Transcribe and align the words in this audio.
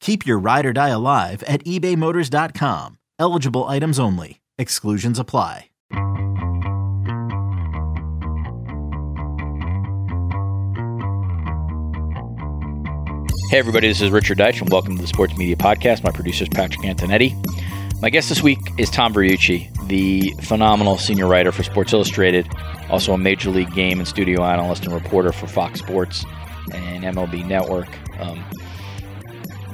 Keep 0.00 0.26
your 0.26 0.38
ride 0.38 0.66
or 0.66 0.72
die 0.72 0.88
alive 0.90 1.42
at 1.44 1.64
ebaymotors.com. 1.64 2.98
Eligible 3.18 3.64
items 3.64 3.98
only. 3.98 4.40
Exclusions 4.58 5.18
apply. 5.18 5.70
Hey, 13.48 13.58
everybody, 13.60 13.86
this 13.86 14.00
is 14.00 14.10
Richard 14.10 14.38
Deitch, 14.38 14.60
and 14.60 14.70
welcome 14.72 14.96
to 14.96 15.00
the 15.02 15.06
Sports 15.06 15.36
Media 15.36 15.54
Podcast. 15.54 16.02
My 16.02 16.10
producer 16.10 16.42
is 16.42 16.48
Patrick 16.48 16.84
Antonetti. 16.84 17.32
My 18.02 18.10
guest 18.10 18.28
this 18.28 18.42
week 18.42 18.58
is 18.76 18.90
Tom 18.90 19.14
Verducci, 19.14 19.70
the 19.86 20.34
phenomenal 20.42 20.98
senior 20.98 21.28
writer 21.28 21.52
for 21.52 21.62
Sports 21.62 21.92
Illustrated, 21.92 22.48
also 22.90 23.12
a 23.12 23.18
major 23.18 23.50
league 23.50 23.72
game 23.72 24.00
and 24.00 24.08
studio 24.08 24.42
analyst 24.42 24.84
and 24.84 24.92
reporter 24.92 25.30
for 25.30 25.46
Fox 25.46 25.78
Sports 25.78 26.24
and 26.74 27.04
MLB 27.04 27.46
Network. 27.46 27.86
Um, 28.18 28.44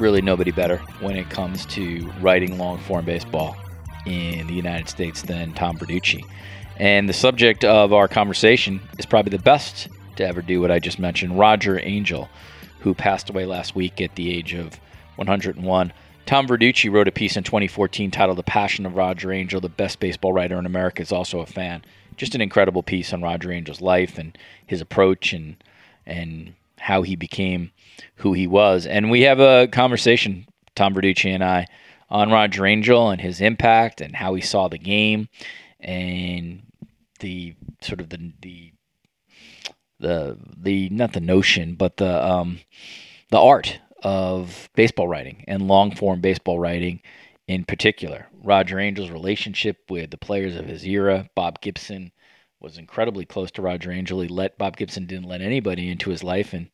really, 0.03 0.21
nobody 0.21 0.51
better 0.51 0.79
when 0.99 1.15
it 1.15 1.31
comes 1.31 1.65
to 1.65 2.11
writing 2.21 2.59
long 2.59 2.77
form 2.79 3.05
baseball 3.05 3.57
in 4.05 4.49
the 4.49 4.53
United 4.53 4.89
States 4.89 5.23
than 5.23 5.53
Tom 5.55 5.79
Verducci. 5.79 6.25
And 6.77 7.09
the 7.09 7.13
subject 7.13 7.65
of 7.65 7.93
our 7.93 8.09
conversation 8.09 8.81
is 8.99 9.07
probably 9.07 9.31
the 9.31 9.43
best 9.45 9.87
to 10.17 10.27
ever 10.27 10.43
do 10.43 10.61
what 10.61 10.73
I 10.73 10.81
just 10.81 10.99
mentioned 10.99 11.39
Roger 11.39 11.79
Angell, 11.79 12.29
who 12.81 12.95
passed 12.95 13.31
away 13.31 13.47
last 13.47 13.77
week 13.77 14.01
at 14.01 14.17
the 14.17 14.35
age 14.35 14.55
of 14.55 14.81
101. 15.17 15.93
Tom 16.27 16.49
Verducci 16.49 16.91
wrote 16.91 17.07
a 17.07 17.13
piece 17.13 17.37
in 17.37 17.45
2014 17.45 18.11
titled 18.11 18.39
The 18.39 18.43
Passion 18.43 18.85
of 18.85 18.97
Roger 18.97 19.31
Angell, 19.31 19.61
the 19.61 19.69
best 19.69 20.01
baseball 20.01 20.33
writer 20.33 20.59
in 20.59 20.67
America, 20.67 21.01
is 21.01 21.13
also 21.13 21.39
a 21.39 21.47
fan. 21.47 21.85
Just 22.17 22.35
an 22.35 22.41
incredible 22.41 22.83
piece 22.83 23.13
on 23.13 23.23
Roger 23.23 23.53
Angell's 23.53 23.81
life 23.81 24.19
and 24.19 24.37
his 24.67 24.81
approach 24.81 25.33
and 25.33 25.63
and 26.05 26.55
how 26.79 27.03
he 27.03 27.15
became 27.15 27.71
who 28.17 28.33
he 28.33 28.47
was. 28.47 28.87
And 28.87 29.11
we 29.11 29.23
have 29.23 29.41
a 29.41 29.69
conversation, 29.69 30.47
Tom 30.75 30.95
Verducci 30.95 31.31
and 31.31 31.45
I, 31.45 31.67
on 32.11 32.31
Roger 32.31 32.67
Angell 32.67 33.11
and 33.11 33.21
his 33.21 33.41
impact 33.41 34.01
and 34.01 34.15
how 34.15 34.35
he 34.35 34.43
saw 34.43 34.69
the 34.69 34.79
game 34.79 35.29
and 35.81 36.63
the 37.21 37.55
sort 37.81 38.01
of 38.01 38.11
the 38.11 38.33
the 38.41 38.73
the 39.99 40.37
the 40.57 40.89
not 40.91 41.13
the 41.13 41.21
notion 41.21 41.75
but 41.75 41.97
the 41.97 42.27
um 42.27 42.59
the 43.31 43.39
art 43.39 43.79
of 44.03 44.69
baseball 44.75 45.09
writing 45.09 45.45
and 45.49 45.69
long 45.69 45.95
form 45.95 46.21
baseball 46.21 46.59
writing 46.59 47.01
in 47.49 47.65
particular. 47.65 48.27
Roger 48.43 48.79
Angell's 48.79 49.11
relationship 49.11 49.79
with 49.89 50.11
the 50.11 50.19
players 50.19 50.57
of 50.57 50.67
his 50.67 50.85
era, 50.87 51.29
Bob 51.35 51.61
Gibson 51.61 52.13
was 52.61 52.79
incredibly 52.79 53.25
close 53.25 53.51
to 53.53 53.63
Roger 53.63 53.91
Angell. 53.91 54.21
He 54.21 54.29
let 54.29 54.59
Bob 54.59 54.77
Gibson 54.77 55.07
didn't 55.07 55.29
let 55.29 55.41
anybody 55.41 55.89
into 55.89 56.11
his 56.11 56.23
life 56.23 56.53
and 56.53 56.69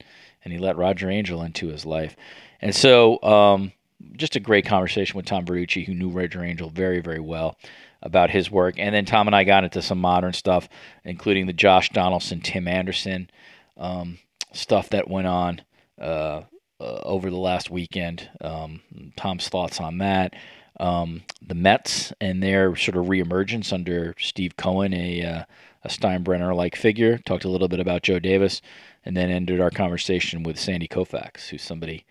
and 0.44 0.53
he 0.53 0.59
let 0.59 0.76
Roger 0.76 1.10
Angell 1.10 1.43
into 1.43 1.69
his 1.69 1.84
life. 1.84 2.16
And 2.60 2.75
so 2.75 3.22
um, 3.22 3.72
just 4.16 4.37
a 4.37 4.41
great 4.41 4.66
conversation 4.66 5.16
with 5.16 5.26
Tom 5.26 5.44
Verducci, 5.44 5.84
who 5.84 5.94
knew 5.94 6.10
Roger 6.10 6.43
Angell 6.43 6.71
very, 6.71 7.00
very 7.00 7.21
well 7.21 7.56
about 8.03 8.31
his 8.31 8.50
work. 8.50 8.76
And 8.78 8.94
then 8.94 9.04
Tom 9.04 9.26
and 9.26 9.34
I 9.34 9.44
got 9.44 9.65
into 9.65 9.82
some 9.82 9.99
modern 10.00 10.32
stuff, 10.32 10.69
including 11.04 11.47
the 11.47 11.53
Josh 11.53 11.91
Donaldson, 11.91 12.41
Tim 12.41 12.69
Anderson 12.69 13.31
um, 13.76 14.19
stuff 14.53 14.91
that 14.91 15.09
went 15.09 15.26
on 15.26 15.62
uh, 16.00 16.43
uh, 16.81 17.00
over 17.03 17.31
the 17.31 17.37
last 17.37 17.70
weekend. 17.70 18.28
Um, 18.41 18.81
Tom's 19.16 19.49
thoughts 19.49 19.81
on 19.81 19.99
that. 19.99 20.34
Um, 20.81 21.22
the 21.44 21.55
Mets 21.55 22.12
and 22.20 22.43
their 22.43 22.76
sort 22.76 22.97
of 22.97 23.06
reemergence 23.06 23.72
under 23.72 24.15
Steve 24.19 24.56
Cohen, 24.56 24.94
a, 24.94 25.25
uh, 25.25 25.44
a 25.82 25.88
Steinbrenner 25.88 26.55
like 26.55 26.76
figure. 26.76 27.19
Talked 27.19 27.44
a 27.44 27.49
little 27.49 27.69
bit 27.69 27.81
about 27.81 28.03
Joe 28.03 28.20
Davis, 28.20 28.62
and 29.08 29.16
then 29.16 29.30
ended 29.30 29.58
our 29.58 29.70
conversation 29.70 30.42
with 30.42 30.60
Sandy 30.60 30.86
Koufax, 30.86 31.48
who's 31.48 31.62
somebody 31.62 32.04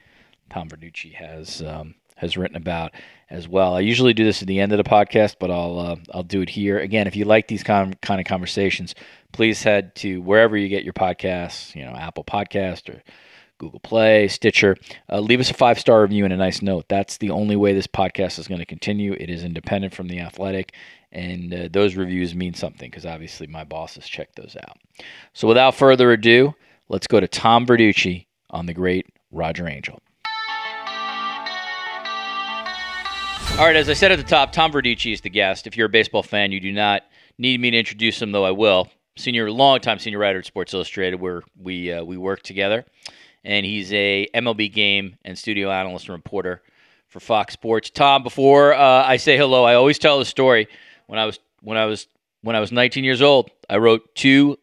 Tom 0.50 0.68
Verducci 0.68 1.14
has 1.14 1.62
um, 1.62 1.94
has 2.16 2.36
written 2.36 2.58
about 2.58 2.92
as 3.30 3.48
well. 3.48 3.76
I 3.76 3.82
usually 3.82 4.16
do 4.16 4.24
this 4.24 4.42
at 4.42 4.48
the 4.48 4.60
end 4.60 4.72
of 4.72 4.80
the 4.80 4.84
podcast, 4.84 5.36
but 5.40 5.52
I'll 5.52 5.80
uh, 5.80 5.96
I'll 6.12 6.24
do 6.24 6.42
it 6.42 6.50
here 6.50 6.80
again. 6.80 7.06
If 7.06 7.16
you 7.16 7.26
like 7.26 7.48
these 7.48 7.62
kind 7.62 7.94
of, 7.94 8.02
kind 8.02 8.20
of 8.20 8.26
conversations, 8.26 8.96
please 9.32 9.62
head 9.62 9.94
to 9.98 10.24
wherever 10.24 10.58
you 10.58 10.68
get 10.70 10.84
your 10.84 10.94
podcasts. 10.94 11.76
You 11.76 11.86
know, 11.86 11.92
Apple 11.92 12.24
Podcast 12.24 12.90
or 12.90 13.04
Google 13.60 13.80
Play, 13.80 14.28
Stitcher. 14.28 14.76
Uh, 15.08 15.20
leave 15.20 15.40
us 15.40 15.52
a 15.52 15.54
five 15.54 15.80
star 15.80 16.02
review 16.02 16.24
and 16.24 16.34
a 16.34 16.38
nice 16.38 16.64
note. 16.64 16.86
That's 16.90 17.18
the 17.18 17.30
only 17.30 17.56
way 17.56 17.74
this 17.74 17.86
podcast 17.86 18.40
is 18.40 18.48
going 18.48 18.60
to 18.60 18.66
continue. 18.66 19.14
It 19.14 19.30
is 19.30 19.44
independent 19.44 19.94
from 19.94 20.08
the 20.08 20.20
Athletic, 20.20 20.74
and 21.12 21.54
uh, 21.54 21.70
those 21.72 21.94
reviews 21.94 22.34
mean 22.34 22.56
something 22.56 22.90
because 22.90 23.06
obviously 23.06 23.46
my 23.46 23.66
bosses 23.66 24.08
check 24.08 24.34
those 24.34 24.58
out. 24.68 24.80
So 25.34 25.48
without 25.48 25.76
further 25.76 26.12
ado, 26.12 26.56
let's 26.90 27.08
go 27.08 27.20
to 27.20 27.28
Tom 27.28 27.66
Verducci 27.66 28.28
on 28.50 28.66
the 28.66 28.74
great 28.74 29.08
Roger 29.32 29.68
Angell. 29.68 30.00
All 33.58 33.66
right, 33.66 33.76
as 33.76 33.90
I 33.90 33.94
said 33.94 34.12
at 34.12 34.20
the 34.20 34.24
top, 34.24 34.52
Tom 34.52 34.72
Verducci 34.72 35.14
is 35.14 35.22
the 35.22 35.30
guest. 35.30 35.66
If 35.66 35.76
you're 35.76 35.88
a 35.88 35.90
baseball 35.90 36.22
fan, 36.22 36.52
you 36.52 36.60
do 36.60 36.72
not 36.72 37.04
need 37.40 37.60
me 37.60 37.72
to 37.72 37.78
introduce 37.78 38.22
him, 38.22 38.32
though 38.32 38.46
I 38.46 38.52
will. 38.52 38.88
Senior, 39.18 39.50
longtime 39.50 39.98
senior 39.98 40.20
writer 40.20 40.40
at 40.40 40.46
Sports 40.46 40.76
Illustrated, 40.76 41.20
where 41.20 41.42
we 41.60 41.92
uh, 41.92 42.04
we 42.04 42.18
work 42.18 42.44
together, 42.44 42.86
and 43.44 43.66
he's 43.66 43.92
a 43.92 44.28
MLB 44.36 44.72
game 44.72 45.18
and 45.26 45.36
studio 45.36 45.72
analyst 45.72 46.08
and 46.08 46.16
reporter 46.16 46.62
for 47.08 47.20
Fox 47.20 47.54
Sports. 47.54 47.90
Tom, 47.90 48.22
before 48.22 48.76
uh, 48.76 49.04
I 49.04 49.18
say 49.18 49.36
hello, 49.36 49.64
I 49.64 49.74
always 49.74 49.98
tell 49.98 50.20
the 50.20 50.26
story. 50.26 50.68
When 51.08 51.18
I 51.18 51.26
was 51.26 51.40
when 51.62 51.80
I 51.80 51.86
was 51.86 52.08
when 52.42 52.56
I 52.56 52.60
was 52.60 52.72
19 52.72 53.04
years 53.04 53.24
old, 53.24 53.50
I 53.68 53.78
wrote 53.78 54.14
two 54.14 54.60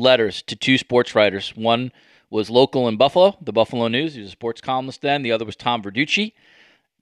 letters 0.00 0.42
to 0.42 0.56
two 0.56 0.78
sports 0.78 1.14
writers. 1.14 1.54
One 1.54 1.92
was 2.30 2.50
local 2.50 2.88
in 2.88 2.96
Buffalo, 2.96 3.36
the 3.40 3.52
Buffalo 3.52 3.88
News. 3.88 4.14
He 4.14 4.20
was 4.20 4.28
a 4.28 4.32
sports 4.32 4.60
columnist 4.60 5.02
then. 5.02 5.22
The 5.22 5.32
other 5.32 5.44
was 5.44 5.56
Tom 5.56 5.82
Verducci, 5.82 6.32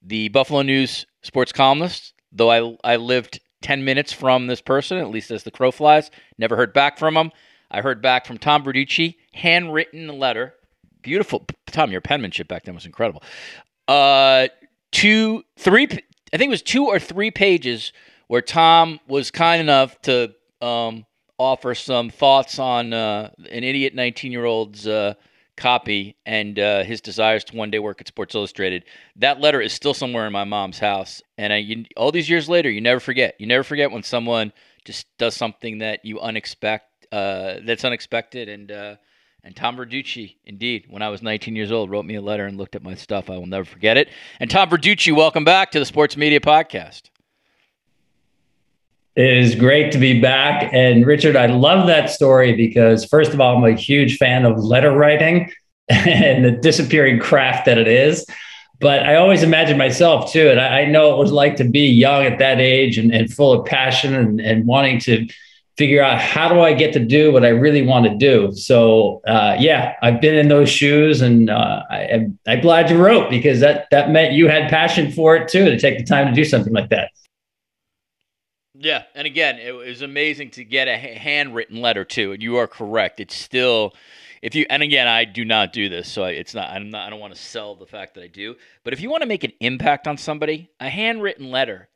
the 0.02 0.28
Buffalo 0.28 0.62
News 0.62 1.06
sports 1.22 1.52
columnist. 1.52 2.14
Though 2.32 2.50
I 2.50 2.76
I 2.92 2.96
lived 2.96 3.40
10 3.62 3.84
minutes 3.84 4.12
from 4.12 4.46
this 4.46 4.60
person, 4.60 4.98
at 4.98 5.10
least 5.10 5.30
as 5.30 5.42
the 5.42 5.50
crow 5.50 5.70
flies. 5.70 6.10
Never 6.38 6.56
heard 6.56 6.72
back 6.72 6.98
from 6.98 7.16
him. 7.16 7.32
I 7.70 7.80
heard 7.80 8.00
back 8.00 8.26
from 8.26 8.38
Tom 8.38 8.64
Verducci, 8.64 9.16
handwritten 9.32 10.08
letter. 10.18 10.54
Beautiful. 11.02 11.46
Tom, 11.66 11.90
your 11.90 12.00
penmanship 12.00 12.48
back 12.48 12.64
then 12.64 12.74
was 12.74 12.86
incredible. 12.86 13.22
Uh, 13.86 14.48
two, 14.90 15.44
three, 15.56 15.84
I 15.84 16.36
think 16.36 16.48
it 16.48 16.50
was 16.50 16.62
two 16.62 16.86
or 16.86 16.98
three 16.98 17.30
pages 17.30 17.92
where 18.28 18.42
Tom 18.42 19.00
was 19.06 19.30
kind 19.30 19.60
enough 19.60 20.00
to 20.02 20.34
um, 20.60 21.04
offer 21.38 21.74
some 21.74 22.10
thoughts 22.10 22.58
on 22.58 22.92
uh, 22.92 23.30
an 23.50 23.64
idiot 23.64 23.94
19 23.94 24.32
year 24.32 24.44
old's 24.44 24.86
uh, 24.86 25.14
copy 25.56 26.16
and 26.26 26.58
uh, 26.58 26.82
his 26.84 27.00
desires 27.00 27.44
to 27.44 27.56
one 27.56 27.70
day 27.70 27.78
work 27.78 28.00
at 28.00 28.08
Sports 28.08 28.34
Illustrated. 28.34 28.84
That 29.16 29.40
letter 29.40 29.60
is 29.60 29.72
still 29.72 29.94
somewhere 29.94 30.26
in 30.26 30.32
my 30.32 30.44
mom's 30.44 30.78
house, 30.78 31.22
and 31.36 31.52
I, 31.52 31.56
you, 31.58 31.84
all 31.96 32.12
these 32.12 32.28
years 32.28 32.48
later, 32.48 32.70
you 32.70 32.80
never 32.80 33.00
forget. 33.00 33.34
You 33.38 33.46
never 33.46 33.64
forget 33.64 33.90
when 33.90 34.02
someone 34.02 34.52
just 34.84 35.06
does 35.18 35.36
something 35.36 35.78
that 35.78 36.04
you 36.04 36.16
unexpect 36.16 36.80
uh, 37.12 37.56
that's 37.64 37.84
unexpected 37.84 38.48
and 38.48 38.70
uh, 38.70 38.96
and 39.44 39.54
Tom 39.54 39.76
Verducci, 39.76 40.34
indeed, 40.44 40.86
when 40.90 41.00
I 41.00 41.08
was 41.08 41.22
19 41.22 41.54
years 41.54 41.70
old, 41.70 41.90
wrote 41.90 42.04
me 42.04 42.16
a 42.16 42.20
letter 42.20 42.44
and 42.44 42.58
looked 42.58 42.74
at 42.74 42.82
my 42.82 42.94
stuff. 42.94 43.30
I 43.30 43.38
will 43.38 43.46
never 43.46 43.64
forget 43.64 43.96
it. 43.96 44.08
And 44.40 44.50
Tom 44.50 44.68
Verducci, 44.68 45.14
welcome 45.14 45.44
back 45.44 45.70
to 45.70 45.78
the 45.78 45.86
Sports 45.86 46.16
Media 46.16 46.40
Podcast. 46.40 47.02
It 49.16 49.36
is 49.36 49.54
great 49.54 49.92
to 49.92 49.98
be 49.98 50.20
back. 50.20 50.70
And 50.72 51.04
Richard, 51.04 51.36
I 51.36 51.46
love 51.46 51.86
that 51.88 52.10
story 52.10 52.54
because, 52.54 53.04
first 53.04 53.32
of 53.32 53.40
all, 53.40 53.56
I'm 53.56 53.64
a 53.64 53.76
huge 53.76 54.16
fan 54.16 54.44
of 54.44 54.58
letter 54.58 54.92
writing 54.92 55.50
and 55.88 56.44
the 56.44 56.52
disappearing 56.52 57.18
craft 57.18 57.66
that 57.66 57.78
it 57.78 57.88
is. 57.88 58.24
But 58.80 59.02
I 59.02 59.16
always 59.16 59.42
imagine 59.42 59.76
myself 59.76 60.32
too. 60.32 60.50
And 60.50 60.60
I, 60.60 60.84
know 60.84 61.12
it 61.12 61.18
was 61.18 61.32
like 61.32 61.56
to 61.56 61.64
be 61.64 61.88
young 61.88 62.24
at 62.24 62.38
that 62.38 62.60
age 62.60 62.96
and, 62.96 63.12
and 63.12 63.32
full 63.32 63.52
of 63.52 63.66
passion 63.66 64.14
and, 64.14 64.40
and 64.40 64.66
wanting 64.66 65.00
to 65.00 65.26
figure 65.78 66.02
out 66.02 66.20
how 66.20 66.48
do 66.48 66.60
I 66.60 66.74
get 66.74 66.92
to 66.92 67.00
do 67.00 67.32
what 67.32 67.44
I 67.44 67.48
really 67.48 67.82
want 67.82 68.04
to 68.04 68.14
do. 68.16 68.52
So 68.52 69.20
uh, 69.26 69.56
yeah, 69.58 69.94
I've 70.02 70.20
been 70.20 70.34
in 70.34 70.48
those 70.48 70.68
shoes, 70.68 71.22
and 71.22 71.48
uh, 71.48 71.84
I, 71.88 72.28
I'm 72.46 72.60
glad 72.60 72.90
you 72.90 72.98
wrote 72.98 73.30
because 73.30 73.60
that 73.60 73.86
that 73.92 74.10
meant 74.10 74.34
you 74.34 74.48
had 74.48 74.68
passion 74.68 75.12
for 75.12 75.36
it 75.36 75.48
too 75.48 75.64
to 75.66 75.78
take 75.78 75.98
the 75.98 76.04
time 76.04 76.26
to 76.26 76.32
do 76.32 76.44
something 76.44 76.72
like 76.72 76.90
that. 76.90 77.10
Yeah, 78.80 79.02
and 79.16 79.26
again, 79.26 79.58
it 79.58 79.74
was 79.74 80.02
amazing 80.02 80.52
to 80.52 80.64
get 80.64 80.86
a 80.86 80.96
handwritten 80.96 81.80
letter 81.80 82.04
too. 82.04 82.32
And 82.32 82.42
you 82.42 82.56
are 82.56 82.68
correct; 82.68 83.18
it's 83.18 83.34
still. 83.34 83.94
If 84.40 84.54
you 84.54 84.66
and 84.70 84.84
again, 84.84 85.08
I 85.08 85.24
do 85.24 85.44
not 85.44 85.72
do 85.72 85.88
this, 85.88 86.08
so 86.08 86.24
it's 86.24 86.54
not. 86.54 86.70
I'm 86.70 86.90
not. 86.90 87.06
I 87.06 87.10
don't 87.10 87.18
want 87.18 87.34
to 87.34 87.40
sell 87.40 87.74
the 87.74 87.86
fact 87.86 88.14
that 88.14 88.22
I 88.22 88.28
do. 88.28 88.54
But 88.84 88.92
if 88.92 89.00
you 89.00 89.10
want 89.10 89.22
to 89.22 89.28
make 89.28 89.42
an 89.42 89.52
impact 89.58 90.06
on 90.06 90.16
somebody, 90.16 90.70
a 90.78 90.88
handwritten 90.88 91.50
letter 91.50 91.88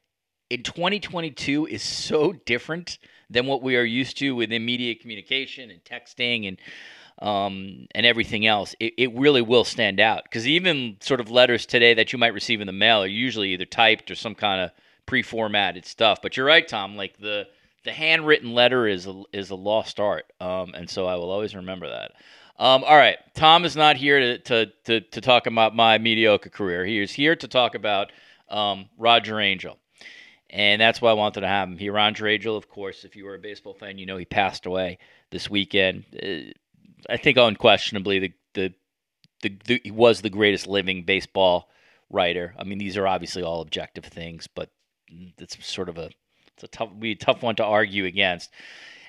in 0.50 0.64
2022 0.64 1.66
is 1.66 1.82
so 1.82 2.32
different 2.32 2.98
than 3.30 3.46
what 3.46 3.62
we 3.62 3.76
are 3.76 3.84
used 3.84 4.18
to 4.18 4.34
with 4.34 4.52
immediate 4.52 5.00
communication 5.00 5.70
and 5.70 5.84
texting 5.84 6.48
and 6.48 6.58
um, 7.20 7.86
and 7.94 8.04
everything 8.04 8.44
else. 8.44 8.74
It, 8.80 8.94
it 8.98 9.14
really 9.14 9.42
will 9.42 9.64
stand 9.64 10.00
out 10.00 10.24
because 10.24 10.48
even 10.48 10.96
sort 11.00 11.20
of 11.20 11.30
letters 11.30 11.64
today 11.64 11.94
that 11.94 12.12
you 12.12 12.18
might 12.18 12.34
receive 12.34 12.60
in 12.60 12.66
the 12.66 12.72
mail 12.72 13.04
are 13.04 13.06
usually 13.06 13.50
either 13.52 13.66
typed 13.66 14.10
or 14.10 14.16
some 14.16 14.34
kind 14.34 14.62
of 14.62 14.72
pre-formatted 15.06 15.86
stuff. 15.86 16.20
But 16.22 16.36
you're 16.36 16.46
right, 16.46 16.66
Tom. 16.66 16.96
Like 16.96 17.18
the 17.18 17.46
the 17.84 17.92
handwritten 17.92 18.54
letter 18.54 18.86
is 18.86 19.06
a, 19.06 19.22
is 19.32 19.50
a 19.50 19.56
lost 19.56 19.98
art, 19.98 20.32
um, 20.40 20.74
and 20.74 20.88
so 20.88 21.06
I 21.06 21.16
will 21.16 21.30
always 21.30 21.54
remember 21.54 21.88
that. 21.88 22.12
Um, 22.58 22.84
all 22.84 22.96
right, 22.96 23.18
Tom 23.34 23.64
is 23.64 23.74
not 23.74 23.96
here 23.96 24.20
to, 24.20 24.38
to, 24.38 24.66
to, 24.84 25.00
to, 25.00 25.20
talk 25.20 25.46
about 25.46 25.74
my 25.74 25.98
mediocre 25.98 26.50
career. 26.50 26.84
He 26.84 27.00
is 27.00 27.10
here 27.10 27.34
to 27.34 27.48
talk 27.48 27.74
about 27.74 28.12
um, 28.48 28.88
Roger 28.98 29.40
Angell, 29.40 29.78
And 30.50 30.80
that's 30.80 31.00
why 31.00 31.10
I 31.10 31.14
wanted 31.14 31.40
to 31.40 31.48
have 31.48 31.68
him 31.68 31.78
here. 31.78 31.92
Roger 31.92 32.28
Angell, 32.28 32.56
of 32.56 32.68
course, 32.68 33.04
if 33.04 33.16
you 33.16 33.24
were 33.24 33.34
a 33.34 33.38
baseball 33.38 33.74
fan, 33.74 33.98
you 33.98 34.06
know 34.06 34.18
he 34.18 34.26
passed 34.26 34.66
away 34.66 34.98
this 35.30 35.50
weekend. 35.50 36.04
Uh, 36.22 36.52
I 37.10 37.16
think 37.16 37.36
unquestionably 37.36 38.18
the, 38.20 38.32
the, 38.54 38.74
the, 39.42 39.58
the, 39.64 39.80
he 39.82 39.90
was 39.90 40.20
the 40.20 40.30
greatest 40.30 40.68
living 40.68 41.04
baseball 41.04 41.68
writer. 42.10 42.54
I 42.58 42.64
mean, 42.64 42.78
these 42.78 42.96
are 42.96 43.08
obviously 43.08 43.42
all 43.42 43.62
objective 43.62 44.04
things, 44.04 44.46
but 44.46 44.70
it's 45.38 45.64
sort 45.66 45.88
of 45.88 45.98
a 45.98 46.10
it's 46.54 46.64
a 46.64 46.68
tough 46.68 46.90
be 46.98 47.12
a 47.12 47.16
tough 47.16 47.42
one 47.42 47.56
to 47.56 47.64
argue 47.64 48.04
against. 48.04 48.50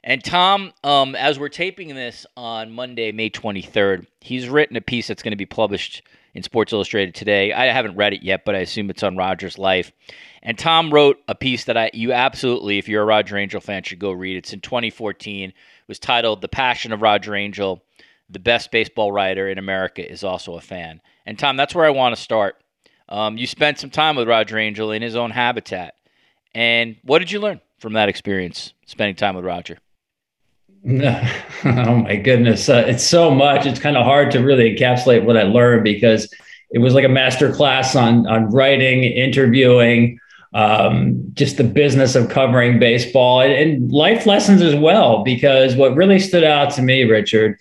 And 0.04 0.22
Tom, 0.22 0.74
um, 0.84 1.16
as 1.16 1.40
we're 1.40 1.50
taping 1.50 1.96
this 1.96 2.26
on 2.36 2.72
Monday, 2.72 3.14
May 3.14 3.30
23rd, 3.30 4.06
he's 4.20 4.50
written 4.50 4.76
a 4.76 4.82
piece 4.82 5.08
that's 5.08 5.24
going 5.24 5.32
to 5.32 5.38
be 5.38 5.46
published 5.46 6.04
in 6.34 6.44
Sports 6.44 6.74
Illustrated 6.74 7.16
today. 7.16 7.54
I 7.54 7.68
haven't 7.68 7.96
read 7.96 8.14
it 8.14 8.22
yet, 8.22 8.44
but 8.44 8.54
I 8.56 8.60
assume 8.60 8.90
it's 8.90 9.04
on 9.04 9.16
Roger's 9.16 9.58
life. 9.58 9.92
And 10.42 10.58
Tom 10.58 10.94
wrote 10.94 11.20
a 11.28 11.36
piece 11.36 11.64
that 11.66 11.78
I 11.78 11.90
you 11.94 12.12
absolutely, 12.12 12.78
if 12.78 12.90
you're 12.90 13.04
a 13.04 13.06
Roger 13.06 13.38
Angell 13.38 13.62
fan, 13.62 13.84
should 13.84 14.00
go 14.00 14.12
read. 14.12 14.36
It's 14.36 14.52
in 14.52 14.60
2014. 14.60 15.50
It 15.50 15.56
was 15.88 16.00
titled 16.00 16.42
"The 16.42 16.50
Passion 16.50 16.92
of 16.92 17.02
Roger 17.02 17.36
Angell." 17.36 17.84
The 18.30 18.40
best 18.40 18.72
baseball 18.72 19.12
writer 19.12 19.48
in 19.48 19.58
America 19.58 20.10
is 20.10 20.24
also 20.24 20.56
a 20.56 20.62
fan. 20.62 21.02
And 21.26 21.38
Tom, 21.38 21.56
that's 21.56 21.76
where 21.76 21.86
I 21.86 21.92
want 21.92 22.16
to 22.16 22.22
start. 22.22 22.63
Um, 23.14 23.38
you 23.38 23.46
spent 23.46 23.78
some 23.78 23.92
time 23.92 24.16
with 24.16 24.28
Roger 24.28 24.58
Angell 24.58 24.90
in 24.90 25.04
his 25.04 25.16
own 25.16 25.30
habitat, 25.30 25.94
and 26.56 26.96
what 27.04 27.20
did 27.20 27.30
you 27.30 27.40
learn 27.40 27.62
from 27.78 27.94
that 27.94 28.10
experience, 28.10 28.74
spending 28.88 29.16
time 29.16 29.36
with 29.36 29.46
Roger? 29.46 29.78
oh 30.88 31.96
my 31.96 32.16
goodness, 32.16 32.68
uh, 32.70 32.84
it's 32.88 33.04
so 33.04 33.30
much. 33.30 33.68
It's 33.68 33.80
kind 33.80 33.98
of 33.98 34.04
hard 34.04 34.32
to 34.32 34.40
really 34.40 34.76
encapsulate 34.76 35.26
what 35.26 35.38
I 35.38 35.44
learned 35.44 35.84
because 35.84 36.28
it 36.72 36.80
was 36.80 36.96
like 36.96 37.06
a 37.06 37.10
master 37.10 37.54
class 37.54 37.96
on 37.96 38.26
on 38.26 38.50
writing, 38.50 39.04
interviewing, 39.04 40.18
um, 40.56 41.24
just 41.34 41.58
the 41.58 41.64
business 41.64 42.16
of 42.16 42.30
covering 42.30 42.80
baseball, 42.80 43.42
and, 43.42 43.54
and 43.54 43.92
life 43.92 44.26
lessons 44.26 44.64
as 44.64 44.74
well. 44.76 45.24
Because 45.24 45.76
what 45.76 45.96
really 45.96 46.20
stood 46.20 46.44
out 46.44 46.74
to 46.74 46.82
me, 46.82 47.04
Richard, 47.04 47.60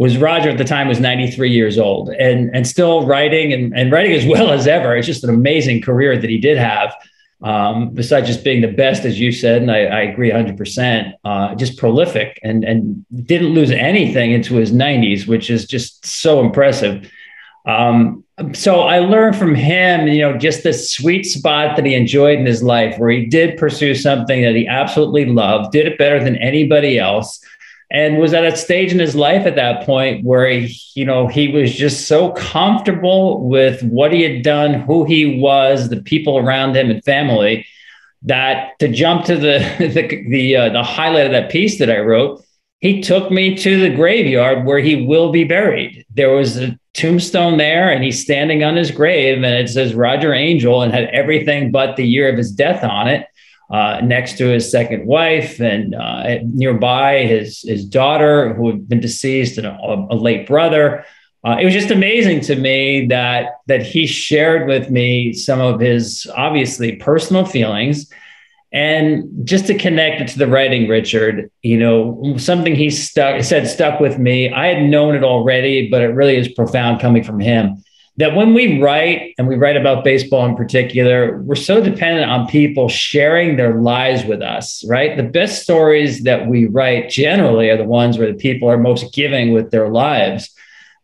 was 0.00 0.16
Roger 0.16 0.48
at 0.48 0.56
the 0.56 0.64
time 0.64 0.88
was 0.88 0.98
93 0.98 1.50
years 1.50 1.78
old 1.78 2.08
and 2.08 2.50
and 2.54 2.66
still 2.66 3.06
writing 3.06 3.52
and, 3.52 3.76
and 3.76 3.92
writing 3.92 4.12
as 4.12 4.24
well 4.26 4.50
as 4.50 4.66
ever. 4.66 4.96
It's 4.96 5.06
just 5.06 5.24
an 5.24 5.30
amazing 5.30 5.82
career 5.82 6.16
that 6.18 6.30
he 6.30 6.38
did 6.38 6.56
have 6.56 6.94
um, 7.42 7.90
besides 7.90 8.26
just 8.26 8.44
being 8.44 8.60
the 8.60 8.68
best, 8.68 9.04
as 9.04 9.18
you 9.18 9.32
said, 9.32 9.62
and 9.62 9.70
I, 9.70 9.84
I 9.84 10.00
agree 10.02 10.30
100%, 10.30 11.14
uh, 11.24 11.54
just 11.54 11.78
prolific 11.78 12.38
and, 12.42 12.64
and 12.64 13.04
didn't 13.24 13.54
lose 13.54 13.70
anything 13.70 14.32
into 14.32 14.56
his 14.56 14.72
90s, 14.72 15.26
which 15.26 15.48
is 15.48 15.66
just 15.66 16.04
so 16.04 16.40
impressive. 16.40 17.10
Um, 17.66 18.24
so 18.52 18.82
I 18.82 18.98
learned 18.98 19.36
from 19.36 19.54
him, 19.54 20.06
you 20.08 20.20
know, 20.20 20.36
just 20.36 20.62
the 20.62 20.74
sweet 20.74 21.24
spot 21.24 21.76
that 21.76 21.86
he 21.86 21.94
enjoyed 21.94 22.38
in 22.38 22.46
his 22.46 22.62
life, 22.62 22.98
where 22.98 23.10
he 23.10 23.26
did 23.26 23.58
pursue 23.58 23.94
something 23.94 24.42
that 24.42 24.54
he 24.54 24.66
absolutely 24.66 25.26
loved, 25.26 25.72
did 25.72 25.86
it 25.86 25.98
better 25.98 26.22
than 26.22 26.36
anybody 26.36 26.98
else, 26.98 27.42
and 27.90 28.18
was 28.18 28.32
at 28.32 28.44
a 28.44 28.56
stage 28.56 28.92
in 28.92 28.98
his 28.98 29.16
life 29.16 29.46
at 29.46 29.56
that 29.56 29.84
point 29.84 30.24
where 30.24 30.48
he, 30.48 30.76
you 30.94 31.04
know 31.04 31.26
he 31.26 31.48
was 31.48 31.74
just 31.74 32.06
so 32.06 32.32
comfortable 32.32 33.48
with 33.48 33.82
what 33.82 34.12
he 34.12 34.22
had 34.22 34.42
done 34.42 34.74
who 34.74 35.04
he 35.04 35.40
was 35.40 35.88
the 35.88 36.00
people 36.02 36.38
around 36.38 36.76
him 36.76 36.90
and 36.90 37.04
family 37.04 37.66
that 38.22 38.78
to 38.78 38.88
jump 38.88 39.24
to 39.24 39.36
the 39.36 39.58
the 39.78 40.24
the, 40.28 40.56
uh, 40.56 40.68
the 40.70 40.82
highlight 40.82 41.26
of 41.26 41.32
that 41.32 41.50
piece 41.50 41.78
that 41.78 41.90
i 41.90 41.98
wrote 41.98 42.44
he 42.80 43.02
took 43.02 43.30
me 43.30 43.54
to 43.56 43.80
the 43.80 43.94
graveyard 43.94 44.64
where 44.64 44.78
he 44.78 45.04
will 45.04 45.30
be 45.30 45.44
buried. 45.44 46.04
There 46.14 46.30
was 46.30 46.56
a 46.56 46.78
tombstone 46.94 47.58
there 47.58 47.90
and 47.90 48.02
he's 48.02 48.22
standing 48.22 48.64
on 48.64 48.74
his 48.74 48.90
grave 48.90 49.36
and 49.36 49.44
it 49.44 49.68
says 49.68 49.94
roger 49.94 50.34
angell 50.34 50.82
and 50.82 50.92
had 50.92 51.04
everything 51.10 51.70
but 51.70 51.94
the 51.94 52.04
year 52.04 52.28
of 52.28 52.36
his 52.36 52.50
death 52.50 52.82
on 52.82 53.06
it 53.06 53.26
uh, 53.70 54.00
next 54.02 54.36
to 54.38 54.46
his 54.46 54.70
second 54.70 55.06
wife, 55.06 55.60
and 55.60 55.94
uh, 55.94 56.38
nearby 56.44 57.24
his 57.24 57.62
his 57.62 57.84
daughter, 57.84 58.52
who 58.54 58.70
had 58.70 58.88
been 58.88 59.00
deceased, 59.00 59.58
and 59.58 59.66
a, 59.66 60.06
a 60.10 60.16
late 60.16 60.46
brother. 60.46 61.04
Uh, 61.46 61.56
it 61.58 61.64
was 61.64 61.72
just 61.72 61.90
amazing 61.90 62.40
to 62.40 62.56
me 62.56 63.06
that 63.06 63.52
that 63.66 63.82
he 63.82 64.06
shared 64.06 64.66
with 64.66 64.90
me 64.90 65.32
some 65.32 65.60
of 65.60 65.80
his 65.80 66.26
obviously 66.36 66.96
personal 66.96 67.44
feelings, 67.44 68.10
and 68.72 69.24
just 69.44 69.66
to 69.66 69.78
connect 69.78 70.20
it 70.20 70.28
to 70.28 70.38
the 70.38 70.48
writing, 70.48 70.88
Richard. 70.88 71.50
You 71.62 71.78
know, 71.78 72.34
something 72.38 72.74
he 72.74 72.90
stuck 72.90 73.42
said 73.44 73.68
stuck 73.68 74.00
with 74.00 74.18
me. 74.18 74.52
I 74.52 74.66
had 74.66 74.82
known 74.82 75.14
it 75.14 75.22
already, 75.22 75.88
but 75.88 76.02
it 76.02 76.08
really 76.08 76.36
is 76.36 76.48
profound 76.48 77.00
coming 77.00 77.22
from 77.22 77.38
him 77.38 77.82
that 78.20 78.36
when 78.36 78.52
we 78.52 78.82
write 78.82 79.34
and 79.38 79.48
we 79.48 79.56
write 79.56 79.78
about 79.78 80.04
baseball 80.04 80.44
in 80.44 80.54
particular, 80.54 81.40
we're 81.40 81.54
so 81.54 81.82
dependent 81.82 82.30
on 82.30 82.46
people 82.46 82.86
sharing 82.86 83.56
their 83.56 83.80
lives 83.80 84.26
with 84.26 84.42
us, 84.42 84.84
right? 84.86 85.16
The 85.16 85.22
best 85.22 85.62
stories 85.62 86.24
that 86.24 86.46
we 86.46 86.66
write 86.66 87.08
generally 87.08 87.70
are 87.70 87.78
the 87.78 87.84
ones 87.84 88.18
where 88.18 88.30
the 88.30 88.38
people 88.38 88.68
are 88.68 88.76
most 88.76 89.14
giving 89.14 89.54
with 89.54 89.70
their 89.70 89.88
lives. 89.88 90.50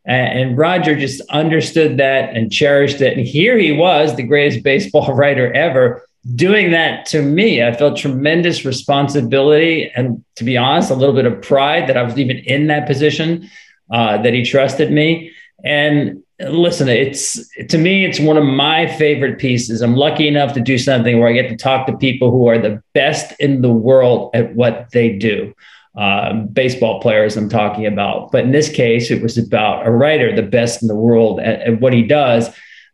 And, 0.05 0.59
Roger 0.59 0.95
just 0.95 1.23
understood 1.31 1.97
that 1.97 2.37
and 2.37 2.53
cherished 2.53 3.01
it. 3.01 3.17
And 3.17 3.27
here 3.27 3.57
he 3.57 3.73
was, 3.73 4.15
the 4.15 4.23
greatest 4.23 4.63
baseball 4.63 5.15
writer 5.15 5.51
ever, 5.55 6.07
doing 6.35 6.73
that 6.73 7.07
to 7.07 7.23
me. 7.23 7.63
I 7.65 7.75
felt 7.75 7.97
tremendous 7.97 8.67
responsibility 8.67 9.91
and, 9.97 10.23
to 10.37 10.45
be 10.45 10.59
honest, 10.59 10.91
a 10.91 10.95
little 10.95 11.15
bit 11.15 11.25
of 11.25 11.41
pride 11.41 11.89
that 11.89 11.97
I 11.97 12.03
was 12.03 12.19
even 12.19 12.37
in 12.37 12.67
that 12.67 12.87
position, 12.87 13.49
uh, 13.91 14.21
that 14.21 14.35
he 14.35 14.45
trusted 14.45 14.93
me. 14.93 15.33
And 15.65 16.23
listen, 16.39 16.89
it's 16.89 17.49
to 17.69 17.79
me, 17.79 18.05
it's 18.05 18.21
one 18.21 18.37
of 18.37 18.45
my 18.45 18.87
favorite 18.87 19.39
pieces. 19.39 19.81
I'm 19.81 19.97
lucky 19.97 20.29
enough 20.29 20.53
to 20.55 20.61
do 20.61 20.79
something 20.79 21.19
where 21.19 21.29
I 21.29 21.33
get 21.33 21.49
to 21.49 21.57
talk 21.57 21.87
to 21.87 21.97
people 21.97 22.31
who 22.31 22.47
are 22.49 22.59
the 22.59 22.83
best 22.95 23.39
in 23.41 23.63
the 23.63 23.73
world 23.73 24.31
at 24.35 24.55
what 24.55 24.89
they 24.93 25.17
do. 25.17 25.55
Um, 25.97 26.49
baseball 26.49 27.01
players, 27.01 27.39
I'm 27.39 27.49
talking 27.49 27.87
about. 27.87 28.31
But 28.31 28.45
in 28.45 28.53
this 28.53 28.69
case, 28.69 29.11
it 29.11 29.23
was 29.23 29.39
about 29.39 29.87
a 29.87 29.91
writer, 29.91 30.35
the 30.37 30.43
best 30.43 30.83
in 30.83 30.89
the 30.89 30.95
world 30.95 31.41
at, 31.41 31.61
at 31.63 31.81
what 31.81 31.95
he 31.95 32.03
does. 32.03 32.49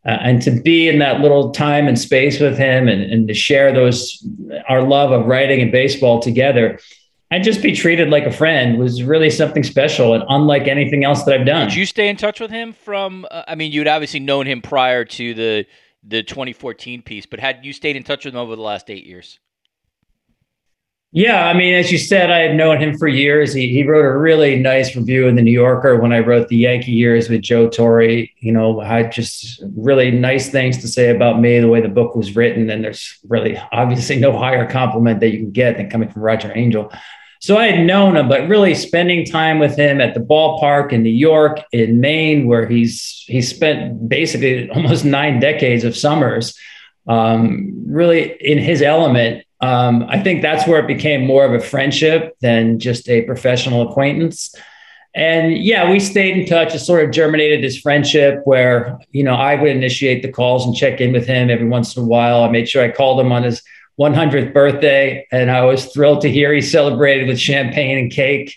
Uh, 0.04 0.18
and 0.20 0.42
to 0.42 0.50
be 0.62 0.88
in 0.88 1.00
that 1.00 1.20
little 1.20 1.50
time 1.50 1.88
and 1.88 1.98
space 1.98 2.38
with 2.40 2.56
him 2.56 2.88
and, 2.88 3.02
and 3.02 3.28
to 3.28 3.34
share 3.34 3.72
those 3.72 4.24
our 4.68 4.82
love 4.82 5.10
of 5.12 5.26
writing 5.26 5.60
and 5.60 5.72
baseball 5.72 6.20
together 6.20 6.78
and 7.32 7.42
just 7.42 7.62
be 7.62 7.72
treated 7.72 8.10
like 8.10 8.26
a 8.26 8.30
friend 8.30 8.78
was 8.78 9.02
really 9.02 9.30
something 9.30 9.62
special 9.62 10.12
and 10.12 10.22
unlike 10.28 10.68
anything 10.68 11.02
else 11.02 11.22
that 11.22 11.40
I've 11.40 11.46
done. 11.46 11.66
Did 11.66 11.76
you 11.76 11.86
stay 11.86 12.08
in 12.08 12.16
touch 12.16 12.40
with 12.40 12.50
him 12.50 12.74
from? 12.74 13.26
Uh, 13.30 13.42
I 13.48 13.54
mean, 13.54 13.72
you'd 13.72 13.88
obviously 13.88 14.20
known 14.20 14.46
him 14.46 14.60
prior 14.60 15.06
to 15.06 15.34
the 15.34 15.66
the 16.04 16.22
2014 16.22 17.00
piece, 17.00 17.24
but 17.24 17.40
had 17.40 17.64
you 17.64 17.72
stayed 17.72 17.96
in 17.96 18.02
touch 18.02 18.26
with 18.26 18.34
him 18.34 18.40
over 18.40 18.54
the 18.54 18.62
last 18.62 18.90
eight 18.90 19.06
years? 19.06 19.38
Yeah, 21.14 21.46
I 21.46 21.52
mean, 21.52 21.74
as 21.74 21.92
you 21.92 21.98
said, 21.98 22.30
I 22.30 22.38
had 22.38 22.56
known 22.56 22.78
him 22.78 22.96
for 22.96 23.06
years. 23.06 23.52
He, 23.52 23.68
he 23.68 23.86
wrote 23.86 24.04
a 24.04 24.16
really 24.16 24.58
nice 24.58 24.96
review 24.96 25.26
in 25.26 25.36
the 25.36 25.42
New 25.42 25.52
Yorker 25.52 26.00
when 26.00 26.10
I 26.10 26.20
wrote 26.20 26.48
the 26.48 26.56
Yankee 26.56 26.92
years 26.92 27.28
with 27.28 27.42
Joe 27.42 27.68
Torre. 27.68 28.02
You 28.02 28.52
know, 28.52 28.80
had 28.80 29.12
just 29.12 29.62
really 29.76 30.10
nice 30.10 30.50
things 30.50 30.78
to 30.78 30.88
say 30.88 31.14
about 31.14 31.40
me, 31.40 31.60
the 31.60 31.68
way 31.68 31.80
the 31.80 31.88
book 31.88 32.16
was 32.16 32.34
written. 32.34 32.68
And 32.68 32.82
there's 32.82 33.18
really 33.28 33.58
obviously 33.72 34.16
no 34.16 34.36
higher 34.36 34.68
compliment 34.68 35.20
that 35.20 35.30
you 35.30 35.38
can 35.38 35.50
get 35.50 35.76
than 35.76 35.88
coming 35.88 36.08
from 36.08 36.22
Roger 36.22 36.50
Angell. 36.52 36.90
So 37.42 37.56
I 37.58 37.66
had 37.66 37.86
known 37.86 38.16
him, 38.16 38.28
but 38.28 38.48
really 38.48 38.74
spending 38.74 39.26
time 39.26 39.58
with 39.58 39.76
him 39.76 40.00
at 40.00 40.14
the 40.14 40.20
ballpark 40.20 40.92
in 40.92 41.02
New 41.02 41.10
York, 41.10 41.60
in 41.72 42.00
Maine, 42.00 42.46
where 42.46 42.68
he's 42.68 43.24
he 43.26 43.42
spent 43.42 44.08
basically 44.08 44.70
almost 44.74 45.04
nine 45.04 45.40
decades 45.40 45.84
of 45.84 45.96
summers, 45.96 46.56
um, 47.06 47.72
really 47.86 48.36
in 48.40 48.58
his 48.58 48.80
element 48.80 49.44
um, 49.62 50.04
I 50.08 50.20
think 50.20 50.42
that's 50.42 50.66
where 50.66 50.80
it 50.80 50.88
became 50.88 51.24
more 51.24 51.44
of 51.44 51.54
a 51.54 51.64
friendship 51.64 52.36
than 52.40 52.80
just 52.80 53.08
a 53.08 53.22
professional 53.22 53.88
acquaintance. 53.88 54.54
And 55.14 55.56
yeah, 55.56 55.88
we 55.88 56.00
stayed 56.00 56.36
in 56.36 56.46
touch. 56.46 56.74
It 56.74 56.80
sort 56.80 57.04
of 57.04 57.12
germinated 57.12 57.62
this 57.62 57.78
friendship 57.78 58.40
where, 58.44 58.98
you 59.12 59.22
know, 59.22 59.34
I 59.34 59.54
would 59.54 59.70
initiate 59.70 60.22
the 60.22 60.32
calls 60.32 60.66
and 60.66 60.74
check 60.74 61.00
in 61.00 61.12
with 61.12 61.26
him 61.26 61.48
every 61.48 61.68
once 61.68 61.96
in 61.96 62.02
a 62.02 62.06
while. 62.06 62.42
I 62.42 62.50
made 62.50 62.68
sure 62.68 62.82
I 62.82 62.90
called 62.90 63.20
him 63.20 63.30
on 63.30 63.44
his 63.44 63.62
100th 64.02 64.52
birthday, 64.52 65.26
and 65.30 65.50
I 65.50 65.64
was 65.64 65.92
thrilled 65.92 66.22
to 66.22 66.30
hear 66.30 66.52
he 66.52 66.60
celebrated 66.60 67.28
with 67.28 67.38
champagne 67.38 67.98
and 67.98 68.10
cake. 68.10 68.56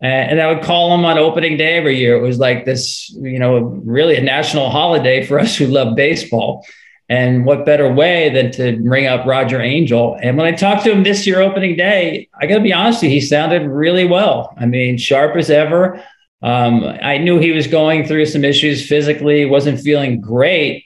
And 0.00 0.40
I 0.40 0.52
would 0.52 0.62
call 0.62 0.94
him 0.94 1.04
on 1.06 1.16
opening 1.16 1.56
day 1.56 1.78
every 1.78 1.96
year. 1.96 2.16
It 2.16 2.20
was 2.20 2.38
like 2.38 2.66
this, 2.66 3.08
you 3.10 3.38
know, 3.38 3.58
really 3.58 4.16
a 4.16 4.22
national 4.22 4.68
holiday 4.68 5.24
for 5.24 5.38
us 5.38 5.56
who 5.56 5.66
love 5.66 5.96
baseball. 5.96 6.66
And 7.08 7.46
what 7.46 7.64
better 7.64 7.90
way 7.92 8.28
than 8.30 8.50
to 8.52 8.78
ring 8.82 9.06
up 9.06 9.26
Roger 9.26 9.60
Angell? 9.60 10.18
And 10.22 10.36
when 10.36 10.46
I 10.46 10.52
talked 10.52 10.84
to 10.84 10.92
him 10.92 11.04
this 11.04 11.26
year, 11.26 11.40
opening 11.40 11.76
day, 11.76 12.28
I 12.38 12.46
got 12.46 12.56
to 12.56 12.62
be 12.62 12.72
honest 12.72 13.02
with 13.02 13.10
you, 13.10 13.20
he 13.20 13.20
sounded 13.20 13.66
really 13.66 14.06
well. 14.06 14.54
I 14.58 14.66
mean, 14.66 14.98
sharp 14.98 15.36
as 15.36 15.50
ever. 15.50 16.02
Um, 16.42 16.84
I 16.84 17.16
knew 17.18 17.38
he 17.38 17.52
was 17.52 17.66
going 17.66 18.06
through 18.06 18.26
some 18.26 18.44
issues 18.44 18.86
physically, 18.86 19.46
wasn't 19.46 19.80
feeling 19.80 20.20
great, 20.20 20.84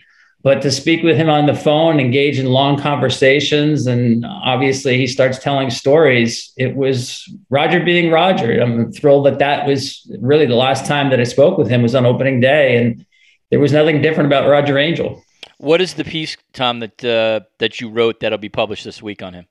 but 0.48 0.62
to 0.62 0.70
speak 0.70 1.02
with 1.02 1.14
him 1.14 1.28
on 1.28 1.44
the 1.44 1.54
phone, 1.54 2.00
engage 2.00 2.38
in 2.38 2.46
long 2.46 2.80
conversations, 2.80 3.86
and 3.86 4.24
obviously 4.24 4.96
he 4.96 5.06
starts 5.06 5.38
telling 5.38 5.68
stories. 5.68 6.54
It 6.56 6.74
was 6.74 7.22
Roger 7.50 7.84
being 7.84 8.10
Roger. 8.10 8.58
I'm 8.58 8.90
thrilled 8.90 9.26
that 9.26 9.40
that 9.40 9.66
was 9.66 10.10
really 10.22 10.46
the 10.46 10.54
last 10.54 10.86
time 10.86 11.10
that 11.10 11.20
I 11.20 11.24
spoke 11.24 11.58
with 11.58 11.68
him 11.68 11.82
was 11.82 11.94
on 11.94 12.06
opening 12.06 12.40
day, 12.40 12.78
and 12.78 13.04
there 13.50 13.60
was 13.60 13.72
nothing 13.72 14.00
different 14.00 14.28
about 14.28 14.48
Roger 14.48 14.78
Angell. 14.78 15.22
What 15.58 15.82
is 15.82 15.92
the 15.92 16.04
piece, 16.04 16.34
Tom, 16.54 16.80
that 16.80 17.04
uh, 17.04 17.40
that 17.58 17.82
you 17.82 17.90
wrote 17.90 18.20
that'll 18.20 18.38
be 18.38 18.48
published 18.48 18.84
this 18.84 19.02
week 19.02 19.22
on 19.22 19.34
him? 19.34 19.48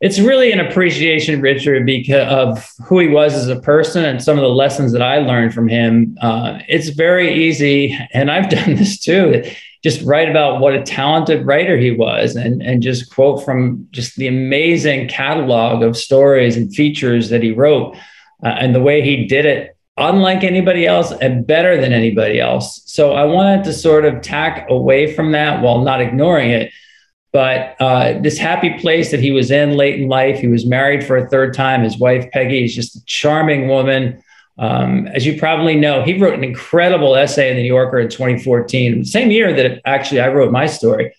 It's 0.00 0.20
really 0.20 0.52
an 0.52 0.60
appreciation, 0.60 1.40
Richard, 1.40 1.84
because 1.84 2.32
of 2.32 2.70
who 2.86 3.00
he 3.00 3.08
was 3.08 3.34
as 3.34 3.48
a 3.48 3.60
person 3.60 4.04
and 4.04 4.22
some 4.22 4.38
of 4.38 4.42
the 4.42 4.48
lessons 4.48 4.92
that 4.92 5.02
I 5.02 5.18
learned 5.18 5.52
from 5.52 5.68
him. 5.68 6.16
Uh, 6.20 6.60
it's 6.68 6.90
very 6.90 7.46
easy, 7.46 7.98
and 8.12 8.30
I've 8.30 8.48
done 8.50 8.76
this 8.76 9.00
too. 9.00 9.42
Just 9.82 10.02
write 10.02 10.28
about 10.28 10.60
what 10.60 10.74
a 10.74 10.82
talented 10.82 11.46
writer 11.46 11.76
he 11.76 11.90
was, 11.90 12.36
and 12.36 12.62
and 12.62 12.82
just 12.82 13.12
quote 13.12 13.44
from 13.44 13.88
just 13.90 14.16
the 14.16 14.28
amazing 14.28 15.08
catalog 15.08 15.82
of 15.82 15.96
stories 15.96 16.56
and 16.56 16.74
features 16.74 17.30
that 17.30 17.42
he 17.42 17.52
wrote, 17.52 17.96
uh, 18.44 18.48
and 18.48 18.74
the 18.74 18.82
way 18.82 19.02
he 19.02 19.26
did 19.26 19.46
it 19.46 19.76
unlike 19.98 20.44
anybody 20.44 20.86
else 20.86 21.12
and 21.20 21.46
better 21.46 21.80
than 21.80 21.92
anybody 21.92 22.40
else. 22.40 22.82
So 22.86 23.12
I 23.12 23.24
wanted 23.24 23.64
to 23.64 23.72
sort 23.72 24.04
of 24.04 24.22
tack 24.22 24.70
away 24.70 25.12
from 25.12 25.32
that 25.32 25.60
while 25.60 25.82
not 25.82 26.00
ignoring 26.00 26.50
it. 26.50 26.72
But 27.32 27.76
uh, 27.78 28.18
this 28.20 28.38
happy 28.38 28.78
place 28.78 29.10
that 29.10 29.20
he 29.20 29.30
was 29.30 29.50
in 29.50 29.76
late 29.76 30.00
in 30.00 30.08
life, 30.08 30.38
he 30.38 30.46
was 30.46 30.64
married 30.64 31.04
for 31.04 31.16
a 31.16 31.28
third 31.28 31.52
time. 31.52 31.82
His 31.82 31.98
wife, 31.98 32.30
Peggy, 32.32 32.64
is 32.64 32.74
just 32.74 32.96
a 32.96 33.04
charming 33.04 33.68
woman. 33.68 34.22
Um, 34.58 35.06
as 35.08 35.26
you 35.26 35.38
probably 35.38 35.76
know, 35.76 36.02
he 36.02 36.18
wrote 36.18 36.34
an 36.34 36.42
incredible 36.42 37.14
essay 37.14 37.50
in 37.50 37.56
the 37.56 37.62
New 37.62 37.68
Yorker 37.68 38.00
in 38.00 38.08
2014, 38.08 39.04
same 39.04 39.30
year 39.30 39.52
that 39.52 39.80
actually 39.84 40.20
I 40.20 40.28
wrote 40.28 40.50
my 40.50 40.66
story 40.66 41.14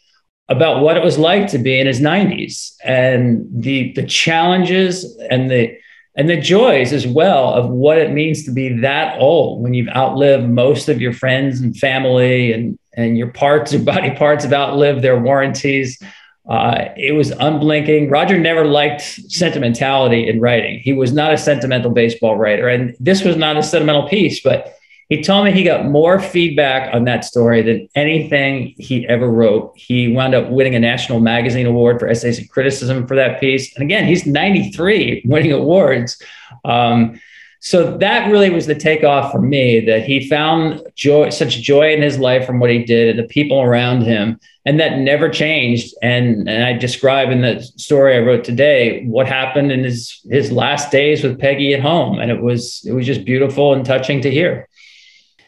about 0.50 0.82
what 0.82 0.98
it 0.98 1.04
was 1.04 1.18
like 1.18 1.48
to 1.48 1.60
be 1.60 1.80
in 1.80 1.86
his 1.86 2.02
90s 2.02 2.74
and 2.84 3.46
the 3.52 3.94
the 3.94 4.06
challenges 4.06 5.16
and 5.30 5.50
the 5.50 5.78
and 6.16 6.28
the 6.28 6.42
joys 6.42 6.92
as 6.92 7.06
well 7.06 7.54
of 7.54 7.70
what 7.70 8.00
it 8.00 8.12
means 8.12 8.44
to 8.44 8.52
be 8.52 8.82
that 8.82 9.18
old 9.20 9.62
when 9.62 9.76
you've 9.76 9.96
outlived 9.96 10.50
most 10.50 10.90
of 10.90 11.00
your 11.00 11.14
friends 11.14 11.62
and 11.62 11.78
family 11.78 12.52
and 12.52 12.79
and 12.94 13.18
your 13.18 13.32
parts 13.32 13.74
your 13.74 13.84
body 13.84 14.12
parts 14.12 14.44
have 14.44 14.54
outlived 14.54 15.02
their 15.02 15.20
warranties 15.20 16.02
uh, 16.50 16.86
it 16.98 17.14
was 17.14 17.32
unblinking 17.32 18.10
roger 18.10 18.38
never 18.38 18.66
liked 18.66 19.02
sentimentality 19.02 20.28
in 20.28 20.40
writing 20.40 20.80
he 20.80 20.94
was 20.94 21.14
not 21.14 21.34
a 21.34 21.38
sentimental 21.38 21.92
baseball 21.92 22.38
writer 22.38 22.68
and 22.68 22.96
this 23.00 23.24
was 23.24 23.36
not 23.36 23.58
a 23.58 23.64
sentimental 23.64 24.08
piece 24.08 24.42
but 24.42 24.76
he 25.10 25.24
told 25.24 25.46
me 25.46 25.52
he 25.52 25.64
got 25.64 25.86
more 25.86 26.20
feedback 26.20 26.94
on 26.94 27.06
that 27.06 27.26
story 27.26 27.64
than 27.64 27.90
anything 27.96 28.76
he 28.78 29.08
ever 29.08 29.28
wrote. 29.28 29.74
He 29.76 30.14
wound 30.14 30.36
up 30.36 30.52
winning 30.52 30.76
a 30.76 30.80
national 30.80 31.20
magazine 31.20 31.66
award 31.66 32.00
for 32.00 32.08
essays 32.08 32.38
and 32.38 32.48
criticism 32.48 33.08
for 33.08 33.16
that 33.16 33.40
piece. 33.40 33.76
And 33.76 33.84
again, 33.84 34.06
he's 34.06 34.28
93 34.28 35.24
winning 35.26 35.52
awards. 35.52 36.22
Um, 36.64 37.20
so 37.62 37.98
that 37.98 38.32
really 38.32 38.50
was 38.50 38.68
the 38.68 38.76
takeoff 38.76 39.32
for 39.32 39.42
me 39.42 39.82
that 39.82 40.04
he 40.06 40.30
found 40.30 40.82
joy, 40.96 41.30
such 41.30 41.62
joy 41.62 41.94
in 41.94 42.02
his 42.02 42.18
life 42.18 42.46
from 42.46 42.60
what 42.60 42.70
he 42.70 42.86
did 42.86 43.10
and 43.10 43.20
the 43.20 43.28
people 43.28 43.62
around 43.62 44.04
him. 44.04 44.40
And 44.66 44.80
that 44.80 45.00
never 45.00 45.30
changed. 45.30 45.94
And, 46.02 46.48
and 46.48 46.64
I 46.64 46.74
describe 46.74 47.32
in 47.32 47.42
the 47.42 47.62
story 47.62 48.16
I 48.16 48.20
wrote 48.20 48.46
today 48.46 49.04
what 49.06 49.28
happened 49.28 49.74
in 49.74 49.84
his, 49.84 50.22
his 50.30 50.54
last 50.54 50.90
days 50.90 51.22
with 51.22 51.40
Peggy 51.40 51.74
at 51.74 51.82
home. 51.82 52.20
And 52.20 52.32
it 52.32 52.42
was, 52.42 52.82
it 52.86 52.94
was 52.94 53.06
just 53.06 53.26
beautiful 53.26 53.74
and 53.74 53.86
touching 53.86 54.22
to 54.22 54.32
hear. 54.32 54.70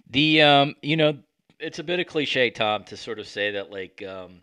The 0.09 0.41
um, 0.41 0.75
you 0.81 0.97
know, 0.97 1.17
it's 1.59 1.79
a 1.79 1.83
bit 1.83 2.01
of 2.01 2.07
cliche, 2.07 2.49
Tom, 2.49 2.83
to 2.85 2.97
sort 2.97 3.19
of 3.19 3.27
say 3.27 3.51
that 3.51 3.71
like 3.71 4.03
um, 4.03 4.41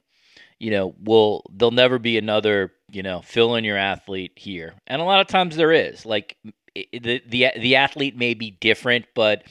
you 0.59 0.71
know, 0.71 0.95
will 1.05 1.45
there'll 1.53 1.71
never 1.71 1.99
be 1.99 2.17
another, 2.17 2.73
you 2.91 3.03
know, 3.03 3.21
fill 3.21 3.55
in 3.57 3.65
your 3.65 3.77
athlete 3.77 4.33
here. 4.37 4.75
And 4.87 5.03
a 5.03 5.05
lot 5.05 5.21
of 5.21 5.27
times 5.27 5.57
there 5.57 5.73
is. 5.73 6.07
Like 6.07 6.39
the 6.93 7.23
the 7.27 7.51
the 7.57 7.77
athlete 7.77 8.17
may 8.17 8.35
be 8.35 8.53
different, 8.53 9.07
but 9.15 9.43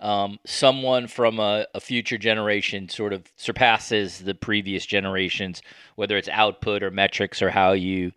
um, 0.00 0.38
someone 0.44 1.06
from 1.06 1.38
a, 1.38 1.66
a, 1.74 1.80
future 1.80 2.18
generation 2.18 2.90
sort 2.90 3.14
of 3.14 3.24
surpasses 3.36 4.18
the 4.18 4.34
previous 4.34 4.84
generations, 4.84 5.62
whether 5.96 6.18
it's 6.18 6.28
output 6.28 6.82
or 6.82 6.90
metrics 6.90 7.40
or 7.40 7.48
how 7.48 7.72
you, 7.72 8.12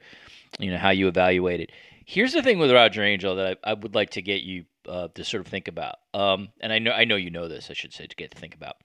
you 0.60 0.70
know, 0.70 0.78
how 0.78 0.90
you 0.90 1.08
evaluate 1.08 1.62
it. 1.62 1.72
Here's 2.06 2.34
the 2.34 2.42
thing 2.42 2.60
with 2.60 2.72
Roger 2.72 3.04
Angell 3.04 3.36
that 3.38 3.60
I, 3.64 3.72
I 3.72 3.74
would 3.74 3.96
like 3.96 4.10
to 4.12 4.22
get 4.22 4.42
you 4.42 4.66
uh, 4.88 5.08
to 5.16 5.24
sort 5.24 5.42
of 5.42 5.48
think 5.48 5.68
about. 5.70 5.96
Um, 6.14 6.50
and 6.60 6.74
I 6.74 6.80
know 6.80 6.92
I 6.92 7.06
know 7.06 7.16
you 7.16 7.30
know 7.30 7.48
this. 7.48 7.70
I 7.70 7.74
should 7.74 7.94
say 7.94 8.06
to 8.06 8.16
get 8.16 8.32
to 8.32 8.38
think 8.38 8.56
about. 8.56 8.78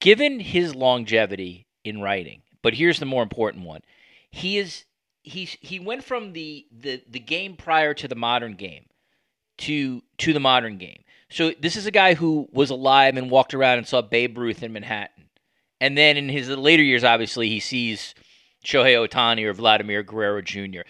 Given 0.00 0.40
his 0.40 0.74
longevity 0.74 1.66
in 1.84 2.00
writing, 2.00 2.42
but 2.62 2.74
here's 2.74 3.00
the 3.00 3.06
more 3.06 3.22
important 3.22 3.66
one: 3.66 3.82
he 4.30 4.56
is 4.56 4.84
he's 5.22 5.56
he 5.60 5.78
went 5.78 6.04
from 6.04 6.32
the 6.32 6.66
the 6.70 7.02
the 7.08 7.20
game 7.20 7.56
prior 7.56 7.94
to 7.94 8.08
the 8.08 8.14
modern 8.14 8.54
game 8.54 8.86
to 9.60 10.02
to 10.18 10.32
the 10.32 10.40
modern 10.40 10.78
game. 10.78 11.02
So 11.30 11.52
this 11.60 11.76
is 11.76 11.86
a 11.86 11.92
guy 11.92 12.14
who 12.14 12.48
was 12.52 12.70
alive 12.70 13.16
and 13.16 13.30
walked 13.30 13.54
around 13.54 13.78
and 13.78 13.86
saw 13.86 14.02
Babe 14.02 14.36
Ruth 14.36 14.62
in 14.62 14.72
Manhattan, 14.72 15.28
and 15.80 15.96
then 15.96 16.16
in 16.16 16.28
his 16.28 16.48
later 16.48 16.82
years, 16.82 17.04
obviously, 17.04 17.48
he 17.48 17.60
sees 17.60 18.14
Shohei 18.64 18.96
Ohtani 18.96 19.44
or 19.44 19.54
Vladimir 19.54 20.02
Guerrero 20.02 20.42
Jr 20.42 20.82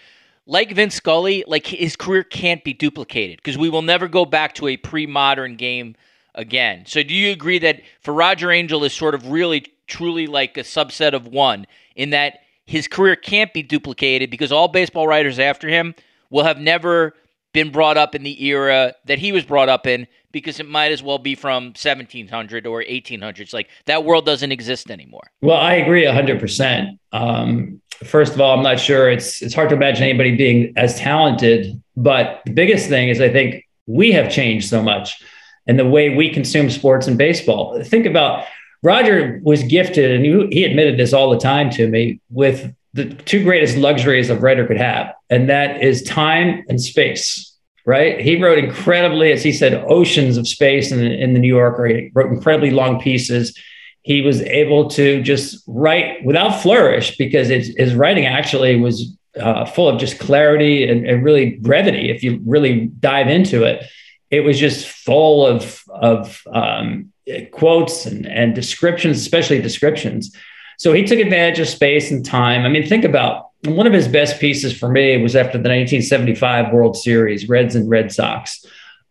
like 0.50 0.72
Vin 0.72 0.90
Scully, 0.90 1.44
like 1.46 1.68
his 1.68 1.94
career 1.94 2.24
can't 2.24 2.64
be 2.64 2.72
duplicated 2.72 3.36
because 3.36 3.56
we 3.56 3.68
will 3.68 3.82
never 3.82 4.08
go 4.08 4.24
back 4.24 4.52
to 4.56 4.66
a 4.66 4.76
pre-modern 4.76 5.54
game 5.54 5.94
again. 6.34 6.84
So 6.86 7.04
do 7.04 7.14
you 7.14 7.30
agree 7.30 7.60
that 7.60 7.80
for 8.00 8.12
Roger 8.12 8.50
Angell 8.50 8.82
is 8.82 8.92
sort 8.92 9.14
of 9.14 9.30
really 9.30 9.66
truly 9.86 10.26
like 10.26 10.56
a 10.56 10.62
subset 10.62 11.12
of 11.12 11.28
one 11.28 11.66
in 11.94 12.10
that 12.10 12.40
his 12.66 12.88
career 12.88 13.14
can't 13.14 13.52
be 13.52 13.62
duplicated 13.62 14.28
because 14.28 14.50
all 14.50 14.66
baseball 14.66 15.06
writers 15.06 15.38
after 15.38 15.68
him 15.68 15.94
will 16.30 16.44
have 16.44 16.58
never 16.58 17.14
been 17.52 17.70
brought 17.70 17.96
up 17.96 18.14
in 18.14 18.22
the 18.22 18.44
era 18.44 18.94
that 19.06 19.18
he 19.18 19.32
was 19.32 19.44
brought 19.44 19.68
up 19.68 19.86
in 19.86 20.06
because 20.32 20.60
it 20.60 20.68
might 20.68 20.92
as 20.92 21.02
well 21.02 21.18
be 21.18 21.34
from 21.34 21.66
1700 21.66 22.66
or 22.66 22.82
1800s. 22.82 23.52
Like 23.52 23.68
that 23.86 24.04
world 24.04 24.26
doesn't 24.26 24.52
exist 24.52 24.90
anymore. 24.90 25.30
Well, 25.40 25.56
I 25.56 25.74
agree 25.74 26.04
100%. 26.04 26.98
Um, 27.12 27.80
first 28.04 28.34
of 28.34 28.40
all, 28.40 28.56
I'm 28.56 28.62
not 28.62 28.78
sure 28.78 29.10
it's 29.10 29.42
it's 29.42 29.54
hard 29.54 29.68
to 29.70 29.74
imagine 29.74 30.04
anybody 30.04 30.36
being 30.36 30.72
as 30.76 30.96
talented. 30.96 31.80
But 31.96 32.42
the 32.46 32.52
biggest 32.52 32.88
thing 32.88 33.08
is 33.08 33.20
I 33.20 33.30
think 33.30 33.66
we 33.86 34.12
have 34.12 34.30
changed 34.30 34.68
so 34.68 34.82
much 34.82 35.20
and 35.66 35.78
the 35.78 35.86
way 35.86 36.10
we 36.10 36.30
consume 36.30 36.70
sports 36.70 37.06
and 37.06 37.18
baseball. 37.18 37.82
Think 37.82 38.06
about 38.06 38.44
Roger 38.82 39.40
was 39.42 39.62
gifted, 39.64 40.10
and 40.10 40.52
he 40.52 40.64
admitted 40.64 40.98
this 40.98 41.12
all 41.12 41.30
the 41.30 41.38
time 41.38 41.68
to 41.70 41.86
me, 41.86 42.18
with 42.30 42.74
the 42.92 43.06
two 43.06 43.44
greatest 43.44 43.76
luxuries 43.76 44.30
a 44.30 44.36
writer 44.36 44.66
could 44.66 44.78
have, 44.78 45.14
and 45.28 45.48
that 45.48 45.82
is 45.82 46.02
time 46.02 46.64
and 46.68 46.80
space. 46.80 47.46
Right? 47.86 48.20
He 48.20 48.40
wrote 48.40 48.58
incredibly, 48.58 49.32
as 49.32 49.42
he 49.42 49.52
said, 49.52 49.72
oceans 49.88 50.36
of 50.36 50.46
space 50.46 50.92
in 50.92 50.98
the, 50.98 51.18
in 51.18 51.32
the 51.32 51.40
New 51.40 51.48
Yorker. 51.48 51.86
He 51.86 52.10
wrote 52.14 52.30
incredibly 52.30 52.70
long 52.70 53.00
pieces 53.00 53.58
he 54.02 54.22
was 54.22 54.40
able 54.42 54.88
to 54.90 55.22
just 55.22 55.62
write 55.66 56.24
without 56.24 56.62
flourish 56.62 57.16
because 57.16 57.48
his, 57.48 57.94
writing 57.94 58.26
actually 58.26 58.76
was 58.76 59.16
uh, 59.38 59.64
full 59.64 59.88
of 59.88 60.00
just 60.00 60.18
clarity 60.18 60.88
and, 60.88 61.06
and, 61.06 61.22
really 61.22 61.56
brevity. 61.56 62.10
If 62.10 62.22
you 62.22 62.40
really 62.44 62.86
dive 62.86 63.28
into 63.28 63.64
it, 63.64 63.84
it 64.30 64.40
was 64.40 64.58
just 64.58 64.88
full 64.88 65.46
of 65.46 65.82
of 65.88 66.42
um, 66.52 67.12
quotes 67.52 68.06
and, 68.06 68.26
and 68.26 68.54
descriptions, 68.54 69.18
especially 69.18 69.60
descriptions. 69.60 70.34
So 70.80 70.94
he 70.94 71.04
took 71.04 71.18
advantage 71.18 71.58
of 71.58 71.68
space 71.68 72.10
and 72.10 72.24
time. 72.24 72.64
I 72.64 72.70
mean, 72.70 72.88
think 72.88 73.04
about 73.04 73.50
one 73.64 73.86
of 73.86 73.92
his 73.92 74.08
best 74.08 74.40
pieces 74.40 74.74
for 74.74 74.88
me 74.88 75.20
was 75.20 75.36
after 75.36 75.58
the 75.58 75.68
1975 75.68 76.72
World 76.72 76.96
Series, 76.96 77.50
Reds 77.50 77.74
and 77.74 77.90
Red 77.90 78.10
Sox. 78.10 78.64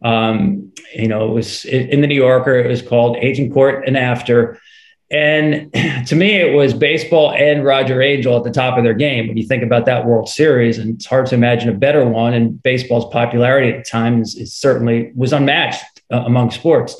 Um, 0.03 0.73
you 0.95 1.07
know, 1.07 1.29
it 1.29 1.31
was 1.31 1.65
in 1.65 2.01
the 2.01 2.07
New 2.07 2.15
Yorker. 2.15 2.55
It 2.55 2.67
was 2.67 2.81
called 2.81 3.17
Agincourt 3.17 3.87
and 3.87 3.95
After. 3.95 4.59
And 5.11 5.71
to 6.07 6.15
me, 6.15 6.37
it 6.37 6.55
was 6.55 6.73
baseball 6.73 7.33
and 7.33 7.63
Roger 7.63 8.01
Angell 8.01 8.37
at 8.37 8.45
the 8.45 8.51
top 8.51 8.79
of 8.79 8.83
their 8.83 8.95
game. 8.95 9.27
When 9.27 9.37
you 9.37 9.45
think 9.45 9.61
about 9.61 9.85
that 9.85 10.07
World 10.07 10.27
Series, 10.27 10.79
and 10.79 10.95
it's 10.95 11.05
hard 11.05 11.27
to 11.27 11.35
imagine 11.35 11.69
a 11.69 11.73
better 11.73 12.03
one. 12.03 12.33
And 12.33 12.63
baseball's 12.63 13.13
popularity 13.13 13.69
at 13.69 13.85
the 13.85 13.87
time 13.87 14.23
is, 14.23 14.33
is 14.35 14.55
certainly 14.55 15.11
was 15.15 15.33
unmatched 15.33 16.01
uh, 16.11 16.23
among 16.25 16.49
sports. 16.49 16.95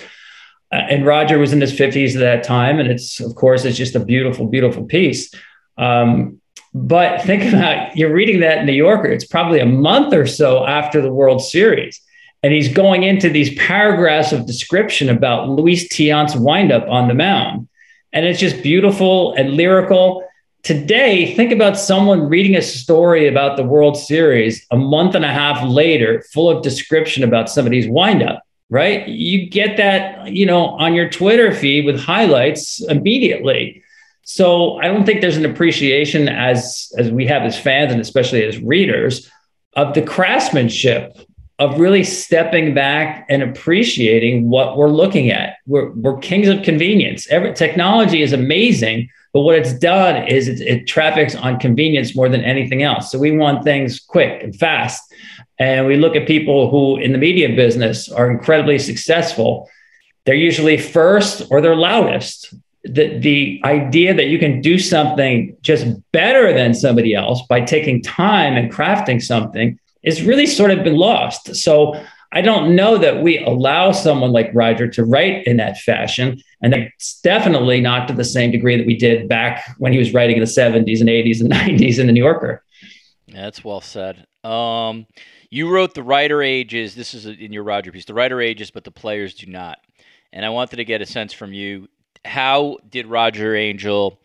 Uh, 0.72 0.76
and 0.76 1.06
Roger 1.06 1.40
was 1.40 1.54
in 1.54 1.62
his 1.62 1.74
50s 1.74 2.14
at 2.16 2.20
that 2.20 2.44
time, 2.44 2.80
and 2.80 2.90
it's 2.90 3.20
of 3.20 3.36
course 3.36 3.66
it's 3.66 3.78
just 3.78 3.96
a 3.96 4.00
beautiful, 4.00 4.48
beautiful 4.48 4.84
piece. 4.84 5.34
Um, 5.78 6.42
but 6.74 7.22
think 7.24 7.44
about 7.54 7.96
you're 7.98 8.14
reading 8.14 8.42
that 8.42 8.60
in 8.60 8.66
New 8.66 8.74
Yorker. 8.74 9.08
It's 9.08 9.26
probably 9.26 9.60
a 9.60 9.66
month 9.66 10.14
or 10.14 10.28
so 10.28 10.66
after 10.66 11.02
the 11.02 11.12
World 11.12 11.42
Series. 11.42 12.00
And 12.42 12.54
he's 12.54 12.70
going 12.70 13.04
into 13.04 13.30
these 13.30 13.54
paragraphs 13.56 14.32
of 14.32 14.46
description 14.46 15.10
about 15.10 15.50
Luis 15.50 15.90
Tiant's 15.90 16.36
windup 16.36 16.88
on 16.88 17.08
the 17.10 17.14
mound. 17.14 17.68
And 18.14 18.26
it's 18.26 18.40
just 18.40 18.64
beautiful 18.64 19.34
and 19.34 19.52
lyrical. 19.52 20.24
Today, 20.64 21.36
think 21.36 21.52
about 21.52 21.78
someone 21.78 22.30
reading 22.30 22.56
a 22.56 22.62
story 22.62 23.28
about 23.28 23.58
the 23.58 23.64
World 23.64 23.98
Series 23.98 24.66
a 24.72 24.78
month 24.78 25.16
and 25.16 25.26
a 25.26 25.34
half 25.34 25.64
later, 25.64 26.24
full 26.34 26.50
of 26.50 26.64
description 26.64 27.24
about 27.24 27.50
somebody's 27.50 27.88
windup, 27.90 28.42
right? 28.70 29.08
You 29.08 29.50
get 29.50 29.78
that, 29.78 30.32
you 30.32 30.46
know, 30.46 30.68
on 30.68 30.94
your 30.94 31.10
Twitter 31.10 31.54
feed 31.54 31.86
with 31.86 32.00
highlights 32.00 32.82
immediately. 32.88 33.84
So 34.24 34.78
I 34.78 34.88
don't 34.88 35.06
think 35.06 35.22
there's 35.22 35.38
an 35.38 35.46
appreciation 35.46 36.30
as 36.30 36.92
as 36.98 37.10
we 37.10 37.26
have 37.26 37.44
as 37.44 37.60
fans 37.60 37.92
and 37.92 38.00
especially 38.00 38.44
as 38.44 38.60
readers 38.60 39.30
of 39.74 39.94
the 39.96 40.02
craftsmanship 40.02 41.18
of 41.60 41.78
really 41.78 42.06
stepping 42.06 42.74
back 42.74 43.26
and 43.28 43.44
appreciating 43.44 44.50
what 44.50 44.78
we're 44.78 44.88
looking 44.88 45.30
at. 45.30 45.58
We're, 45.68 45.92
we're 45.92 46.18
kings 46.20 46.48
of 46.48 46.64
convenience. 46.64 47.28
Every, 47.30 47.54
technology 47.54 48.22
is 48.22 48.32
amazing, 48.32 49.10
but 49.34 49.42
what 49.42 49.56
it's 49.56 49.74
done 49.74 50.26
is 50.26 50.48
it, 50.48 50.62
it 50.62 50.88
traffics 50.88 51.36
on 51.36 51.60
convenience 51.60 52.16
more 52.16 52.30
than 52.30 52.44
anything 52.44 52.82
else. 52.82 53.12
So 53.12 53.20
we 53.20 53.32
want 53.32 53.66
things 53.66 54.00
quick 54.00 54.42
and 54.42 54.56
fast. 54.56 55.14
And 55.60 55.88
we 55.88 55.98
look 55.98 56.16
at 56.16 56.26
people 56.26 56.70
who 56.70 56.98
in 56.98 57.12
the 57.12 57.18
media 57.18 57.50
business 57.50 58.10
are 58.10 58.32
incredibly 58.32 58.80
successful. 58.80 59.70
They're 60.26 60.36
usually 60.36 60.78
first 60.78 61.44
or 61.52 61.60
they're 61.62 61.76
loudest 61.76 62.54
the, 62.84 63.18
the 63.18 63.62
idea 63.66 64.14
that 64.14 64.28
you 64.28 64.40
can 64.40 64.62
do 64.62 64.80
something 64.80 65.56
just 65.62 65.86
better 66.12 66.54
than 66.54 66.74
somebody 66.74 67.14
else 67.14 67.42
by 67.48 67.62
taking 67.62 68.02
time 68.02 68.56
and 68.56 68.72
crafting 68.72 69.22
something 69.22 69.78
is 70.04 70.24
really 70.24 70.46
sort 70.46 70.72
of 70.72 70.84
been 70.84 70.96
lost. 70.96 71.56
So 71.56 72.02
I 72.32 72.42
don't 72.42 72.76
know 72.76 72.98
that 72.98 73.22
we 73.22 73.44
allow 73.44 73.92
someone 73.92 74.32
like 74.32 74.52
Roger 74.54 74.88
to 74.88 75.04
write 75.04 75.46
in 75.46 75.58
that 75.58 75.78
fashion. 75.80 76.42
And 76.62 76.74
it's 76.74 77.20
definitely 77.22 77.82
not 77.82 78.08
to 78.08 78.14
the 78.14 78.24
same 78.24 78.52
degree 78.52 78.78
that 78.78 78.86
we 78.86 78.96
did 78.96 79.28
back 79.28 79.76
when 79.78 79.92
he 79.92 80.00
was 80.00 80.14
writing 80.14 80.38
in 80.38 80.42
the 80.42 80.46
70s 80.46 81.00
and 81.00 81.10
80s 81.10 81.42
and 81.42 81.52
90s 81.80 82.00
in 82.00 82.08
the 82.08 82.14
New 82.14 82.24
Yorker. 82.24 82.64
Yeah, 83.28 83.42
that's 83.42 83.64
well 83.64 83.82
said. 83.82 84.26
Um, 84.44 85.06
you 85.50 85.70
wrote 85.70 85.94
The 85.94 86.04
Writer 86.04 86.42
Ages. 86.42 86.96
This 86.96 87.14
is 87.14 87.26
in 87.26 87.52
your 87.54 87.64
Roger 87.64 87.92
piece. 87.92 88.06
The 88.06 88.14
Writer 88.14 88.42
Ages, 88.42 88.72
but 88.72 88.84
the 88.84 88.92
players 88.92 89.34
do 89.34 89.48
not. 89.48 89.80
And 90.32 90.46
I 90.46 90.50
wanted 90.50 90.78
to 90.78 90.86
get 90.86 91.02
a 91.02 91.06
sense 91.06 91.34
from 91.34 91.54
you 91.54 91.88
how 92.26 92.78
did 92.90 93.08
Roger 93.08 93.56
Angell? 93.56 94.20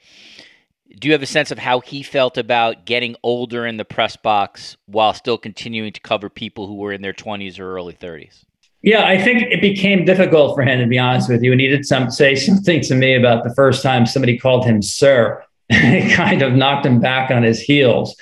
Do 0.99 1.09
you 1.09 1.13
have 1.13 1.23
a 1.23 1.27
sense 1.27 1.51
of 1.51 1.59
how 1.59 1.81
he 1.81 2.03
felt 2.03 2.39
about 2.39 2.85
getting 2.85 3.17
older 3.23 3.67
in 3.67 3.77
the 3.77 3.85
press 3.85 4.17
box 4.17 4.77
while 4.87 5.15
still 5.15 5.39
continuing 5.39 5.93
to 5.93 6.01
cover 6.01 6.29
people 6.29 6.67
who 6.67 6.77
were 6.77 6.93
in 6.93 7.03
their 7.03 7.13
20s 7.13 7.59
or 7.59 7.75
early 7.75 7.95
30s? 7.95 8.45
Yeah, 8.83 9.07
I 9.07 9.17
think 9.17 9.43
it 9.43 9.61
became 9.61 10.05
difficult 10.05 10.55
for 10.55 10.63
him 10.63 10.79
to 10.79 10.87
be 10.87 10.99
honest 10.99 11.29
with 11.29 11.43
you. 11.43 11.53
And 11.53 11.61
he 11.61 11.69
did 11.69 11.87
some 11.87 12.11
say 12.11 12.35
something 12.35 12.83
to 12.83 12.95
me 12.95 13.15
about 13.15 13.43
the 13.43 13.55
first 13.55 13.83
time 13.83 14.07
somebody 14.07 14.39
called 14.39 14.67
him 14.67 14.83
sir. 14.83 15.43
it 15.71 16.15
kind 16.15 16.43
of 16.43 16.53
knocked 16.53 16.85
him 16.85 17.01
back 17.01 17.31
on 17.31 17.43
his 17.43 17.61
heels. 17.61 18.15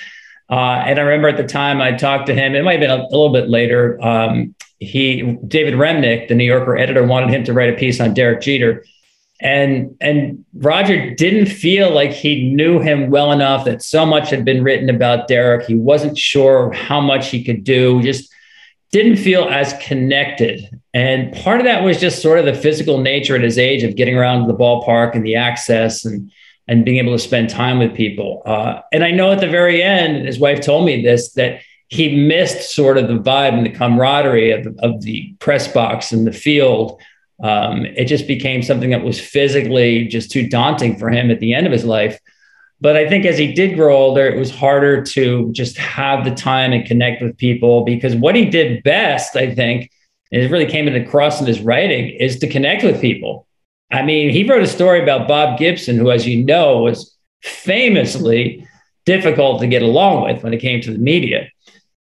Uh, 0.52 0.84
and 0.86 0.98
I 0.98 1.02
remember 1.02 1.28
at 1.28 1.38
the 1.38 1.50
time 1.50 1.80
I 1.80 1.92
talked 1.92 2.26
to 2.26 2.34
him. 2.34 2.54
It 2.54 2.62
might 2.62 2.72
have 2.72 2.80
been 2.80 2.90
a, 2.90 3.04
a 3.04 3.10
little 3.10 3.32
bit 3.32 3.48
later. 3.48 3.98
Um, 4.04 4.54
he 4.80 5.38
David 5.48 5.74
Remnick, 5.74 6.28
the 6.28 6.34
New 6.34 6.44
Yorker 6.44 6.76
editor, 6.76 7.06
wanted 7.06 7.30
him 7.30 7.42
to 7.44 7.54
write 7.54 7.72
a 7.72 7.76
piece 7.76 8.00
on 8.00 8.12
Derek 8.12 8.42
Jeter, 8.42 8.84
and 9.40 9.96
and 10.02 10.44
Roger 10.52 11.14
didn't 11.14 11.46
feel 11.46 11.90
like 11.90 12.10
he 12.10 12.52
knew 12.52 12.80
him 12.80 13.08
well 13.08 13.32
enough 13.32 13.64
that 13.64 13.82
so 13.82 14.04
much 14.04 14.28
had 14.28 14.44
been 14.44 14.62
written 14.62 14.90
about 14.90 15.26
Derek. 15.26 15.66
He 15.66 15.74
wasn't 15.74 16.18
sure 16.18 16.70
how 16.72 17.00
much 17.00 17.30
he 17.30 17.42
could 17.42 17.64
do. 17.64 18.02
Just 18.02 18.30
didn't 18.90 19.16
feel 19.16 19.44
as 19.44 19.72
connected. 19.80 20.68
And 20.92 21.32
part 21.32 21.60
of 21.60 21.64
that 21.64 21.82
was 21.82 21.98
just 21.98 22.20
sort 22.20 22.38
of 22.38 22.44
the 22.44 22.52
physical 22.52 22.98
nature 22.98 23.36
at 23.36 23.42
his 23.42 23.56
age 23.56 23.84
of 23.84 23.96
getting 23.96 24.18
around 24.18 24.48
the 24.48 24.54
ballpark 24.54 25.14
and 25.14 25.24
the 25.24 25.36
access 25.36 26.04
and 26.04 26.30
and 26.68 26.84
being 26.84 26.98
able 26.98 27.12
to 27.12 27.18
spend 27.18 27.50
time 27.50 27.78
with 27.78 27.94
people. 27.94 28.42
Uh, 28.46 28.80
and 28.92 29.04
I 29.04 29.10
know 29.10 29.32
at 29.32 29.40
the 29.40 29.48
very 29.48 29.82
end, 29.82 30.26
his 30.26 30.38
wife 30.38 30.60
told 30.60 30.86
me 30.86 31.02
this 31.02 31.32
that 31.32 31.60
he 31.88 32.26
missed 32.26 32.74
sort 32.74 32.96
of 32.96 33.08
the 33.08 33.18
vibe 33.18 33.52
and 33.52 33.66
the 33.66 33.70
camaraderie 33.70 34.52
of, 34.52 34.66
of 34.78 35.02
the 35.02 35.34
press 35.40 35.70
box 35.72 36.12
and 36.12 36.26
the 36.26 36.32
field 36.32 37.00
um, 37.42 37.84
it 37.84 38.04
just 38.04 38.28
became 38.28 38.62
something 38.62 38.90
that 38.90 39.02
was 39.02 39.20
physically 39.20 40.06
just 40.06 40.30
too 40.30 40.48
daunting 40.48 40.96
for 40.96 41.10
him 41.10 41.30
at 41.30 41.40
the 41.40 41.54
end 41.54 41.66
of 41.66 41.72
his 41.72 41.84
life. 41.84 42.18
But 42.80 42.96
I 42.96 43.08
think 43.08 43.24
as 43.24 43.38
he 43.38 43.52
did 43.52 43.76
grow 43.76 43.96
older, 43.96 44.26
it 44.26 44.38
was 44.38 44.50
harder 44.50 45.02
to 45.02 45.52
just 45.52 45.76
have 45.78 46.24
the 46.24 46.34
time 46.34 46.72
and 46.72 46.86
connect 46.86 47.22
with 47.22 47.36
people 47.36 47.84
because 47.84 48.14
what 48.14 48.34
he 48.34 48.44
did 48.44 48.82
best, 48.82 49.36
I 49.36 49.54
think, 49.54 49.90
and 50.30 50.42
it 50.42 50.50
really 50.50 50.66
came 50.66 50.88
across 50.88 51.40
in 51.40 51.46
his 51.46 51.60
writing, 51.60 52.08
is 52.08 52.38
to 52.40 52.48
connect 52.48 52.82
with 52.82 53.00
people. 53.00 53.46
I 53.92 54.02
mean, 54.02 54.30
he 54.30 54.48
wrote 54.48 54.62
a 54.62 54.66
story 54.66 55.02
about 55.02 55.28
Bob 55.28 55.58
Gibson, 55.58 55.98
who, 55.98 56.10
as 56.10 56.26
you 56.26 56.42
know, 56.42 56.78
was 56.78 57.14
famously 57.42 58.66
difficult 59.04 59.60
to 59.60 59.66
get 59.66 59.82
along 59.82 60.24
with 60.24 60.42
when 60.42 60.54
it 60.54 60.60
came 60.60 60.80
to 60.80 60.92
the 60.92 60.98
media. 60.98 61.48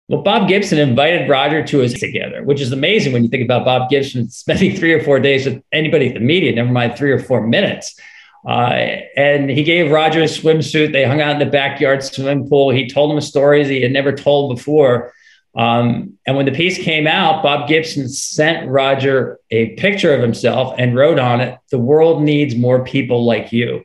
Well, 0.07 0.21
Bob 0.21 0.47
Gibson 0.47 0.77
invited 0.77 1.29
Roger 1.29 1.65
to 1.65 1.79
his 1.79 1.93
together, 1.93 2.43
which 2.43 2.61
is 2.61 2.71
amazing 2.71 3.13
when 3.13 3.23
you 3.23 3.29
think 3.29 3.43
about 3.43 3.65
Bob 3.65 3.89
Gibson 3.89 4.29
spending 4.29 4.75
three 4.75 4.93
or 4.93 5.03
four 5.03 5.19
days 5.19 5.45
with 5.45 5.63
anybody 5.71 6.07
at 6.07 6.15
the 6.15 6.19
media, 6.19 6.53
never 6.53 6.71
mind 6.71 6.97
three 6.97 7.11
or 7.11 7.19
four 7.19 7.45
minutes. 7.45 7.99
Uh, 8.47 8.99
and 9.17 9.49
he 9.49 9.63
gave 9.63 9.91
Roger 9.91 10.21
a 10.21 10.25
swimsuit. 10.25 10.91
They 10.91 11.03
hung 11.03 11.21
out 11.21 11.33
in 11.33 11.39
the 11.39 11.51
backyard 11.51 12.03
swimming 12.03 12.47
pool. 12.47 12.69
He 12.69 12.87
told 12.87 13.11
him 13.11 13.19
stories 13.21 13.67
he 13.67 13.81
had 13.81 13.91
never 13.91 14.11
told 14.11 14.55
before. 14.55 15.13
Um, 15.55 16.17
and 16.27 16.35
when 16.35 16.45
the 16.45 16.51
piece 16.51 16.77
came 16.77 17.07
out, 17.07 17.41
Bob 17.41 17.67
Gibson 17.69 18.09
sent 18.09 18.69
Roger 18.69 19.39
a 19.51 19.69
picture 19.75 20.13
of 20.13 20.21
himself 20.21 20.75
and 20.77 20.95
wrote 20.95 21.17
on 21.17 21.39
it, 21.39 21.57
The 21.71 21.79
world 21.79 22.21
needs 22.21 22.55
more 22.55 22.83
people 22.83 23.25
like 23.25 23.53
you. 23.53 23.83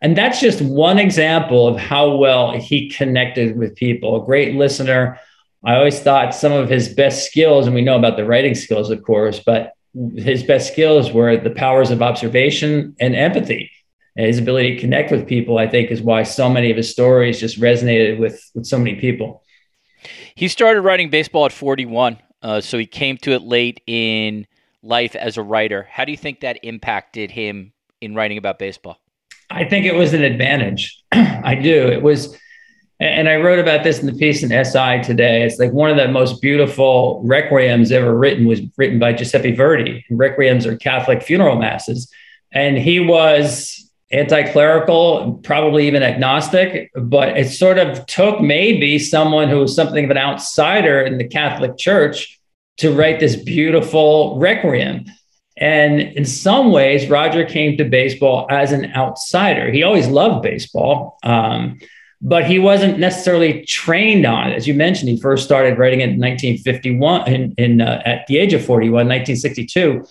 And 0.00 0.16
that's 0.16 0.40
just 0.40 0.62
one 0.62 0.98
example 0.98 1.66
of 1.66 1.76
how 1.76 2.16
well 2.16 2.52
he 2.52 2.88
connected 2.88 3.56
with 3.56 3.76
people. 3.76 4.22
A 4.22 4.24
great 4.24 4.54
listener, 4.54 5.18
I 5.64 5.74
always 5.74 6.00
thought 6.00 6.34
some 6.34 6.52
of 6.52 6.70
his 6.70 6.88
best 6.94 7.26
skills, 7.26 7.66
and 7.66 7.74
we 7.74 7.82
know 7.82 7.98
about 7.98 8.16
the 8.16 8.24
writing 8.24 8.54
skills, 8.54 8.90
of 8.90 9.02
course, 9.02 9.40
but 9.40 9.74
his 10.16 10.42
best 10.42 10.72
skills 10.72 11.12
were 11.12 11.36
the 11.36 11.50
powers 11.50 11.90
of 11.90 12.00
observation 12.00 12.94
and 13.00 13.14
empathy. 13.14 13.70
And 14.16 14.26
his 14.26 14.38
ability 14.38 14.74
to 14.74 14.80
connect 14.80 15.10
with 15.10 15.26
people, 15.26 15.58
I 15.58 15.68
think, 15.68 15.90
is 15.90 16.00
why 16.00 16.22
so 16.22 16.48
many 16.48 16.70
of 16.70 16.76
his 16.76 16.90
stories 16.90 17.40
just 17.40 17.60
resonated 17.60 18.18
with, 18.18 18.42
with 18.54 18.66
so 18.66 18.78
many 18.78 18.96
people. 18.96 19.42
He 20.34 20.48
started 20.48 20.82
writing 20.82 21.10
baseball 21.10 21.46
at 21.46 21.52
41, 21.52 22.18
uh, 22.42 22.60
so 22.60 22.78
he 22.78 22.86
came 22.86 23.16
to 23.18 23.32
it 23.32 23.42
late 23.42 23.80
in 23.86 24.46
life 24.82 25.14
as 25.14 25.36
a 25.36 25.42
writer. 25.42 25.88
How 25.90 26.04
do 26.04 26.12
you 26.12 26.18
think 26.18 26.40
that 26.40 26.58
impacted 26.62 27.30
him 27.30 27.72
in 28.00 28.14
writing 28.14 28.38
about 28.38 28.58
baseball? 28.58 28.98
I 29.50 29.64
think 29.64 29.84
it 29.84 29.94
was 29.94 30.14
an 30.14 30.22
advantage. 30.22 31.02
I 31.12 31.54
do. 31.54 31.88
It 31.88 32.02
was 32.02 32.36
and 33.00 33.30
I 33.30 33.36
wrote 33.36 33.58
about 33.58 33.82
this 33.82 33.98
in 33.98 34.06
the 34.06 34.12
piece 34.12 34.42
in 34.42 34.50
SI 34.50 35.02
today. 35.02 35.42
It's 35.42 35.58
like 35.58 35.72
one 35.72 35.90
of 35.90 35.96
the 35.96 36.08
most 36.08 36.42
beautiful 36.42 37.24
requiems 37.24 37.90
ever 37.90 38.14
written 38.14 38.46
was 38.46 38.60
written 38.76 38.98
by 38.98 39.14
Giuseppe 39.14 39.52
Verdi. 39.52 40.04
Requiems 40.10 40.66
are 40.66 40.76
Catholic 40.76 41.22
funeral 41.22 41.56
masses. 41.56 42.12
And 42.52 42.76
he 42.76 43.00
was 43.00 43.89
anti-clerical, 44.12 45.40
probably 45.44 45.86
even 45.86 46.02
agnostic, 46.02 46.90
but 46.96 47.36
it 47.36 47.48
sort 47.48 47.78
of 47.78 48.04
took 48.06 48.40
maybe 48.40 48.98
someone 48.98 49.48
who 49.48 49.60
was 49.60 49.74
something 49.74 50.04
of 50.04 50.10
an 50.10 50.18
outsider 50.18 51.00
in 51.00 51.18
the 51.18 51.28
Catholic 51.28 51.78
Church 51.78 52.40
to 52.78 52.92
write 52.92 53.20
this 53.20 53.36
beautiful 53.36 54.38
requiem. 54.38 55.04
And 55.56 56.00
in 56.00 56.24
some 56.24 56.72
ways, 56.72 57.08
Roger 57.08 57.44
came 57.44 57.76
to 57.76 57.84
baseball 57.84 58.46
as 58.50 58.72
an 58.72 58.92
outsider. 58.94 59.70
He 59.70 59.82
always 59.82 60.08
loved 60.08 60.42
baseball. 60.42 61.18
Um, 61.22 61.78
but 62.22 62.44
he 62.44 62.58
wasn't 62.58 62.98
necessarily 62.98 63.64
trained 63.64 64.26
on 64.26 64.50
it. 64.50 64.54
As 64.54 64.66
you 64.66 64.74
mentioned, 64.74 65.08
he 65.08 65.20
first 65.20 65.44
started 65.44 65.78
writing 65.78 66.00
it 66.00 66.10
in 66.10 66.20
1951, 66.20 67.28
in, 67.32 67.54
in 67.56 67.80
uh, 67.80 68.02
at 68.04 68.26
the 68.26 68.38
age 68.38 68.52
of 68.52 68.64
41, 68.64 68.92
1962. 68.92 70.04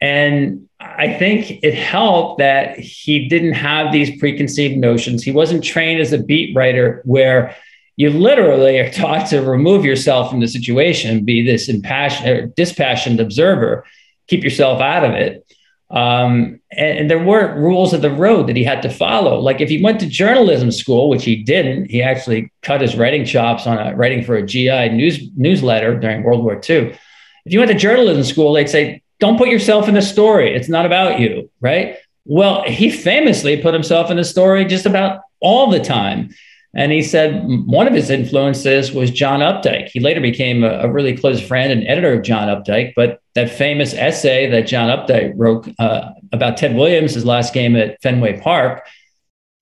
And 0.00 0.68
I 0.80 1.12
think 1.12 1.62
it 1.62 1.74
helped 1.74 2.38
that 2.38 2.78
he 2.78 3.28
didn't 3.28 3.52
have 3.52 3.92
these 3.92 4.18
preconceived 4.18 4.76
notions. 4.76 5.22
He 5.22 5.30
wasn't 5.30 5.62
trained 5.62 6.00
as 6.00 6.12
a 6.12 6.18
beat 6.18 6.56
writer 6.56 7.02
where 7.04 7.54
you 7.96 8.08
literally 8.08 8.78
are 8.78 8.90
taught 9.02 9.28
to 9.28 9.42
remove 9.42 9.84
yourself 9.84 10.30
from 10.30 10.40
the 10.40 10.48
situation, 10.48 11.24
be 11.24 11.44
this 11.44 11.68
impassioned, 11.68 12.28
or 12.28 12.46
dispassionate 12.46 13.20
observer, 13.20 13.84
keep 14.26 14.42
yourself 14.42 14.80
out 14.80 15.04
of 15.04 15.12
it. 15.12 15.44
Um, 15.90 16.60
and, 16.70 16.98
and, 17.00 17.10
there 17.10 17.22
weren't 17.22 17.58
rules 17.58 17.92
of 17.92 18.00
the 18.00 18.12
road 18.12 18.46
that 18.46 18.54
he 18.54 18.62
had 18.62 18.80
to 18.82 18.88
follow. 18.88 19.40
Like 19.40 19.60
if 19.60 19.68
he 19.68 19.82
went 19.82 19.98
to 20.00 20.06
journalism 20.06 20.70
school, 20.70 21.08
which 21.08 21.24
he 21.24 21.42
didn't, 21.42 21.90
he 21.90 22.00
actually 22.00 22.52
cut 22.62 22.80
his 22.80 22.94
writing 22.94 23.24
chops 23.24 23.66
on 23.66 23.76
a, 23.76 23.96
writing 23.96 24.22
for 24.22 24.36
a 24.36 24.46
GI 24.46 24.90
news 24.90 25.28
newsletter 25.34 25.98
during 25.98 26.22
World 26.22 26.44
War 26.44 26.54
II. 26.54 26.96
If 27.44 27.52
you 27.52 27.58
went 27.58 27.72
to 27.72 27.76
journalism 27.76 28.22
school, 28.22 28.52
they'd 28.52 28.70
say, 28.70 29.02
don't 29.20 29.38
put 29.38 29.48
yourself 29.48 29.88
in 29.88 29.94
the 29.94 30.02
story. 30.02 30.54
It's 30.54 30.68
not 30.68 30.86
about 30.86 31.20
you, 31.20 31.50
right? 31.60 31.96
Well, 32.24 32.64
he 32.64 32.90
famously 32.90 33.56
put 33.56 33.74
himself 33.74 34.10
in 34.10 34.16
the 34.16 34.24
story 34.24 34.64
just 34.64 34.86
about 34.86 35.20
all 35.40 35.70
the 35.70 35.80
time. 35.80 36.30
And 36.74 36.92
he 36.92 37.02
said 37.02 37.42
one 37.66 37.88
of 37.88 37.94
his 37.94 38.10
influences 38.10 38.92
was 38.92 39.10
John 39.10 39.40
Updike. 39.40 39.88
He 39.88 39.98
later 39.98 40.20
became 40.20 40.62
a, 40.62 40.80
a, 40.80 40.88
really 40.90 41.16
close 41.16 41.40
friend 41.44 41.72
and 41.72 41.86
editor 41.88 42.12
of 42.12 42.22
John 42.22 42.46
Updike. 42.46 42.92
But 42.94 43.20
that 43.34 43.50
famous 43.50 43.92
essay 43.92 44.48
that 44.50 44.68
John 44.68 44.88
Updike 44.88 45.32
wrote 45.36 45.68
uh, 45.80 46.10
about 46.32 46.56
Ted 46.56 46.76
Williams' 46.76 47.14
his 47.14 47.24
last 47.24 47.52
game 47.52 47.74
at 47.74 48.00
Fenway 48.02 48.40
Park, 48.40 48.86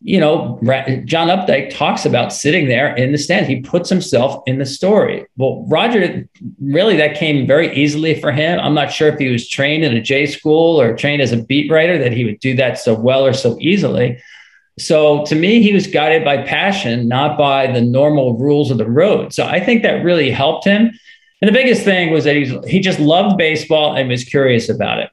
you 0.00 0.20
know, 0.20 0.61
John 1.04 1.28
Updike 1.28 1.76
talks 1.76 2.06
about 2.06 2.32
sitting 2.32 2.68
there 2.68 2.94
in 2.94 3.11
the 3.11 3.18
stand. 3.18 3.46
He 3.46 3.61
puts 3.61 3.90
himself 3.90 4.42
in 4.46 4.58
the 4.58 4.66
story. 4.66 5.26
Well, 5.37 5.64
Roger, 5.68 6.28
really, 6.61 6.96
that 6.96 7.16
came 7.16 7.48
very 7.48 7.74
easily 7.74 8.20
for 8.20 8.30
him. 8.30 8.61
I'm 8.61 8.74
not 8.74 8.92
sure 8.92 9.08
if 9.08 9.18
he 9.18 9.28
was 9.28 9.48
trained 9.48 9.84
in 9.84 9.96
a 9.96 10.00
J 10.00 10.26
school 10.26 10.80
or 10.80 10.96
trained 10.96 11.20
as 11.20 11.32
a 11.32 11.42
beat 11.42 11.70
writer 11.70 11.98
that 11.98 12.12
he 12.12 12.24
would 12.24 12.38
do 12.38 12.54
that 12.56 12.78
so 12.78 12.94
well 12.94 13.26
or 13.26 13.32
so 13.32 13.58
easily. 13.61 14.22
So 14.78 15.24
to 15.24 15.34
me, 15.34 15.61
he 15.61 15.72
was 15.72 15.88
guided 15.88 16.24
by 16.24 16.42
passion, 16.44 17.08
not 17.08 17.37
by 17.37 17.66
the 17.66 17.80
normal 17.80 18.38
rules 18.38 18.70
of 18.70 18.78
the 18.78 18.88
road. 18.88 19.32
So 19.32 19.44
I 19.44 19.58
think 19.58 19.82
that 19.82 20.04
really 20.04 20.30
helped 20.30 20.64
him. 20.64 20.92
And 21.42 21.48
the 21.48 21.52
biggest 21.52 21.82
thing 21.82 22.12
was 22.12 22.22
that 22.22 22.37
he's, 22.37 22.52
he 22.66 22.78
just 22.78 23.00
loved 23.00 23.37
baseball 23.37 23.96
and 23.96 24.08
was 24.08 24.22
curious 24.22 24.68
about 24.68 25.00
it. 25.00 25.11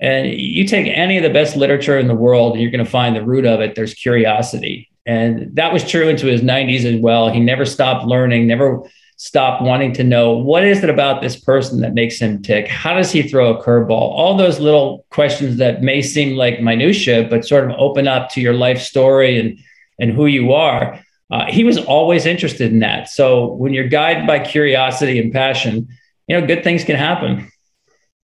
And 0.00 0.28
you 0.28 0.66
take 0.66 0.86
any 0.86 1.16
of 1.16 1.22
the 1.22 1.30
best 1.30 1.56
literature 1.56 1.98
in 1.98 2.06
the 2.06 2.14
world, 2.14 2.52
and 2.52 2.62
you're 2.62 2.70
going 2.70 2.84
to 2.84 2.90
find 2.90 3.16
the 3.16 3.24
root 3.24 3.44
of 3.44 3.60
it. 3.60 3.74
There's 3.74 3.94
curiosity. 3.94 4.88
And 5.06 5.56
that 5.56 5.72
was 5.72 5.88
true 5.88 6.08
into 6.08 6.26
his 6.26 6.42
90s 6.42 6.84
as 6.84 7.00
well. 7.00 7.30
He 7.30 7.40
never 7.40 7.64
stopped 7.64 8.06
learning, 8.06 8.46
never 8.46 8.82
stopped 9.18 9.62
wanting 9.62 9.92
to 9.92 10.04
know 10.04 10.32
what 10.32 10.64
is 10.64 10.84
it 10.84 10.90
about 10.90 11.20
this 11.20 11.36
person 11.36 11.80
that 11.80 11.92
makes 11.92 12.18
him 12.18 12.40
tick? 12.40 12.68
How 12.68 12.94
does 12.94 13.10
he 13.10 13.22
throw 13.22 13.52
a 13.52 13.62
curveball? 13.62 13.90
All 13.90 14.36
those 14.36 14.60
little 14.60 15.04
questions 15.10 15.56
that 15.56 15.82
may 15.82 16.00
seem 16.02 16.36
like 16.36 16.60
minutia, 16.60 17.26
but 17.28 17.44
sort 17.44 17.68
of 17.68 17.76
open 17.78 18.06
up 18.06 18.30
to 18.30 18.40
your 18.40 18.54
life 18.54 18.80
story 18.80 19.38
and 19.38 19.58
and 19.98 20.12
who 20.12 20.26
you 20.26 20.52
are. 20.52 21.00
Uh, 21.30 21.46
he 21.46 21.64
was 21.64 21.78
always 21.78 22.24
interested 22.24 22.72
in 22.72 22.78
that. 22.78 23.08
So 23.08 23.52
when 23.54 23.74
you're 23.74 23.88
guided 23.88 24.26
by 24.26 24.38
curiosity 24.38 25.18
and 25.18 25.32
passion, 25.32 25.88
you 26.28 26.40
know, 26.40 26.46
good 26.46 26.62
things 26.62 26.84
can 26.84 26.94
happen. 26.94 27.50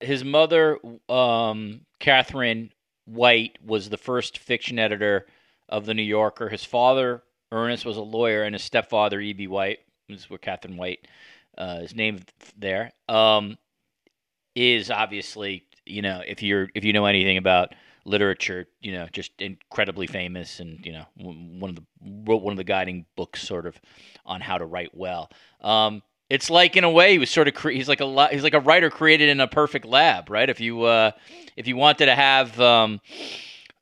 His 0.00 0.24
mother, 0.24 0.78
um, 1.08 1.82
Catherine 1.98 2.72
White, 3.04 3.58
was 3.64 3.88
the 3.88 3.96
first 3.96 4.38
fiction 4.38 4.78
editor 4.78 5.26
of 5.68 5.86
the 5.86 5.94
New 5.94 6.02
Yorker. 6.02 6.48
His 6.48 6.64
father, 6.64 7.22
Ernest, 7.52 7.84
was 7.84 7.96
a 7.96 8.02
lawyer, 8.02 8.42
and 8.42 8.54
his 8.54 8.62
stepfather, 8.62 9.20
E.B. 9.20 9.46
White, 9.46 9.80
is 10.08 10.30
where 10.30 10.38
Catherine 10.38 10.76
White 10.76 11.06
uh, 11.58 11.80
is 11.82 11.94
named 11.94 12.30
there. 12.56 12.92
Um, 13.08 13.58
is 14.56 14.90
obviously 14.90 15.64
you 15.86 16.02
know 16.02 16.22
if 16.26 16.42
you're 16.42 16.68
if 16.74 16.84
you 16.84 16.92
know 16.92 17.06
anything 17.06 17.36
about 17.36 17.74
literature, 18.04 18.66
you 18.80 18.92
know, 18.92 19.06
just 19.12 19.32
incredibly 19.40 20.06
famous, 20.06 20.60
and 20.60 20.84
you 20.84 20.92
know, 20.92 21.04
one 21.16 21.70
of 21.70 21.76
the 21.76 21.84
wrote 22.24 22.42
one 22.42 22.52
of 22.52 22.56
the 22.56 22.64
guiding 22.64 23.06
books, 23.16 23.42
sort 23.42 23.66
of, 23.66 23.80
on 24.24 24.40
how 24.40 24.58
to 24.58 24.64
write 24.64 24.90
well. 24.94 25.30
Um, 25.60 26.02
it's 26.30 26.48
like 26.48 26.76
in 26.76 26.84
a 26.84 26.90
way 26.90 27.12
he 27.12 27.18
was 27.18 27.28
sort 27.28 27.48
of 27.48 27.54
cre- 27.54 27.70
he's 27.70 27.88
like 27.88 28.00
a 28.00 28.28
he's 28.28 28.44
like 28.44 28.54
a 28.54 28.60
writer 28.60 28.88
created 28.88 29.28
in 29.28 29.40
a 29.40 29.48
perfect 29.48 29.84
lab, 29.84 30.30
right? 30.30 30.48
If 30.48 30.60
you 30.60 30.84
uh, 30.84 31.10
if 31.56 31.66
you 31.66 31.76
wanted 31.76 32.06
to 32.06 32.14
have 32.14 32.58
um, 32.60 33.00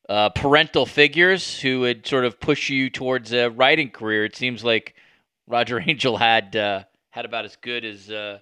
uh, 0.08 0.30
parental 0.30 0.86
figures 0.86 1.60
who 1.60 1.80
would 1.80 2.06
sort 2.06 2.24
of 2.24 2.40
push 2.40 2.70
you 2.70 2.88
towards 2.88 3.32
a 3.32 3.48
writing 3.50 3.90
career, 3.90 4.24
it 4.24 4.34
seems 4.34 4.64
like 4.64 4.94
Roger 5.46 5.78
Angell 5.86 6.16
had 6.16 6.56
uh, 6.56 6.84
had 7.10 7.26
about 7.26 7.44
as 7.44 7.56
good 7.56 7.84
as 7.84 8.10
uh, 8.10 8.38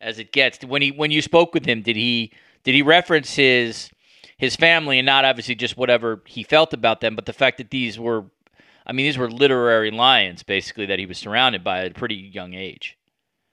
as 0.00 0.18
it 0.18 0.32
gets. 0.32 0.64
When 0.64 0.80
he 0.80 0.90
when 0.90 1.10
you 1.10 1.20
spoke 1.20 1.52
with 1.52 1.66
him, 1.66 1.82
did 1.82 1.96
he 1.96 2.32
did 2.64 2.74
he 2.74 2.80
reference 2.80 3.34
his 3.34 3.90
his 4.38 4.56
family 4.56 4.98
and 4.98 5.04
not 5.04 5.26
obviously 5.26 5.54
just 5.54 5.76
whatever 5.76 6.22
he 6.24 6.42
felt 6.42 6.72
about 6.72 7.02
them, 7.02 7.14
but 7.14 7.26
the 7.26 7.32
fact 7.34 7.58
that 7.58 7.68
these 7.68 7.98
were, 7.98 8.24
I 8.86 8.92
mean, 8.92 9.04
these 9.04 9.18
were 9.18 9.30
literary 9.30 9.90
lions 9.90 10.42
basically 10.42 10.86
that 10.86 10.98
he 10.98 11.04
was 11.04 11.18
surrounded 11.18 11.62
by 11.62 11.80
at 11.84 11.90
a 11.90 11.94
pretty 11.94 12.14
young 12.14 12.54
age. 12.54 12.96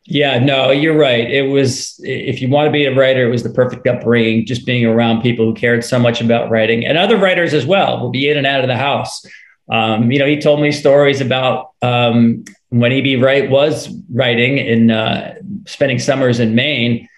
Yeah, 0.10 0.40
no, 0.40 0.72
you're 0.72 0.98
right. 0.98 1.30
It 1.30 1.50
was 1.50 2.00
if 2.02 2.42
you 2.42 2.48
want 2.48 2.68
to 2.68 2.72
be 2.72 2.86
a 2.86 2.96
writer, 2.96 3.28
it 3.28 3.30
was 3.30 3.44
the 3.44 3.50
perfect 3.50 3.86
upbringing. 3.86 4.46
Just 4.46 4.66
being 4.66 4.86
around 4.86 5.22
people 5.22 5.46
who 5.46 5.54
cared 5.54 5.84
so 5.84 6.00
much 6.00 6.22
about 6.22 6.50
writing, 6.50 6.86
and 6.86 6.98
other 6.98 7.18
writers 7.18 7.54
as 7.54 7.66
well, 7.66 8.00
will 8.00 8.10
be 8.10 8.30
in 8.30 8.38
and 8.38 8.48
out 8.48 8.62
of 8.62 8.70
the 8.70 8.78
house. 8.78 9.26
Um, 9.70 10.10
you 10.10 10.18
know, 10.18 10.26
he 10.26 10.40
told 10.40 10.62
me 10.62 10.72
stories 10.72 11.20
about 11.20 11.72
um, 11.82 12.46
when 12.70 12.94
E.B. 12.94 13.18
White 13.22 13.50
was 13.50 13.94
writing 14.10 14.58
in 14.58 14.92
uh, 14.92 15.36
spending 15.66 16.00
summers 16.00 16.40
in 16.40 16.56
Maine. 16.56 17.10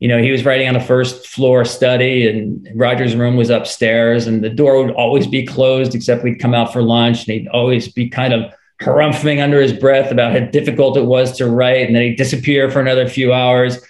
You 0.00 0.08
know, 0.08 0.18
he 0.18 0.30
was 0.30 0.44
writing 0.44 0.68
on 0.68 0.76
a 0.76 0.84
first 0.84 1.26
floor 1.26 1.64
study, 1.64 2.28
and 2.28 2.68
Roger's 2.74 3.16
room 3.16 3.36
was 3.36 3.48
upstairs, 3.48 4.26
and 4.26 4.44
the 4.44 4.50
door 4.50 4.84
would 4.84 4.94
always 4.94 5.26
be 5.26 5.46
closed 5.46 5.94
except 5.94 6.22
we'd 6.22 6.40
come 6.40 6.52
out 6.52 6.74
for 6.74 6.82
lunch, 6.82 7.26
and 7.26 7.38
he'd 7.38 7.48
always 7.48 7.90
be 7.90 8.10
kind 8.10 8.34
of 8.34 8.52
harumphing 8.82 9.42
under 9.42 9.60
his 9.60 9.72
breath 9.72 10.10
about 10.10 10.32
how 10.32 10.40
difficult 10.46 10.96
it 10.96 11.04
was 11.04 11.36
to 11.38 11.48
write, 11.48 11.86
and 11.86 11.94
then 11.94 12.02
he'd 12.02 12.16
disappear 12.16 12.70
for 12.70 12.80
another 12.80 13.08
few 13.08 13.32
hours 13.32 13.80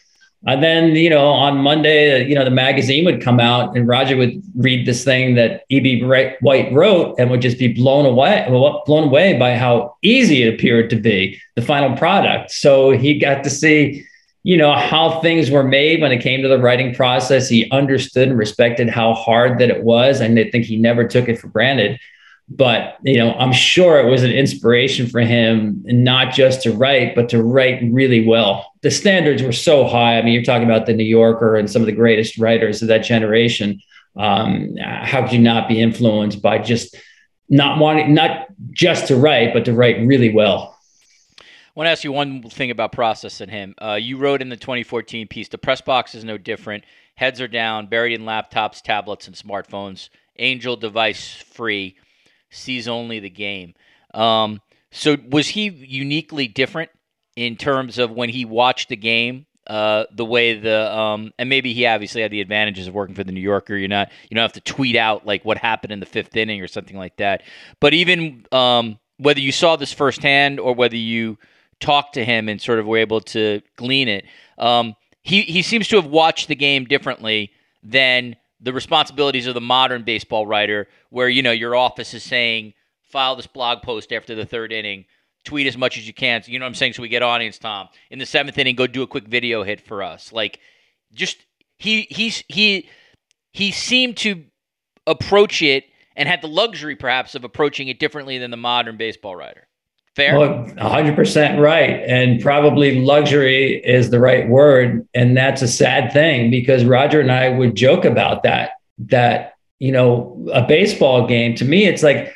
and 0.47 0.63
then, 0.63 0.95
you 0.95 1.09
know, 1.09 1.27
on 1.29 1.57
Monday, 1.59 2.27
you 2.29 2.35
know, 2.35 2.45
the 2.45 2.51
magazine 2.51 3.07
would 3.07 3.23
come 3.23 3.41
out 3.41 3.77
and 3.77 3.89
Roger 3.89 4.17
would 4.17 4.43
read 4.55 4.87
this 4.87 5.03
thing 5.03 5.37
that 5.37 5.65
E.B. 5.71 6.03
White 6.03 6.71
wrote 6.73 7.15
and 7.19 7.31
would 7.31 7.41
just 7.41 7.59
be 7.59 7.73
blown 7.73 8.05
away, 8.05 8.45
blown 8.49 9.05
away 9.05 9.39
by 9.39 9.57
how 9.57 9.97
easy 10.03 10.43
it 10.43 10.53
appeared 10.53 10.91
to 10.91 10.97
be, 10.97 11.41
the 11.57 11.63
final 11.63 11.97
product. 11.97 12.51
So 12.51 12.91
he 12.91 13.19
got 13.19 13.43
to 13.45 13.51
see, 13.51 14.05
you 14.43 14.59
know, 14.59 14.75
how 14.75 15.21
things 15.21 15.51
were 15.51 15.65
made 15.65 16.03
when 16.03 16.13
it 16.13 16.21
came 16.21 16.43
to 16.43 16.49
the 16.49 16.59
writing 16.59 16.95
process. 16.95 17.49
He 17.49 17.71
understood 17.71 18.29
and 18.29 18.39
respected 18.39 18.91
how 18.91 19.15
hard 19.15 19.59
that 19.61 19.71
it 19.71 19.83
was. 19.83 20.21
And 20.21 20.39
I 20.39 20.51
think 20.51 20.67
he 20.67 20.77
never 20.77 21.09
took 21.09 21.27
it 21.27 21.39
for 21.39 21.49
granted 21.49 21.99
but 22.49 22.99
you 23.03 23.17
know 23.17 23.33
i'm 23.35 23.53
sure 23.53 23.99
it 23.99 24.11
was 24.11 24.23
an 24.23 24.31
inspiration 24.31 25.07
for 25.07 25.21
him 25.21 25.83
not 25.87 26.33
just 26.33 26.63
to 26.63 26.73
write 26.73 27.15
but 27.15 27.29
to 27.29 27.43
write 27.43 27.83
really 27.91 28.27
well. 28.27 28.73
The 28.83 28.91
standards 28.91 29.43
were 29.43 29.53
so 29.53 29.87
high. 29.87 30.19
I 30.19 30.23
mean 30.23 30.35
you're 30.35 30.43
talking 30.43 30.69
about 30.69 30.87
the 30.87 30.95
new 30.95 31.05
yorker 31.05 31.57
and 31.57 31.71
some 31.71 31.83
of 31.83 31.87
the 31.87 31.93
greatest 31.93 32.39
writers 32.39 32.83
of 32.83 32.89
that 32.89 32.99
generation. 32.99 33.81
Um, 34.17 34.77
how 34.77 35.23
could 35.23 35.33
you 35.33 35.39
not 35.41 35.69
be 35.69 35.81
influenced 35.81 36.41
by 36.43 36.59
just 36.59 36.97
not 37.49 37.79
wanting 37.79 38.15
not 38.15 38.47
just 38.71 39.09
to 39.09 39.17
write 39.17 39.55
but 39.55 39.65
to 39.65 39.73
write 39.73 40.07
really 40.07 40.33
well? 40.33 40.79
I 41.39 41.45
want 41.75 41.87
to 41.89 41.91
ask 41.91 42.05
you 42.05 42.13
one 42.13 42.43
thing 42.43 42.71
about 42.71 42.93
process 42.93 43.41
and 43.41 43.51
him. 43.51 43.75
Uh, 43.83 43.99
you 44.01 44.17
wrote 44.17 44.41
in 44.41 44.49
the 44.49 44.57
2014 44.57 45.27
piece 45.27 45.49
the 45.49 45.59
press 45.59 45.81
box 45.81 46.15
is 46.15 46.25
no 46.25 46.39
different. 46.39 46.85
Heads 47.17 47.41
are 47.41 47.49
down 47.49 47.87
buried 47.87 48.13
in 48.13 48.27
laptops 48.27 48.83
tablets 48.83 49.27
and 49.27 49.35
smartphones. 49.35 50.11
Angell 50.39 50.77
device 50.77 51.35
free 51.35 51.97
sees 52.55 52.89
only 52.89 53.21
the 53.21 53.31
game. 53.31 53.75
Um, 54.13 54.61
so 54.91 55.17
was 55.29 55.49
he 55.49 55.69
uniquely 55.69 56.47
different 56.47 56.91
in 57.37 57.57
terms 57.57 57.99
of 57.99 58.11
when 58.11 58.29
he 58.29 58.45
watched 58.45 58.89
the 58.89 58.97
game? 58.97 59.47
Uh, 59.67 60.05
the 60.13 60.27
way 60.27 60.59
the 60.59 60.95
um, 60.95 61.33
and 61.39 61.49
maybe 61.49 61.73
he 61.73 61.87
obviously 61.87 62.21
had 62.21 62.31
the 62.31 62.43
advantages 62.43 62.87
of 62.87 62.93
working 62.93 63.15
for 63.15 63.25
the 63.25 63.33
New 63.33 63.41
Yorker. 63.41 63.77
You're 63.77 63.89
not 63.89 64.13
you 64.29 64.35
don't 64.35 64.43
have 64.43 64.53
to 64.53 64.61
tweet 64.61 64.95
out 64.95 65.25
like 65.25 65.43
what 65.43 65.57
happened 65.57 65.91
in 65.91 66.01
the 66.01 66.07
fifth 66.07 66.37
inning 66.37 66.61
or 66.61 66.69
something 66.69 66.99
like 66.99 67.17
that. 67.17 67.43
But 67.81 67.95
even 67.95 68.45
um, 68.53 68.99
whether 69.17 69.41
you 69.41 69.53
saw 69.53 69.77
this 69.77 69.91
firsthand 69.91 70.61
or 70.61 70.75
whether 70.75 70.97
you 70.97 71.39
talked 71.81 72.13
to 72.15 72.25
him 72.27 72.51
and 72.51 72.61
sort 72.61 72.79
of 72.79 72.85
were 72.85 72.99
able 72.99 73.23
to 73.23 73.63
glean 73.77 74.07
it, 74.07 74.27
um, 74.59 74.97
he 75.23 75.43
he 75.43 75.63
seems 75.63 75.89
to 75.89 75.97
have 75.97 76.07
watched 76.07 76.49
the 76.49 76.55
game 76.55 76.85
differently 76.85 77.51
than 77.83 78.37
the 78.65 78.73
responsibilities 78.73 79.47
of 79.47 79.55
the 79.55 79.61
modern 79.61 80.03
baseball 80.03 80.47
writer, 80.47 80.89
where 81.11 81.29
you 81.29 81.43
know 81.43 81.53
your 81.53 81.77
office 81.77 82.15
is 82.15 82.23
saying 82.23 82.73
file 83.03 83.37
this 83.37 83.47
blog 83.47 83.83
post 83.83 84.13
after 84.13 84.35
the 84.35 84.47
third 84.47 84.73
inning, 84.73 85.05
tweet 85.45 85.67
as 85.67 85.77
much 85.77 85.99
as 85.99 86.07
you 86.07 86.15
can. 86.15 86.43
You 86.47 86.59
know 86.59 86.65
what 86.65 86.71
I'm 86.71 86.75
saying? 86.75 86.95
So 86.95 87.03
we 87.03 87.09
get 87.09 87.23
audience 87.23 87.59
Tom 87.59 87.89
in 88.11 88.19
the 88.19 88.27
seventh 88.27 88.59
inning. 88.59 88.75
Go 88.75 88.87
do 88.87 89.03
a 89.03 89.07
quick 89.07 89.29
video 89.29 89.63
hit 89.63 89.81
for 89.81 90.03
us. 90.03 90.33
Like 90.33 90.59
just 91.13 91.45
he 91.77 92.09
he's 92.11 92.43
he 92.49 92.89
he 93.53 93.71
seemed 93.71 94.17
to 94.19 94.45
approach 95.07 95.63
it 95.63 95.85
and 96.17 96.29
had 96.29 96.41
the 96.41 96.49
luxury 96.49 96.97
perhaps 96.97 97.35
of 97.35 97.45
approaching 97.45 97.89
it 97.89 98.01
differently 98.01 98.39
than 98.39 98.51
the 98.51 98.57
modern 98.57 98.97
baseball 98.97 99.37
writer. 99.37 99.69
Fair. 100.17 100.39
Well, 100.39 100.65
100% 100.65 101.61
right. 101.61 102.05
And 102.07 102.41
probably 102.41 103.01
luxury 103.01 103.85
is 103.85 104.11
the 104.11 104.21
right 104.21 104.49
word. 104.49 105.07
And 105.13 105.37
that's 105.37 105.61
a 105.61 105.69
sad 105.69 106.13
thing 106.13 106.51
because 106.51 106.85
Roger 106.85 107.21
and 107.21 107.33
I 107.33 107.49
would 107.49 107.75
joke 107.75 108.05
about 108.05 108.45
that. 108.45 108.73
That, 108.99 109.55
you 109.81 109.91
know, 109.91 110.47
a 110.53 110.63
baseball 110.63 111.27
game, 111.27 111.57
to 111.57 111.65
me, 111.65 111.87
it's 111.87 112.05
like, 112.05 112.33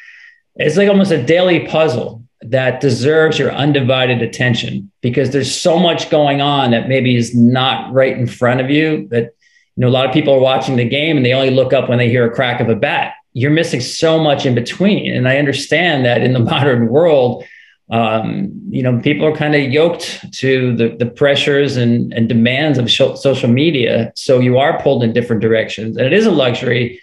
it's 0.57 0.77
like 0.77 0.89
almost 0.89 1.13
a 1.13 1.23
daily 1.23 1.69
puzzle 1.69 2.25
that 2.41 2.81
deserves 2.81 3.39
your 3.39 3.53
undivided 3.53 4.23
attention 4.23 4.91
because 5.01 5.31
there's 5.31 5.55
so 5.55 5.79
much 5.79 6.11
going 6.11 6.41
on 6.41 6.71
that 6.71 6.89
maybe 6.89 7.17
is 7.17 7.35
not 7.35 7.93
right 7.93 8.17
in 8.17 8.27
front 8.27 8.61
of 8.61 8.71
you 8.71 9.09
that 9.09 9.35
you 9.77 9.81
know 9.83 9.89
a 9.89 9.91
lot 9.91 10.07
of 10.07 10.13
people 10.13 10.33
are 10.33 10.41
watching 10.41 10.77
the 10.77 10.89
game 10.89 11.17
and 11.17 11.27
they 11.27 11.33
only 11.33 11.51
look 11.51 11.73
up 11.73 11.89
when 11.89 11.99
they 11.99 12.09
hear 12.09 12.25
a 12.25 12.35
crack 12.35 12.61
of 12.61 12.69
a 12.69 12.77
bat 12.77 13.15
you're 13.33 13.51
missing 13.51 13.81
so 13.81 14.21
much 14.21 14.47
in 14.47 14.55
between 14.55 15.13
and 15.13 15.29
i 15.29 15.37
understand 15.37 16.05
that 16.05 16.23
in 16.23 16.33
the 16.33 16.39
modern 16.55 16.89
world 16.89 17.45
um, 17.91 18.51
you 18.69 18.83
know 18.83 19.01
people 19.01 19.27
are 19.27 19.35
kind 19.35 19.55
of 19.55 19.63
yoked 19.63 20.33
to 20.33 20.77
the, 20.77 20.89
the 20.99 21.07
pressures 21.07 21.77
and, 21.77 22.13
and 22.13 22.29
demands 22.29 22.79
of 22.79 22.91
social 22.91 23.49
media 23.49 24.13
so 24.15 24.39
you 24.39 24.59
are 24.59 24.81
pulled 24.83 25.03
in 25.03 25.13
different 25.13 25.41
directions 25.41 25.97
and 25.97 26.07
it 26.07 26.13
is 26.13 26.27
a 26.27 26.31
luxury 26.31 27.01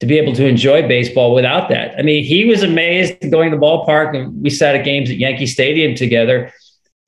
to 0.00 0.06
be 0.06 0.18
able 0.18 0.32
to 0.32 0.46
enjoy 0.46 0.86
baseball 0.86 1.34
without 1.34 1.68
that. 1.70 1.98
I 1.98 2.02
mean, 2.02 2.22
he 2.24 2.44
was 2.44 2.62
amazed 2.62 3.30
going 3.30 3.50
to 3.50 3.56
the 3.56 3.60
ballpark 3.60 4.16
and 4.16 4.42
we 4.42 4.50
sat 4.50 4.76
at 4.76 4.84
games 4.84 5.10
at 5.10 5.16
Yankee 5.16 5.46
Stadium 5.46 5.94
together. 5.94 6.52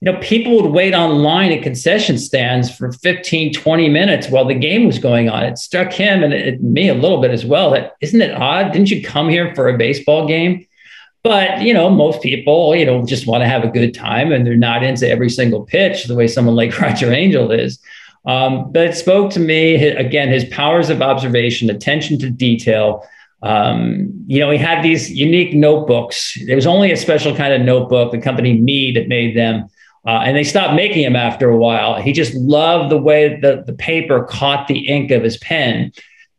You 0.01 0.11
know, 0.11 0.19
people 0.21 0.61
would 0.61 0.73
wait 0.73 0.95
online 0.95 1.53
at 1.53 1.63
concession 1.63 2.19
stands 2.19 2.75
for 2.75 2.91
15, 2.91 3.53
20 3.53 3.89
minutes 3.89 4.29
while 4.29 4.47
the 4.47 4.55
game 4.55 4.87
was 4.87 4.99
going 4.99 5.29
on. 5.29 5.45
It 5.45 5.59
struck 5.59 5.93
him 5.93 6.25
and 6.25 6.33
it, 6.33 6.63
me 6.63 6.89
a 6.89 6.95
little 6.95 7.21
bit 7.21 7.31
as 7.31 7.45
well 7.45 7.71
that 7.73 7.95
isn't 8.01 8.21
it 8.21 8.35
odd? 8.35 8.73
Didn't 8.73 8.91
you 8.91 9.05
come 9.05 9.29
here 9.29 9.55
for 9.55 9.69
a 9.69 9.77
baseball 9.77 10.27
game? 10.27 10.67
But, 11.23 11.61
you 11.61 11.75
know, 11.75 11.91
most 11.91 12.23
people, 12.23 12.75
you 12.75 12.87
know, 12.87 13.05
just 13.05 13.27
want 13.27 13.43
to 13.43 13.49
have 13.49 13.63
a 13.63 13.69
good 13.69 13.93
time 13.93 14.33
and 14.33 14.47
they're 14.47 14.57
not 14.57 14.83
into 14.83 15.09
every 15.09 15.29
single 15.29 15.65
pitch 15.65 16.05
the 16.05 16.15
way 16.15 16.27
someone 16.27 16.57
like 16.57 16.79
Roger 16.81 17.13
Angell 17.13 17.51
is. 17.51 17.79
Um, 18.27 18.71
but 18.73 18.87
it 18.87 18.97
spoke 18.97 19.31
to 19.33 19.41
me 19.41 19.77
again 19.87 20.29
his 20.29 20.45
powers 20.47 20.91
of 20.91 21.03
observation, 21.03 21.71
attention 21.71 22.19
to 22.21 22.31
detail. 22.31 23.07
Um, 23.43 24.13
you 24.27 24.39
know, 24.39 24.51
he 24.51 24.59
had 24.59 24.83
these 24.83 25.11
unique 25.11 25.55
notebooks. 25.55 26.39
There 26.47 26.57
was 26.57 26.67
only 26.67 26.93
a 26.93 26.97
special 26.97 27.35
kind 27.35 27.55
of 27.55 27.63
notebook. 27.63 28.13
The 28.13 28.21
company 28.21 28.61
Mead 28.61 29.09
made 29.09 29.37
them, 29.37 29.69
uh, 30.07 30.21
and 30.25 30.37
they 30.37 30.45
stopped 30.45 30.75
making 30.75 31.03
them 31.03 31.17
after 31.17 31.49
a 31.49 31.57
while. 31.57 32.01
He 32.01 32.13
just 32.13 32.35
loved 32.35 32.91
the 32.91 32.99
way 32.99 33.41
the, 33.41 33.65
the 33.67 33.73
paper 33.73 34.25
caught 34.25 34.69
the 34.69 34.87
ink 34.87 35.11
of 35.11 35.23
his 35.23 35.39
pen. 35.39 35.93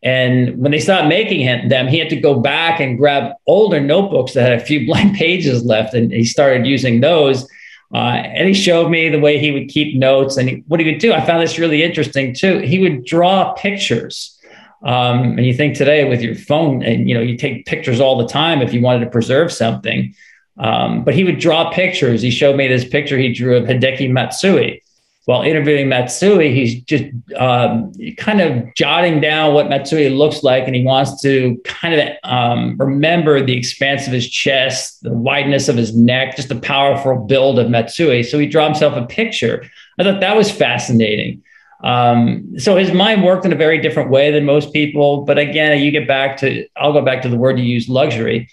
And 0.04 0.58
when 0.58 0.72
they 0.72 0.80
stopped 0.80 1.08
making 1.08 1.70
them, 1.70 1.88
he 1.88 2.00
had 2.00 2.10
to 2.10 2.16
go 2.16 2.40
back 2.40 2.80
and 2.80 2.98
grab 2.98 3.34
older 3.46 3.80
notebooks 3.80 4.34
that 4.34 4.50
had 4.50 4.60
a 4.62 4.66
few 4.66 4.86
blank 4.88 5.16
pages 5.16 5.64
left, 5.64 5.94
and 5.94 6.12
he 6.12 6.26
started 6.26 6.66
using 6.66 7.02
those 7.02 7.48
uh, 7.94 7.98
and 7.98 8.48
he 8.48 8.54
showed 8.54 8.90
me 8.90 9.10
the 9.10 9.20
way 9.20 9.38
he 9.38 9.52
would 9.52 9.68
keep 9.68 9.98
notes 9.98 10.38
and 10.38 10.50
he, 10.50 10.64
what 10.68 10.80
he 10.80 10.86
would 10.86 11.00
do. 11.00 11.14
I 11.14 11.26
found 11.26 11.42
this 11.42 11.60
really 11.60 11.84
interesting 11.84 12.34
too. 12.34 12.60
He 12.60 12.80
would 12.80 13.06
draw 13.06 13.54
pictures. 13.54 14.38
Um, 14.84 15.38
and 15.38 15.46
you 15.46 15.54
think 15.54 15.76
today 15.76 16.08
with 16.10 16.22
your 16.22 16.36
phone, 16.36 16.82
and 16.84 17.08
you 17.08 17.14
know, 17.14 17.22
you 17.22 17.38
take 17.38 17.66
pictures 17.66 18.00
all 18.00 18.18
the 18.18 18.28
time 18.28 18.62
if 18.62 18.74
you 18.74 18.82
wanted 18.82 19.04
to 19.06 19.12
preserve 19.12 19.52
something. 19.52 20.16
Um, 20.58 21.04
but 21.04 21.14
he 21.14 21.24
would 21.24 21.40
draw 21.40 21.72
pictures. 21.72 22.22
He 22.22 22.32
showed 22.32 22.56
me 22.56 22.68
this 22.68 22.86
picture 22.86 23.18
he 23.18 23.34
drew 23.34 23.58
of 23.58 23.66
Hideki 23.66 24.10
Matsui 24.10 24.82
while 25.26 25.44
interviewing 25.44 25.88
Matsui, 25.88 26.54
he's 26.54 26.82
just 26.82 27.06
um, 27.38 27.94
kind 28.18 28.42
of 28.42 28.74
jotting 28.76 29.22
down 29.22 29.54
what 29.54 29.70
Matsui 29.70 30.10
looks 30.10 30.42
like, 30.42 30.66
and 30.66 30.76
he 30.76 30.84
wants 30.84 31.22
to 31.22 31.62
kind 31.64 31.94
of 31.94 32.10
um, 32.24 32.76
remember 32.78 33.44
the 33.44 33.56
expanse 33.56 34.08
of 34.08 34.14
his 34.14 34.28
chest, 34.28 35.04
the 35.04 35.14
wideness 35.14 35.70
of 35.70 35.78
his 35.78 35.96
neck, 35.96 36.36
just 36.36 36.50
the 36.50 36.56
powerful 36.56 37.16
build 37.18 37.60
of 37.60 37.70
Matsui. 37.70 38.24
So 38.24 38.40
he 38.40 38.48
drew 38.48 38.64
himself 38.64 38.96
a 38.96 39.06
picture. 39.06 39.64
I 40.00 40.04
thought 40.04 40.22
that 40.22 40.36
was 40.36 40.52
fascinating. 40.52 41.44
Um, 41.84 42.58
so 42.58 42.76
his 42.76 42.92
mind 42.92 43.24
worked 43.24 43.46
in 43.46 43.54
a 43.54 43.56
very 43.56 43.80
different 43.80 44.10
way 44.10 44.32
than 44.32 44.46
most 44.46 44.74
people. 44.74 45.24
But 45.24 45.38
again, 45.38 45.80
you 45.82 45.92
get 45.92 46.08
back 46.08 46.38
to, 46.38 46.68
I'll 46.76 46.94
go 46.94 47.02
back 47.02 47.22
to 47.24 47.30
the 47.30 47.38
word 47.38 47.60
you 47.60 47.66
use, 47.66 47.90
luxury 47.90 48.50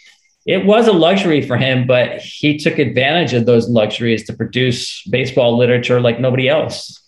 it 0.49 0.65
was 0.65 0.89
a 0.89 0.93
luxury 0.93 1.47
for 1.47 1.59
him, 1.59 1.87
but 1.87 2.23
he 2.23 2.57
took 2.57 2.79
advantage 2.79 3.35
of 3.35 3.45
those 3.45 3.69
luxuries 3.69 4.25
to 4.25 4.33
produce 4.33 5.03
baseball 5.05 5.59
literature 5.59 6.01
like 6.01 6.21
nobody 6.21 6.49
else. 6.49 7.03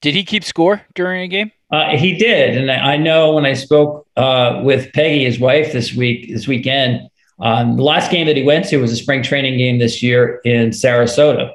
Did 0.00 0.16
he 0.16 0.24
keep 0.24 0.42
score 0.42 0.82
during 0.96 1.22
a 1.22 1.28
game? 1.28 1.52
Uh, 1.70 1.96
he 1.96 2.16
did, 2.16 2.56
and 2.56 2.72
I, 2.72 2.96
know 2.96 3.34
when 3.34 3.46
I 3.46 3.52
spoke 3.52 4.08
uh, 4.16 4.62
with 4.64 4.92
Peggy, 4.94 5.24
his 5.24 5.38
wife, 5.38 5.72
this 5.72 5.94
week, 5.94 6.28
this 6.28 6.48
weekend, 6.48 7.08
um, 7.38 7.76
the 7.76 7.84
last 7.84 8.10
game 8.10 8.26
that 8.26 8.36
he 8.36 8.42
went 8.42 8.64
to 8.66 8.78
was 8.78 8.90
a 8.90 8.96
spring 8.96 9.22
training 9.22 9.56
game 9.56 9.78
this 9.78 10.02
year 10.02 10.40
in 10.44 10.70
Sarasota, 10.70 11.52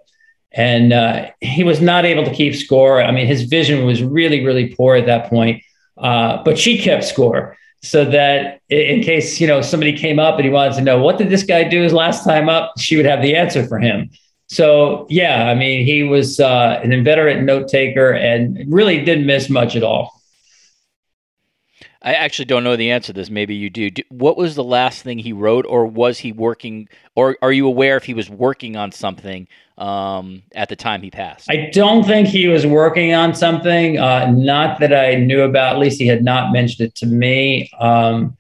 and 0.54 0.94
uh, 0.94 1.30
he 1.42 1.66
was 1.66 1.82
not 1.82 2.06
able 2.06 2.24
to 2.24 2.34
keep 2.34 2.56
score. 2.56 3.04
I 3.04 3.12
mean, 3.12 3.28
his 3.28 3.44
vision 3.44 3.86
was 3.86 4.02
really, 4.02 4.46
really 4.46 4.74
poor 4.74 4.96
at 4.96 5.08
that 5.08 5.30
point, 5.30 5.62
uh, 5.98 6.42
but 6.44 6.58
she 6.58 6.78
kept 6.78 7.04
score 7.04 7.58
so 7.84 8.06
that 8.06 8.62
in 8.70 9.04
case 9.04 9.40
you 9.40 9.46
know 9.46 9.62
somebody 9.62 9.94
came 9.94 10.18
up 10.18 10.36
and 10.36 10.46
he 10.46 10.50
wanted 10.50 10.74
to 10.76 10.82
know 10.82 11.00
what 11.02 11.18
did 11.18 11.30
this 11.30 11.44
guy 11.44 11.64
do 11.64 11.82
his 11.82 11.94
last 11.94 12.24
time 12.24 12.50
up? 12.50 12.74
she 12.80 12.96
would 12.96 13.06
have 13.06 13.22
the 13.22 13.36
answer 13.36 13.68
for 13.68 13.78
him. 13.78 14.10
So 14.48 15.06
yeah 15.10 15.50
i 15.50 15.56
mean 15.56 15.86
he 15.86 16.04
was 16.04 16.40
uh, 16.40 16.80
an 16.84 16.92
inveterate 16.92 17.44
note 17.44 17.68
taker 17.68 18.12
and 18.12 18.58
really 18.68 19.04
didn't 19.04 19.26
miss 19.26 19.50
much 19.50 19.76
at 19.76 19.84
all 19.84 20.23
I 22.04 22.16
actually 22.16 22.46
don't 22.46 22.66
know 22.66 22.76
the 22.76 22.92
answer 22.92 23.08
to 23.08 23.14
this. 23.14 23.30
Maybe 23.30 23.56
you 23.56 23.70
do. 23.70 23.90
What 24.10 24.36
was 24.36 24.56
the 24.56 24.64
last 24.64 25.04
thing 25.04 25.20
he 25.20 25.32
wrote, 25.32 25.66
or 25.66 25.86
was 25.86 26.20
he 26.20 26.34
working, 26.34 26.90
or 27.16 27.38
are 27.42 27.52
you 27.52 27.66
aware 27.66 27.96
if 27.96 28.04
he 28.04 28.14
was 28.14 28.30
working 28.30 28.76
on 28.76 28.92
something 28.92 29.48
um, 29.78 30.44
at 30.54 30.68
the 30.68 30.76
time 30.76 31.02
he 31.02 31.10
passed? 31.10 31.50
I 31.50 31.70
don't 31.72 32.04
think 32.04 32.28
he 32.28 32.48
was 32.48 32.68
working 32.68 33.14
on 33.14 33.34
something. 33.34 33.98
Uh, 34.00 34.30
not 34.32 34.82
that 34.82 34.94
I 34.94 35.16
knew 35.16 35.44
about. 35.44 35.76
At 35.76 35.80
least 35.80 36.00
he 36.00 36.08
had 36.08 36.24
not 36.24 36.52
mentioned 36.52 36.88
it 36.90 36.96
to 36.96 37.06
me. 37.06 37.72
Um, 37.80 38.36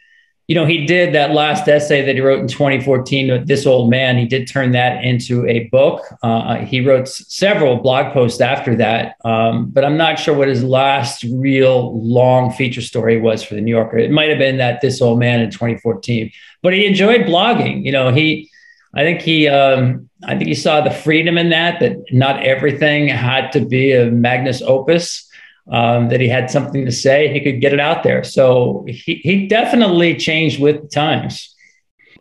you 0.47 0.55
know, 0.55 0.65
he 0.65 0.85
did 0.85 1.15
that 1.15 1.31
last 1.31 1.67
essay 1.69 2.05
that 2.05 2.15
he 2.15 2.21
wrote 2.21 2.41
in 2.41 2.47
2014 2.47 3.45
This 3.45 3.65
Old 3.65 3.89
Man. 3.89 4.17
He 4.17 4.25
did 4.25 4.45
turn 4.45 4.71
that 4.71 5.03
into 5.03 5.47
a 5.47 5.69
book. 5.69 6.03
Uh, 6.21 6.57
he 6.57 6.81
wrote 6.81 7.07
several 7.07 7.77
blog 7.77 8.11
posts 8.13 8.41
after 8.41 8.75
that, 8.75 9.15
um, 9.23 9.69
but 9.69 9.85
I'm 9.85 9.95
not 9.95 10.19
sure 10.19 10.35
what 10.35 10.49
his 10.49 10.61
last 10.61 11.23
real 11.23 11.97
long 11.97 12.51
feature 12.51 12.81
story 12.81 13.21
was 13.21 13.41
for 13.41 13.55
the 13.55 13.61
New 13.61 13.71
Yorker. 13.71 13.97
It 13.97 14.11
might 14.11 14.29
have 14.29 14.37
been 14.37 14.57
that 14.57 14.81
This 14.81 15.01
Old 15.01 15.17
Man 15.17 15.39
in 15.39 15.49
2014, 15.49 16.29
but 16.61 16.73
he 16.73 16.85
enjoyed 16.85 17.21
blogging. 17.21 17.85
You 17.85 17.93
know, 17.93 18.11
he, 18.11 18.49
I 18.93 19.03
think 19.03 19.21
he, 19.21 19.47
um, 19.47 20.09
I 20.25 20.35
think 20.35 20.47
he 20.47 20.55
saw 20.55 20.81
the 20.81 20.91
freedom 20.91 21.37
in 21.37 21.51
that, 21.51 21.79
that 21.79 21.97
not 22.11 22.43
everything 22.43 23.07
had 23.07 23.53
to 23.53 23.61
be 23.61 23.93
a 23.93 24.11
magnus 24.11 24.61
opus 24.61 25.29
um, 25.71 26.09
that 26.09 26.19
he 26.19 26.27
had 26.27 26.49
something 26.49 26.85
to 26.85 26.91
say, 26.91 27.31
he 27.31 27.41
could 27.41 27.61
get 27.61 27.73
it 27.73 27.79
out 27.79 28.03
there. 28.03 28.23
So 28.23 28.85
he, 28.87 29.21
he 29.23 29.47
definitely 29.47 30.15
changed 30.15 30.61
with 30.61 30.91
times. 30.91 31.53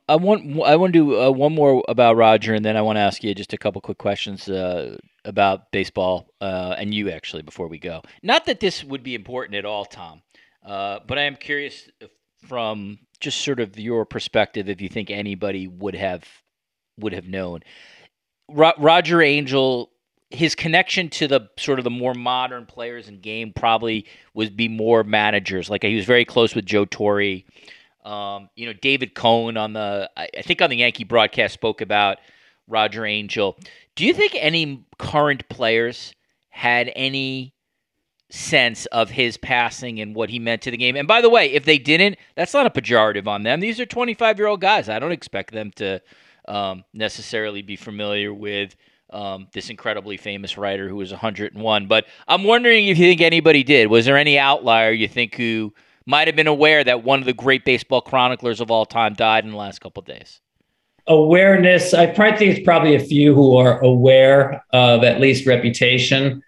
I 0.09 0.17
want 0.17 0.61
I 0.63 0.77
want 0.77 0.93
to 0.93 0.99
do 0.99 1.21
uh, 1.21 1.31
one 1.31 1.55
more 1.55 1.83
about 1.89 2.17
Roger, 2.17 2.55
and 2.55 2.65
then 2.65 2.77
I 2.77 2.83
want 2.83 2.97
to 2.97 3.01
ask 3.01 3.23
you 3.23 3.35
just 3.35 3.53
a 3.53 3.59
couple 3.59 3.81
quick 3.81 3.99
questions 3.99 4.49
uh, 4.49 4.97
about 5.25 5.71
baseball 5.71 6.35
uh, 6.41 6.75
and 6.77 6.93
you 6.93 7.11
actually 7.11 7.43
before 7.43 7.69
we 7.69 7.79
go. 7.79 8.03
Not 8.23 8.47
that 8.47 8.61
this 8.61 8.83
would 8.83 9.03
be 9.03 9.15
important 9.15 9.55
at 9.55 9.65
all, 9.65 9.85
Tom, 9.85 10.23
uh, 10.67 10.99
but 11.07 11.19
I 11.19 11.23
am 11.23 11.37
curious 11.37 11.89
from 12.49 12.99
just 13.21 13.43
sort 13.43 13.61
of 13.61 13.79
your 13.79 14.05
perspective 14.05 14.69
if 14.69 14.81
you 14.81 14.89
think 14.89 15.11
anybody 15.11 15.69
would 15.69 15.95
have 15.95 16.29
would 16.99 17.13
have 17.13 17.29
known. 17.29 17.61
Ro- 18.49 18.73
Roger 18.79 19.23
Angell 19.23 19.92
his 20.33 20.55
connection 20.55 21.09
to 21.11 21.29
the 21.29 21.49
sort 21.59 21.79
of 21.79 21.85
the 21.85 21.91
more 21.91 22.15
modern 22.15 22.67
players 22.67 23.09
in 23.09 23.21
game 23.21 23.53
probably 23.55 24.07
would 24.35 24.57
be 24.57 24.69
more 24.69 25.05
managers. 25.05 25.69
Like 25.69 25.83
he 25.83 25.95
was 25.95 26.05
very 26.05 26.25
close 26.25 26.55
with 26.55 26.65
Joe 26.65 26.85
Torre. 26.85 27.43
Um, 28.05 28.49
you 28.57 28.67
know, 28.67 28.73
David 28.73 29.15
Cone 29.15 29.57
on 29.57 29.73
the 29.73 30.11
I 30.17 30.43
think 30.43 30.61
on 30.61 30.71
the 30.71 30.77
Yankee 30.77 31.05
broadcast 31.05 31.55
spoke 31.55 31.81
about 31.81 32.19
Roger 32.67 33.05
Angell. 33.05 33.59
Do 33.95 34.05
you 34.05 34.15
think 34.15 34.35
any 34.35 34.85
current 34.99 35.49
players 35.49 36.15
had 36.49 36.91
any 36.97 37.55
sense 38.31 38.87
of 38.87 39.11
his 39.11 39.37
passing 39.37 40.01
and 40.01 40.15
what 40.15 40.31
he 40.31 40.39
meant 40.39 40.63
to 40.63 40.71
the 40.71 40.77
game? 40.77 40.97
And 40.97 41.07
by 41.07 41.21
the 41.21 41.31
way, 41.31 41.53
if 41.53 41.65
they 41.65 41.79
didn't, 41.79 42.17
that's 42.35 42.55
not 42.55 42.67
a 42.67 42.71
pejorative 42.71 43.27
on 43.27 43.43
them. 43.43 43.61
These 43.61 43.79
are 43.79 43.87
25 43.87 44.39
year 44.39 44.49
old 44.49 44.61
guys. 44.61 44.89
I 44.89 44.99
don't 44.99 45.13
expect 45.13 45.53
them 45.53 45.71
to 45.77 46.01
um, 46.49 46.85
necessarily 46.93 47.63
be 47.63 47.77
familiar 47.77 48.33
with 48.33 48.75
um, 49.13 49.49
this 49.53 49.71
incredibly 49.71 50.17
famous 50.17 50.57
writer 50.57 50.89
who 50.89 50.97
was 50.97 51.11
101. 51.11 51.87
But 51.87 52.07
I'm 52.27 52.45
wondering 52.45 52.89
if 52.89 52.99
you 52.99 53.07
think 53.07 53.21
anybody 53.21 53.63
did. 53.63 53.89
Was 53.89 54.07
there 54.07 54.17
any 54.17 54.39
outlier 54.39 54.91
you 54.91 55.09
think 55.09 55.35
who 55.35 55.73
might 56.07 56.29
have 56.29 56.37
been 56.37 56.47
aware 56.47 56.83
that 56.83 57.05
one 57.05 57.21
of 57.21 57.27
the 57.27 57.33
great 57.33 57.65
baseball 57.65 58.01
chroniclers 58.01 58.61
of 58.61 58.71
all 58.71 58.87
time 58.87 59.15
died 59.15 59.45
in 59.45 59.51
the 59.51 59.57
last 59.57 59.81
couple 59.81 60.01
of 60.01 60.07
days? 60.07 60.41
Awareness. 61.07 61.95
I 61.95 62.07
probably 62.07 62.39
think 62.39 62.57
it's 62.57 62.65
probably 62.65 62.95
a 62.95 63.01
few 63.01 63.35
who 63.35 63.57
are 63.57 63.81
aware 63.81 64.65
of 64.73 65.03
at 65.05 65.21
least 65.21 65.47
reputation 65.47 66.43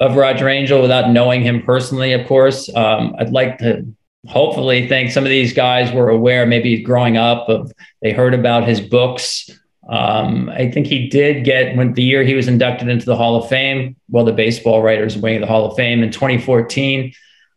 of 0.00 0.16
Roger 0.16 0.48
Angell 0.48 0.80
without 0.80 1.10
knowing 1.10 1.42
him 1.42 1.62
personally, 1.62 2.12
of 2.12 2.26
course. 2.26 2.74
Um, 2.74 3.14
I'd 3.18 3.30
like 3.30 3.58
to 3.58 3.86
hopefully 4.26 4.88
think 4.88 5.10
some 5.10 5.24
of 5.24 5.30
these 5.30 5.52
guys 5.52 5.92
were 5.92 6.08
aware, 6.08 6.46
maybe 6.46 6.82
growing 6.82 7.16
up, 7.16 7.48
of 7.48 7.72
they 8.02 8.12
heard 8.12 8.34
about 8.34 8.66
his 8.66 8.80
books 8.80 9.50
Um, 9.88 10.50
I 10.50 10.70
think 10.70 10.86
he 10.86 11.08
did 11.08 11.44
get 11.44 11.76
when 11.76 11.94
the 11.94 12.02
year 12.02 12.22
he 12.22 12.34
was 12.34 12.46
inducted 12.46 12.88
into 12.88 13.06
the 13.06 13.16
Hall 13.16 13.36
of 13.36 13.48
Fame, 13.48 13.96
well, 14.10 14.24
the 14.24 14.32
baseball 14.32 14.82
writers 14.82 15.16
wing 15.16 15.36
of 15.36 15.40
the 15.40 15.46
Hall 15.46 15.70
of 15.70 15.76
Fame 15.76 16.02
in 16.02 16.10
2014. 16.10 17.12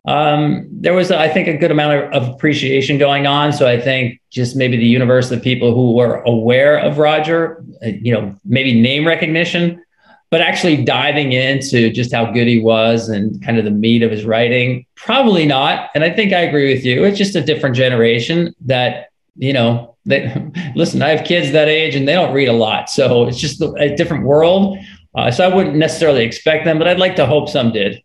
Um, 0.06 0.68
there 0.72 0.94
was, 0.94 1.12
I 1.12 1.28
think, 1.28 1.48
a 1.48 1.58
good 1.58 1.72
amount 1.72 2.14
of, 2.14 2.28
appreciation 2.30 2.98
going 2.98 3.28
on. 3.28 3.54
So 3.54 3.68
I 3.68 3.80
think 3.80 4.20
just 4.32 4.56
maybe 4.56 4.78
the 4.78 4.86
universe 4.86 5.30
of 5.30 5.44
people 5.44 5.76
who 5.76 5.94
were 5.94 6.22
aware 6.22 6.80
of 6.80 6.98
Roger, 6.98 7.64
uh, 7.84 7.90
you 7.90 8.12
know, 8.14 8.36
maybe 8.44 8.80
name 8.80 9.06
recognition, 9.06 9.84
but 10.32 10.42
actually 10.42 10.84
diving 10.84 11.34
into 11.34 11.92
just 11.92 12.14
how 12.14 12.32
good 12.32 12.48
he 12.48 12.58
was 12.58 13.10
and 13.10 13.44
kind 13.44 13.60
of 13.60 13.66
the 13.66 13.72
meat 13.72 14.02
of 14.02 14.10
his 14.10 14.24
writing, 14.24 14.86
probably 14.96 15.46
not. 15.46 15.90
And 15.94 16.04
I 16.04 16.10
think 16.10 16.34
I 16.34 16.40
agree 16.40 16.74
with 16.74 16.86
you. 16.86 17.04
It's 17.04 17.18
just 17.18 17.36
a 17.36 17.42
different 17.42 17.76
generation 17.76 18.56
that, 18.62 19.10
you 19.36 19.54
know, 19.54 19.91
they 20.06 20.34
listen, 20.76 21.02
I 21.02 21.10
have 21.10 21.26
kids 21.26 21.52
that 21.52 21.68
age 21.68 21.96
and 21.96 22.08
they 22.08 22.14
don't 22.14 22.34
read 22.34 22.48
a 22.48 22.54
lot. 22.54 22.90
So 22.90 23.28
it's 23.28 23.40
just 23.40 23.62
a 23.62 23.96
different 23.96 24.26
world. 24.26 24.78
Uh, 25.16 25.30
so 25.30 25.50
I 25.50 25.54
wouldn't 25.54 25.76
necessarily 25.76 26.24
expect 26.24 26.66
them, 26.66 26.78
but 26.78 26.88
I'd 26.88 27.00
like 27.00 27.16
to 27.18 27.26
hope 27.26 27.50
some 27.50 27.72
did. 27.72 28.02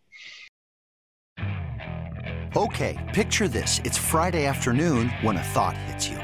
Okay, 2.55 2.97
picture 3.13 3.47
this. 3.47 3.79
It's 3.83 3.97
Friday 3.97 4.45
afternoon 4.45 5.09
when 5.21 5.37
a 5.37 5.43
thought 5.43 5.77
hits 5.77 6.09
you. 6.09 6.17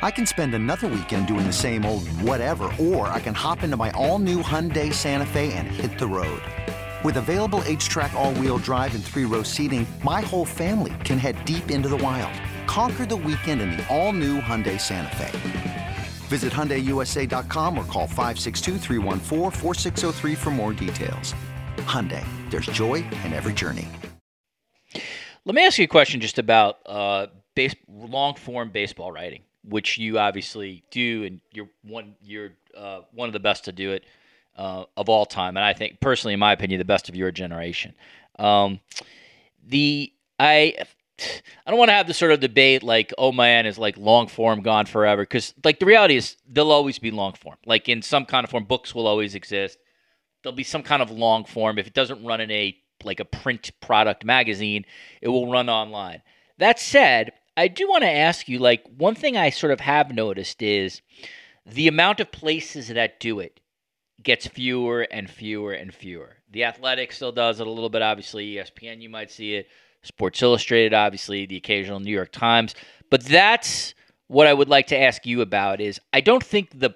I 0.00 0.10
can 0.10 0.26
spend 0.26 0.54
another 0.54 0.86
weekend 0.86 1.26
doing 1.26 1.46
the 1.46 1.52
same 1.52 1.84
old 1.84 2.06
whatever, 2.22 2.70
or 2.78 3.08
I 3.08 3.20
can 3.20 3.34
hop 3.34 3.62
into 3.62 3.76
my 3.76 3.90
all 3.92 4.18
new 4.18 4.42
Hyundai 4.42 4.92
Santa 4.92 5.26
Fe 5.26 5.52
and 5.52 5.66
hit 5.66 5.98
the 5.98 6.06
road. 6.06 6.42
With 7.04 7.16
available 7.16 7.62
H-Track 7.64 8.12
all 8.14 8.32
wheel 8.34 8.58
drive, 8.58 8.94
and 8.94 9.04
three 9.04 9.24
row 9.24 9.42
seating, 9.42 9.86
my 10.04 10.20
whole 10.20 10.44
family 10.44 10.94
can 11.04 11.18
head 11.18 11.44
deep 11.44 11.70
into 11.70 11.88
the 11.88 11.96
wild. 11.96 12.32
Conquer 12.68 13.06
the 13.06 13.16
weekend 13.16 13.60
in 13.60 13.70
the 13.70 13.86
all 13.88 14.12
new 14.12 14.40
Hyundai 14.40 14.80
Santa 14.80 15.16
Fe. 15.16 15.96
Visit 16.28 16.52
HyundaiUSA.com 16.52 17.78
or 17.78 17.84
call 17.84 18.06
562 18.06 18.78
for 20.36 20.50
more 20.50 20.72
details. 20.72 21.34
Hyundai, 21.78 22.24
there's 22.50 22.66
joy 22.66 22.96
in 23.24 23.32
every 23.32 23.54
journey. 23.54 23.88
Let 25.44 25.54
me 25.54 25.64
ask 25.64 25.78
you 25.78 25.84
a 25.84 25.88
question 25.88 26.20
just 26.20 26.38
about 26.38 26.80
uh, 26.84 27.28
base, 27.54 27.74
long 27.88 28.34
form 28.34 28.70
baseball 28.70 29.12
writing 29.12 29.42
which 29.68 29.98
you 29.98 30.18
obviously 30.18 30.82
do, 30.90 31.24
and 31.24 31.40
you're 31.52 31.68
one 31.82 32.14
you're 32.22 32.50
uh, 32.76 33.00
one 33.12 33.28
of 33.28 33.32
the 33.32 33.40
best 33.40 33.64
to 33.64 33.72
do 33.72 33.92
it 33.92 34.04
uh, 34.56 34.84
of 34.96 35.08
all 35.08 35.26
time, 35.26 35.56
and 35.56 35.64
I 35.64 35.72
think 35.72 36.00
personally, 36.00 36.34
in 36.34 36.40
my 36.40 36.52
opinion, 36.52 36.78
the 36.78 36.84
best 36.84 37.08
of 37.08 37.16
your 37.16 37.30
generation. 37.30 37.94
Um, 38.38 38.80
the 39.66 40.12
I 40.38 40.74
I 41.66 41.70
don't 41.70 41.78
want 41.78 41.88
to 41.88 41.94
have 41.94 42.06
this 42.06 42.18
sort 42.18 42.32
of 42.32 42.40
debate 42.40 42.82
like, 42.82 43.12
oh 43.18 43.32
man, 43.32 43.66
is 43.66 43.78
like 43.78 43.96
long 43.96 44.28
form 44.28 44.62
gone 44.62 44.86
forever? 44.86 45.22
Because 45.22 45.54
like 45.64 45.78
the 45.78 45.86
reality 45.86 46.16
is, 46.16 46.36
there'll 46.48 46.72
always 46.72 46.98
be 46.98 47.10
long 47.10 47.32
form. 47.32 47.56
Like 47.66 47.88
in 47.88 48.02
some 48.02 48.24
kind 48.24 48.44
of 48.44 48.50
form, 48.50 48.64
books 48.64 48.94
will 48.94 49.06
always 49.06 49.34
exist. 49.34 49.78
There'll 50.42 50.56
be 50.56 50.64
some 50.64 50.82
kind 50.82 51.02
of 51.02 51.10
long 51.10 51.44
form. 51.44 51.78
If 51.78 51.86
it 51.86 51.94
doesn't 51.94 52.24
run 52.24 52.40
in 52.40 52.50
a 52.50 52.76
like 53.04 53.20
a 53.20 53.24
print 53.24 53.70
product 53.80 54.24
magazine, 54.24 54.84
it 55.20 55.28
will 55.28 55.50
run 55.50 55.68
online. 55.68 56.22
That 56.58 56.80
said, 56.80 57.32
I 57.56 57.68
do 57.68 57.88
want 57.88 58.02
to 58.02 58.10
ask 58.10 58.48
you 58.48 58.58
like 58.58 58.84
one 58.96 59.14
thing 59.14 59.36
I 59.36 59.50
sort 59.50 59.72
of 59.72 59.80
have 59.80 60.12
noticed 60.12 60.62
is 60.62 61.02
the 61.66 61.88
amount 61.88 62.20
of 62.20 62.32
places 62.32 62.88
that 62.88 63.20
do 63.20 63.40
it 63.40 63.60
gets 64.22 64.46
fewer 64.46 65.02
and 65.02 65.28
fewer 65.28 65.72
and 65.72 65.94
fewer. 65.94 66.36
The 66.50 66.64
Athletic 66.64 67.12
still 67.12 67.32
does 67.32 67.60
it 67.60 67.66
a 67.66 67.70
little 67.70 67.90
bit, 67.90 68.02
obviously. 68.02 68.54
ESPN, 68.54 69.02
you 69.02 69.08
might 69.08 69.30
see 69.30 69.54
it. 69.54 69.68
Sports 70.02 70.42
Illustrated, 70.42 70.94
obviously. 70.94 71.46
The 71.46 71.56
occasional 71.56 72.00
New 72.00 72.12
York 72.12 72.32
Times. 72.32 72.74
But 73.10 73.24
that's 73.24 73.94
what 74.28 74.46
I 74.46 74.54
would 74.54 74.68
like 74.68 74.88
to 74.88 74.98
ask 74.98 75.26
you 75.26 75.40
about. 75.40 75.80
Is 75.80 76.00
I 76.12 76.20
don't 76.20 76.44
think 76.44 76.78
the 76.78 76.94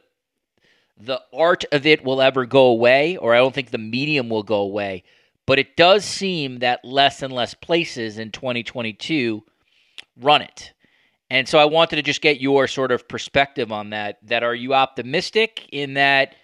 the 0.98 1.20
art 1.32 1.64
of 1.72 1.86
it 1.86 2.04
will 2.04 2.22
ever 2.22 2.46
go 2.46 2.66
away, 2.66 3.16
or 3.16 3.34
I 3.34 3.38
don't 3.38 3.54
think 3.54 3.70
the 3.70 3.78
medium 3.78 4.28
will 4.28 4.44
go 4.44 4.60
away. 4.60 5.02
But 5.46 5.58
it 5.58 5.76
does 5.76 6.04
seem 6.04 6.60
that 6.60 6.84
less 6.84 7.22
and 7.22 7.32
less 7.32 7.54
places 7.54 8.18
in 8.18 8.30
2022 8.30 9.42
run 10.20 10.42
it. 10.42 10.72
And 11.30 11.48
so 11.48 11.58
I 11.58 11.64
wanted 11.64 11.96
to 11.96 12.02
just 12.02 12.20
get 12.20 12.40
your 12.40 12.68
sort 12.68 12.92
of 12.92 13.08
perspective 13.08 13.72
on 13.72 13.90
that. 13.90 14.18
That 14.22 14.42
are 14.42 14.54
you 14.54 14.74
optimistic 14.74 15.66
in 15.72 15.94
that 15.94 16.36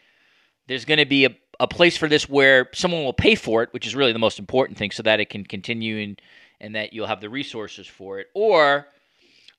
there's 0.67 0.85
going 0.85 0.99
to 0.99 1.07
be 1.07 1.27
a, 1.27 1.37
a 1.61 1.69
place 1.69 1.97
for 1.97 2.09
this 2.09 2.29
where 2.29 2.69
someone 2.73 3.05
will 3.05 3.13
pay 3.13 3.35
for 3.35 3.63
it, 3.63 3.69
which 3.73 3.87
is 3.87 3.95
really 3.95 4.13
the 4.13 4.19
most 4.19 4.39
important 4.39 4.79
thing, 4.79 4.91
so 4.91 5.03
that 5.03 5.21
it 5.21 5.31
can 5.31 5.45
continue 5.45 5.99
and 5.99 6.21
and 6.61 6.75
that 6.75 6.93
you'll 6.93 7.07
have 7.07 7.21
the 7.21 7.31
resources 7.31 7.87
for 7.87 8.19
it, 8.21 8.29
or 8.35 8.89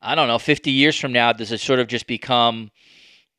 I 0.01 0.15
don't 0.15 0.27
know, 0.27 0.39
50 0.39 0.71
years 0.71 0.97
from 0.97 1.11
now, 1.11 1.33
does 1.33 1.51
it 1.51 1.59
sort 1.59 1.79
of 1.79 1.87
just 1.87 2.07
become 2.07 2.71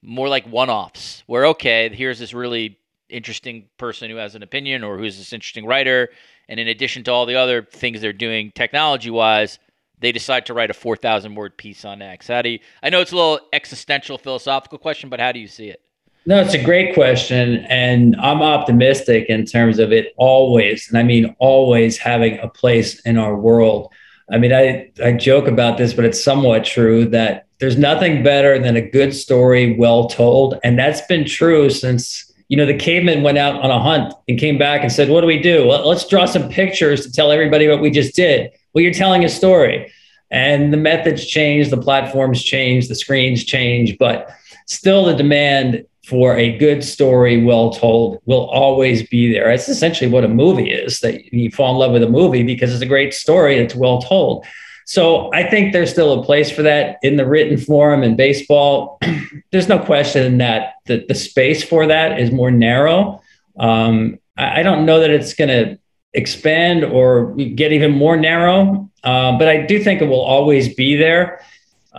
more 0.02 0.28
like 0.28 0.46
one-offs, 0.46 1.22
where 1.26 1.46
okay, 1.46 1.88
here's 1.94 2.18
this 2.18 2.32
really 2.32 2.78
interesting 3.08 3.68
person 3.76 4.10
who 4.10 4.16
has 4.16 4.34
an 4.34 4.42
opinion 4.42 4.84
or 4.84 4.96
who's 4.98 5.18
this 5.18 5.32
interesting 5.32 5.66
writer, 5.66 6.08
and 6.48 6.58
in 6.60 6.68
addition 6.68 7.04
to 7.04 7.12
all 7.12 7.26
the 7.26 7.36
other 7.36 7.62
things 7.62 8.00
they're 8.00 8.12
doing 8.12 8.52
technology-wise 8.54 9.58
they 10.00 10.12
decide 10.12 10.46
to 10.46 10.54
write 10.54 10.70
a 10.70 10.74
4,000 10.74 11.34
word 11.34 11.56
piece 11.56 11.84
on 11.84 12.02
X? 12.02 12.28
How 12.28 12.42
do 12.42 12.48
you, 12.48 12.58
I 12.82 12.90
know 12.90 13.00
it's 13.00 13.12
a 13.12 13.16
little 13.16 13.40
existential 13.52 14.16
philosophical 14.16 14.78
question, 14.78 15.10
but 15.10 15.20
how 15.20 15.32
do 15.32 15.38
you 15.38 15.46
see 15.46 15.68
it? 15.68 15.82
No, 16.30 16.40
it's 16.40 16.54
a 16.54 16.62
great 16.62 16.94
question. 16.94 17.66
And 17.68 18.14
I'm 18.20 18.40
optimistic 18.40 19.26
in 19.28 19.44
terms 19.44 19.80
of 19.80 19.90
it 19.90 20.14
always, 20.16 20.88
and 20.88 20.96
I 20.96 21.02
mean 21.02 21.34
always 21.40 21.98
having 21.98 22.38
a 22.38 22.46
place 22.46 23.00
in 23.00 23.18
our 23.18 23.36
world. 23.36 23.92
I 24.30 24.38
mean, 24.38 24.52
I, 24.52 24.92
I 25.04 25.14
joke 25.14 25.48
about 25.48 25.76
this, 25.76 25.92
but 25.92 26.04
it's 26.04 26.22
somewhat 26.22 26.64
true 26.64 27.04
that 27.06 27.48
there's 27.58 27.76
nothing 27.76 28.22
better 28.22 28.60
than 28.60 28.76
a 28.76 28.80
good 28.80 29.12
story 29.12 29.76
well 29.76 30.06
told. 30.06 30.54
And 30.62 30.78
that's 30.78 31.00
been 31.00 31.24
true 31.24 31.68
since, 31.68 32.32
you 32.46 32.56
know, 32.56 32.64
the 32.64 32.78
cavemen 32.78 33.24
went 33.24 33.36
out 33.38 33.60
on 33.60 33.72
a 33.72 33.82
hunt 33.82 34.14
and 34.28 34.38
came 34.38 34.56
back 34.56 34.82
and 34.82 34.92
said, 34.92 35.08
What 35.08 35.22
do 35.22 35.26
we 35.26 35.42
do? 35.42 35.66
Well, 35.66 35.88
let's 35.88 36.06
draw 36.06 36.26
some 36.26 36.48
pictures 36.48 37.04
to 37.04 37.10
tell 37.10 37.32
everybody 37.32 37.66
what 37.66 37.80
we 37.80 37.90
just 37.90 38.14
did. 38.14 38.52
Well, 38.72 38.84
you're 38.84 38.94
telling 38.94 39.24
a 39.24 39.28
story. 39.28 39.92
And 40.30 40.72
the 40.72 40.76
methods 40.76 41.26
change, 41.26 41.70
the 41.70 41.82
platforms 41.82 42.40
change, 42.40 42.86
the 42.86 42.94
screens 42.94 43.42
change, 43.42 43.98
but 43.98 44.30
still 44.66 45.04
the 45.04 45.16
demand 45.16 45.86
for 46.04 46.34
a 46.36 46.56
good 46.58 46.82
story, 46.82 47.44
well 47.44 47.70
told, 47.70 48.20
will 48.24 48.48
always 48.48 49.06
be 49.08 49.32
there. 49.32 49.50
It's 49.50 49.68
essentially 49.68 50.10
what 50.10 50.24
a 50.24 50.28
movie 50.28 50.70
is 50.70 51.00
that 51.00 51.32
you 51.32 51.50
fall 51.50 51.72
in 51.72 51.78
love 51.78 51.92
with 51.92 52.02
a 52.02 52.08
movie 52.08 52.42
because 52.42 52.72
it's 52.72 52.82
a 52.82 52.86
great 52.86 53.12
story 53.12 53.58
that's 53.58 53.74
well 53.74 54.00
told. 54.00 54.46
So 54.86 55.32
I 55.32 55.48
think 55.48 55.72
there's 55.72 55.90
still 55.90 56.20
a 56.20 56.24
place 56.24 56.50
for 56.50 56.62
that 56.62 56.98
in 57.02 57.16
the 57.16 57.26
written 57.26 57.58
form 57.58 58.02
in 58.02 58.16
baseball. 58.16 58.98
there's 59.52 59.68
no 59.68 59.78
question 59.78 60.38
that 60.38 60.74
the, 60.86 61.04
the 61.06 61.14
space 61.14 61.62
for 61.62 61.86
that 61.86 62.18
is 62.18 62.32
more 62.32 62.50
narrow. 62.50 63.22
Um, 63.58 64.18
I, 64.36 64.60
I 64.60 64.62
don't 64.62 64.86
know 64.86 65.00
that 65.00 65.10
it's 65.10 65.34
going 65.34 65.48
to 65.48 65.78
expand 66.12 66.82
or 66.82 67.34
get 67.34 67.72
even 67.72 67.92
more 67.92 68.16
narrow. 68.16 68.90
Uh, 69.04 69.38
but 69.38 69.48
I 69.48 69.64
do 69.64 69.82
think 69.82 70.02
it 70.02 70.06
will 70.06 70.20
always 70.20 70.74
be 70.74 70.96
there. 70.96 71.40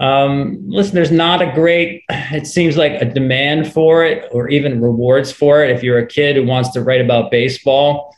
Um, 0.02 0.58
listen, 0.68 0.96
there's 0.96 1.12
not 1.12 1.44
a 1.44 1.52
great, 1.54 2.04
it 2.10 2.48
seems 2.48 2.76
like 2.76 2.94
a 2.94 3.06
demand 3.06 3.72
for 3.72 4.04
it 4.04 4.28
or 4.32 4.50
even 4.50 4.82
rewards 4.82 5.32
for 5.32 5.64
it. 5.64 5.70
If 5.70 5.84
you're 5.84 6.00
a 6.00 6.08
kid 6.08 6.36
who 6.36 6.46
wants 6.46 6.72
to 6.72 6.82
write 6.82 7.02
about 7.02 7.30
baseball, 7.30 8.16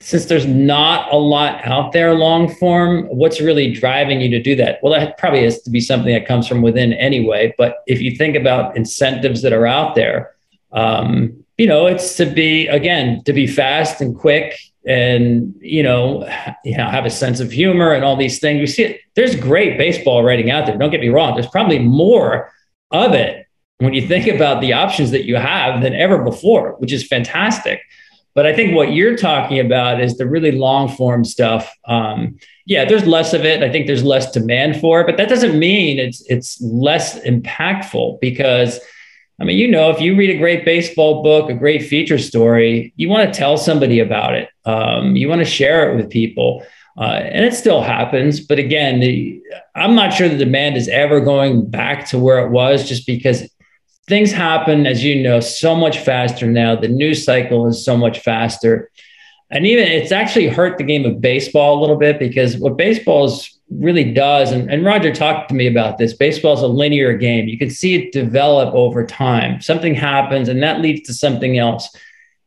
since 0.00 0.24
there's 0.24 0.46
not 0.46 1.12
a 1.12 1.16
lot 1.16 1.64
out 1.64 1.92
there 1.92 2.12
long 2.12 2.52
form, 2.56 3.04
what's 3.04 3.40
really 3.40 3.72
driving 3.72 4.20
you 4.20 4.28
to 4.30 4.42
do 4.42 4.56
that? 4.56 4.80
Well, 4.82 4.92
that 4.92 5.16
probably 5.16 5.44
has 5.44 5.62
to 5.62 5.70
be 5.70 5.80
something 5.80 6.12
that 6.12 6.26
comes 6.26 6.48
from 6.48 6.60
within 6.60 6.92
anyway. 6.94 7.54
But 7.56 7.76
if 7.86 8.00
you 8.00 8.16
think 8.16 8.34
about 8.34 8.76
incentives 8.76 9.42
that 9.42 9.52
are 9.52 9.66
out 9.66 9.94
there, 9.94 10.34
um, 10.72 11.44
you 11.56 11.68
know, 11.68 11.86
it's 11.86 12.16
to 12.16 12.26
be, 12.26 12.66
again, 12.66 13.22
to 13.24 13.32
be 13.32 13.46
fast 13.46 14.00
and 14.00 14.14
quick 14.14 14.58
and 14.86 15.54
you 15.60 15.82
know, 15.82 16.28
you 16.64 16.76
know, 16.76 16.88
have 16.88 17.04
a 17.04 17.10
sense 17.10 17.40
of 17.40 17.50
humor 17.50 17.92
and 17.92 18.04
all 18.04 18.16
these 18.16 18.38
things. 18.38 18.60
You 18.60 18.66
see 18.66 18.84
it. 18.84 19.00
There's 19.14 19.34
great 19.34 19.76
baseball 19.76 20.22
writing 20.22 20.50
out 20.50 20.66
there. 20.66 20.78
Don't 20.78 20.90
get 20.90 21.00
me 21.00 21.08
wrong. 21.08 21.34
There's 21.34 21.50
probably 21.50 21.78
more 21.78 22.52
of 22.92 23.12
it 23.12 23.46
when 23.78 23.92
you 23.92 24.06
think 24.06 24.26
about 24.26 24.60
the 24.60 24.72
options 24.72 25.10
that 25.10 25.26
you 25.26 25.36
have 25.36 25.82
than 25.82 25.94
ever 25.94 26.22
before, 26.22 26.76
which 26.78 26.92
is 26.92 27.06
fantastic. 27.06 27.80
But 28.34 28.46
I 28.46 28.54
think 28.54 28.74
what 28.74 28.92
you're 28.92 29.16
talking 29.16 29.58
about 29.60 30.00
is 30.00 30.18
the 30.18 30.28
really 30.28 30.52
long 30.52 30.88
form 30.88 31.24
stuff. 31.24 31.72
Um, 31.86 32.36
yeah, 32.66 32.84
there's 32.84 33.06
less 33.06 33.32
of 33.32 33.46
it. 33.46 33.62
I 33.62 33.72
think 33.72 33.86
there's 33.86 34.04
less 34.04 34.30
demand 34.30 34.78
for 34.78 35.00
it, 35.00 35.06
but 35.06 35.16
that 35.16 35.28
doesn't 35.28 35.58
mean 35.58 35.98
it's 35.98 36.22
it's 36.28 36.60
less 36.60 37.18
impactful 37.20 38.20
because 38.20 38.78
I 39.38 39.44
mean, 39.44 39.58
you 39.58 39.68
know, 39.68 39.90
if 39.90 40.00
you 40.00 40.16
read 40.16 40.30
a 40.30 40.38
great 40.38 40.64
baseball 40.64 41.22
book, 41.22 41.50
a 41.50 41.54
great 41.54 41.84
feature 41.86 42.18
story, 42.18 42.94
you 42.96 43.08
want 43.08 43.32
to 43.32 43.38
tell 43.38 43.58
somebody 43.58 44.00
about 44.00 44.34
it. 44.34 44.48
Um, 44.64 45.14
you 45.14 45.28
want 45.28 45.40
to 45.40 45.44
share 45.44 45.92
it 45.92 45.96
with 45.96 46.10
people. 46.10 46.64
Uh, 46.98 47.20
and 47.22 47.44
it 47.44 47.52
still 47.52 47.82
happens. 47.82 48.40
But 48.40 48.58
again, 48.58 49.00
the, 49.00 49.42
I'm 49.74 49.94
not 49.94 50.14
sure 50.14 50.28
the 50.28 50.38
demand 50.38 50.78
is 50.78 50.88
ever 50.88 51.20
going 51.20 51.68
back 51.68 52.08
to 52.08 52.18
where 52.18 52.44
it 52.46 52.50
was 52.50 52.88
just 52.88 53.06
because 53.06 53.46
things 54.08 54.32
happen, 54.32 54.86
as 54.86 55.04
you 55.04 55.22
know, 55.22 55.40
so 55.40 55.74
much 55.76 55.98
faster 55.98 56.46
now. 56.46 56.74
The 56.74 56.88
news 56.88 57.24
cycle 57.24 57.66
is 57.66 57.84
so 57.84 57.96
much 57.96 58.20
faster. 58.20 58.90
And 59.50 59.66
even 59.66 59.86
it's 59.86 60.12
actually 60.12 60.48
hurt 60.48 60.76
the 60.76 60.84
game 60.84 61.04
of 61.04 61.20
baseball 61.20 61.78
a 61.78 61.80
little 61.80 61.96
bit 61.96 62.18
because 62.18 62.56
what 62.56 62.76
baseball 62.76 63.26
is 63.26 63.56
really 63.70 64.12
does, 64.12 64.52
and, 64.52 64.70
and 64.70 64.84
Roger 64.84 65.12
talked 65.12 65.48
to 65.48 65.54
me 65.54 65.66
about 65.66 65.98
this 65.98 66.12
baseball 66.12 66.54
is 66.54 66.62
a 66.62 66.66
linear 66.66 67.16
game. 67.16 67.48
You 67.48 67.58
can 67.58 67.70
see 67.70 67.94
it 67.94 68.12
develop 68.12 68.74
over 68.74 69.04
time. 69.06 69.60
Something 69.60 69.94
happens, 69.94 70.48
and 70.48 70.62
that 70.62 70.80
leads 70.80 71.06
to 71.08 71.14
something 71.14 71.58
else. 71.58 71.94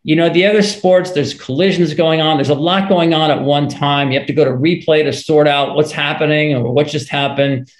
You 0.03 0.15
know, 0.15 0.29
the 0.29 0.45
other 0.45 0.61
sports, 0.61 1.11
there's 1.11 1.33
collisions 1.33 1.93
going 1.93 2.21
on. 2.21 2.37
There's 2.37 2.49
a 2.49 2.55
lot 2.55 2.87
going 2.87 3.13
on 3.13 3.31
at 3.31 3.41
one 3.41 3.67
time. 3.67 4.11
You 4.11 4.19
have 4.19 4.27
to 4.27 4.33
go 4.33 4.45
to 4.45 4.51
replay 4.51 5.03
to 5.03 5.11
sort 5.11 5.47
out 5.47 5.75
what's 5.75 5.91
happening 5.91 6.55
or 6.55 6.71
what 6.71 6.87
just 6.87 7.09
happened. 7.09 7.71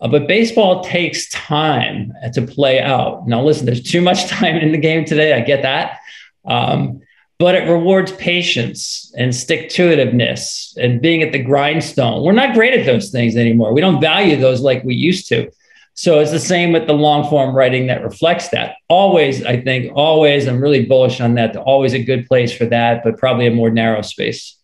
Uh, 0.00 0.08
but 0.08 0.28
baseball 0.28 0.84
takes 0.84 1.30
time 1.30 2.12
to 2.34 2.42
play 2.42 2.80
out. 2.80 3.26
Now, 3.26 3.42
listen, 3.42 3.64
there's 3.64 3.82
too 3.82 4.02
much 4.02 4.26
time 4.28 4.56
in 4.56 4.72
the 4.72 4.78
game 4.78 5.04
today. 5.04 5.32
I 5.32 5.40
get 5.40 5.62
that. 5.62 6.00
Um, 6.44 7.00
but 7.44 7.54
it 7.54 7.70
rewards 7.70 8.10
patience 8.12 9.12
and 9.18 9.36
stick 9.36 9.68
to 9.68 9.82
itiveness 9.82 10.74
and 10.78 11.02
being 11.02 11.22
at 11.22 11.30
the 11.30 11.38
grindstone. 11.38 12.22
We're 12.22 12.32
not 12.32 12.54
great 12.54 12.72
at 12.72 12.86
those 12.86 13.10
things 13.10 13.36
anymore. 13.36 13.74
We 13.74 13.82
don't 13.82 14.00
value 14.00 14.38
those 14.38 14.62
like 14.62 14.82
we 14.82 14.94
used 14.94 15.28
to. 15.28 15.50
So 15.92 16.20
it's 16.20 16.30
the 16.30 16.40
same 16.40 16.72
with 16.72 16.86
the 16.86 16.94
long 16.94 17.28
form 17.28 17.54
writing 17.54 17.88
that 17.88 18.02
reflects 18.02 18.48
that. 18.48 18.76
Always, 18.88 19.44
I 19.44 19.60
think, 19.60 19.92
always, 19.94 20.48
I'm 20.48 20.58
really 20.58 20.86
bullish 20.86 21.20
on 21.20 21.34
that. 21.34 21.54
Always 21.54 21.92
a 21.92 22.02
good 22.02 22.26
place 22.28 22.50
for 22.56 22.64
that, 22.64 23.04
but 23.04 23.18
probably 23.18 23.46
a 23.46 23.50
more 23.50 23.68
narrow 23.68 24.00
space. 24.00 24.56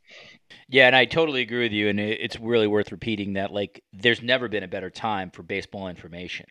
Yeah, 0.71 0.87
and 0.87 0.97
I 0.97 1.05
totally 1.05 1.43
agree 1.43 1.65
with 1.65 1.73
you. 1.73 1.91
And 1.91 2.01
it's 2.01 2.41
really 2.41 2.67
worth 2.67 2.93
repeating 2.93 3.35
that, 3.35 3.53
like, 3.53 3.85
there's 3.93 4.23
never 4.23 4.49
been 4.49 4.63
a 4.63 4.69
better 4.69 4.89
time 4.89 5.31
for 5.31 5.43
baseball 5.43 5.89
information. 5.89 6.47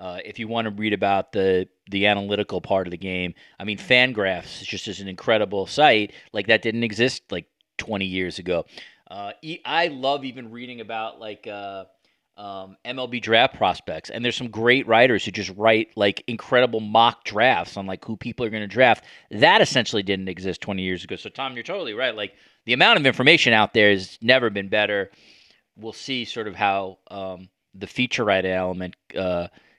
Uh, 0.00 0.18
if 0.24 0.38
you 0.38 0.48
want 0.48 0.64
to 0.64 0.70
read 0.70 0.94
about 0.94 1.32
the 1.32 1.68
the 1.90 2.06
analytical 2.06 2.62
part 2.62 2.86
of 2.86 2.90
the 2.90 2.96
game, 2.96 3.34
I 3.58 3.64
mean, 3.64 3.76
Fangraphs 3.76 4.62
is 4.62 4.66
just 4.66 4.88
is 4.88 5.00
an 5.00 5.08
incredible 5.08 5.66
site. 5.66 6.12
Like 6.32 6.46
that 6.46 6.62
didn't 6.62 6.84
exist 6.84 7.22
like 7.30 7.46
20 7.76 8.06
years 8.06 8.38
ago. 8.38 8.64
Uh, 9.10 9.32
I 9.64 9.88
love 9.88 10.24
even 10.24 10.50
reading 10.50 10.80
about 10.80 11.20
like 11.20 11.46
uh, 11.46 11.84
um, 12.38 12.78
MLB 12.86 13.20
draft 13.20 13.56
prospects, 13.56 14.08
and 14.08 14.24
there's 14.24 14.36
some 14.36 14.48
great 14.48 14.86
writers 14.86 15.24
who 15.24 15.32
just 15.32 15.52
write 15.54 15.88
like 15.96 16.24
incredible 16.26 16.80
mock 16.80 17.24
drafts 17.24 17.76
on 17.76 17.86
like 17.86 18.02
who 18.02 18.16
people 18.16 18.46
are 18.46 18.50
going 18.50 18.62
to 18.62 18.66
draft. 18.66 19.04
That 19.30 19.60
essentially 19.60 20.02
didn't 20.02 20.28
exist 20.28 20.62
20 20.62 20.82
years 20.82 21.04
ago. 21.04 21.16
So 21.16 21.28
Tom, 21.28 21.54
you're 21.54 21.62
totally 21.62 21.92
right. 21.92 22.16
Like 22.16 22.32
the 22.64 22.72
amount 22.72 22.98
of 22.98 23.04
information 23.04 23.52
out 23.52 23.74
there 23.74 23.90
has 23.90 24.16
never 24.22 24.48
been 24.48 24.68
better. 24.68 25.10
We'll 25.76 25.92
see 25.92 26.24
sort 26.24 26.48
of 26.48 26.54
how 26.54 26.98
um, 27.10 27.50
the 27.74 27.86
feature 27.86 28.24
writing 28.24 28.52
element 28.52 28.96
uh, 29.14 29.48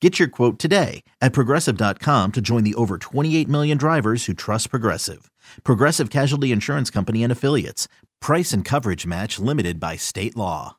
Get 0.00 0.18
your 0.18 0.28
quote 0.28 0.58
today 0.58 1.04
at 1.20 1.34
progressive.com 1.34 2.32
to 2.32 2.40
join 2.40 2.64
the 2.64 2.74
over 2.74 2.96
28 2.96 3.46
million 3.48 3.76
drivers 3.76 4.24
who 4.24 4.32
trust 4.32 4.70
Progressive. 4.70 5.30
Progressive 5.62 6.08
Casualty 6.08 6.52
Insurance 6.52 6.88
Company 6.88 7.22
and 7.22 7.30
Affiliates. 7.30 7.86
Price 8.18 8.54
and 8.54 8.64
coverage 8.64 9.06
match 9.06 9.38
limited 9.38 9.78
by 9.78 9.96
state 9.96 10.38
law. 10.38 10.78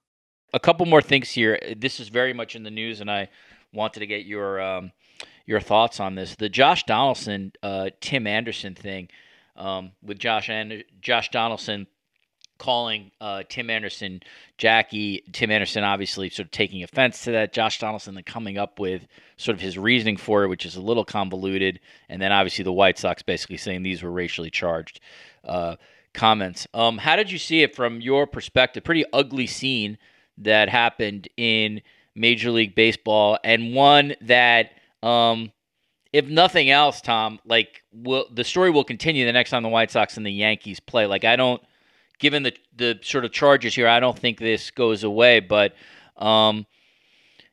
A 0.54 0.60
couple 0.60 0.88
more 0.88 1.04
things 1.04 1.30
here. 1.30 1.60
This 1.78 2.00
is 2.00 2.10
very 2.10 2.34
much 2.34 2.56
in 2.56 2.64
the 2.64 2.72
news, 2.72 3.00
and 3.00 3.12
I 3.12 3.30
wanted 3.72 4.00
to 4.00 4.08
get 4.08 4.26
your 4.26 4.60
um, 4.60 4.92
your 5.46 5.60
thoughts 5.60 6.00
on 6.00 6.16
this. 6.16 6.36
The 6.36 6.50
Josh 6.50 6.84
Donaldson, 6.86 7.52
uh, 7.62 7.92
Tim 8.02 8.26
Anderson 8.26 8.74
thing 8.74 9.08
um, 9.56 9.92
with 10.02 10.18
Josh 10.18 10.50
and 10.50 10.84
Josh 11.00 11.30
Donaldson 11.30 11.86
calling 12.62 13.10
uh, 13.20 13.42
Tim 13.50 13.72
Anderson 13.72 14.22
Jackie. 14.60 15.24
Tim 15.34 15.50
Anderson 15.50 15.84
obviously 15.84 16.30
sort 16.30 16.46
of 16.46 16.52
taking 16.52 16.84
offense 16.84 17.24
to 17.24 17.32
that. 17.32 17.54
Josh 17.54 17.80
Donaldson 17.80 18.14
then 18.14 18.24
coming 18.24 18.60
up 18.60 18.80
with 18.80 19.08
sort 19.38 19.56
of 19.56 19.62
his 19.62 19.80
reasoning 19.80 20.16
for 20.16 20.44
it, 20.44 20.48
which 20.48 20.64
is 20.64 20.76
a 20.76 20.82
little 20.82 21.04
convoluted. 21.04 21.80
And 22.08 22.22
then 22.22 22.32
obviously 22.32 22.64
the 22.64 22.72
White 22.72 23.00
Sox 23.00 23.24
basically 23.24 23.58
saying 23.58 23.82
these 23.82 24.04
were 24.04 24.12
racially 24.12 24.52
charged 24.52 25.00
uh, 25.44 25.78
comments. 26.14 26.68
Um, 26.76 27.00
how 27.00 27.16
did 27.16 27.32
you 27.32 27.40
see 27.40 27.64
it 27.64 27.76
from 27.76 28.00
your 28.00 28.28
perspective? 28.28 28.84
Pretty 28.84 29.06
ugly 29.12 29.48
scene 29.48 29.98
that 30.38 30.70
happened 30.70 31.30
in 31.38 31.82
Major 32.14 32.52
League 32.52 32.76
Baseball, 32.76 33.40
and 33.44 33.74
one 33.74 34.16
that. 34.22 34.72
Um, 35.02 35.52
if 36.14 36.28
nothing 36.28 36.70
else, 36.70 37.00
Tom, 37.00 37.40
like 37.46 37.84
will 37.94 38.26
the 38.30 38.44
story 38.44 38.70
will 38.70 38.84
continue 38.84 39.26
the 39.26 39.32
next 39.32 39.50
time 39.50 39.64
the 39.64 39.70
White 39.70 39.90
Sox 39.90 40.18
and 40.18 40.26
the 40.26 40.32
Yankees 40.32 40.82
play. 40.82 41.06
Like 41.06 41.24
I 41.24 41.38
don't 41.38 41.62
given 42.22 42.44
the 42.44 42.54
the 42.78 43.00
sort 43.02 43.26
of 43.26 43.34
charges 43.34 43.76
here, 43.76 43.88
I 43.88 44.00
don't 44.00 44.18
think 44.18 44.40
this 44.40 44.72
goes 44.72 45.04
away. 45.04 45.42
But 45.42 45.74
um, 46.16 46.66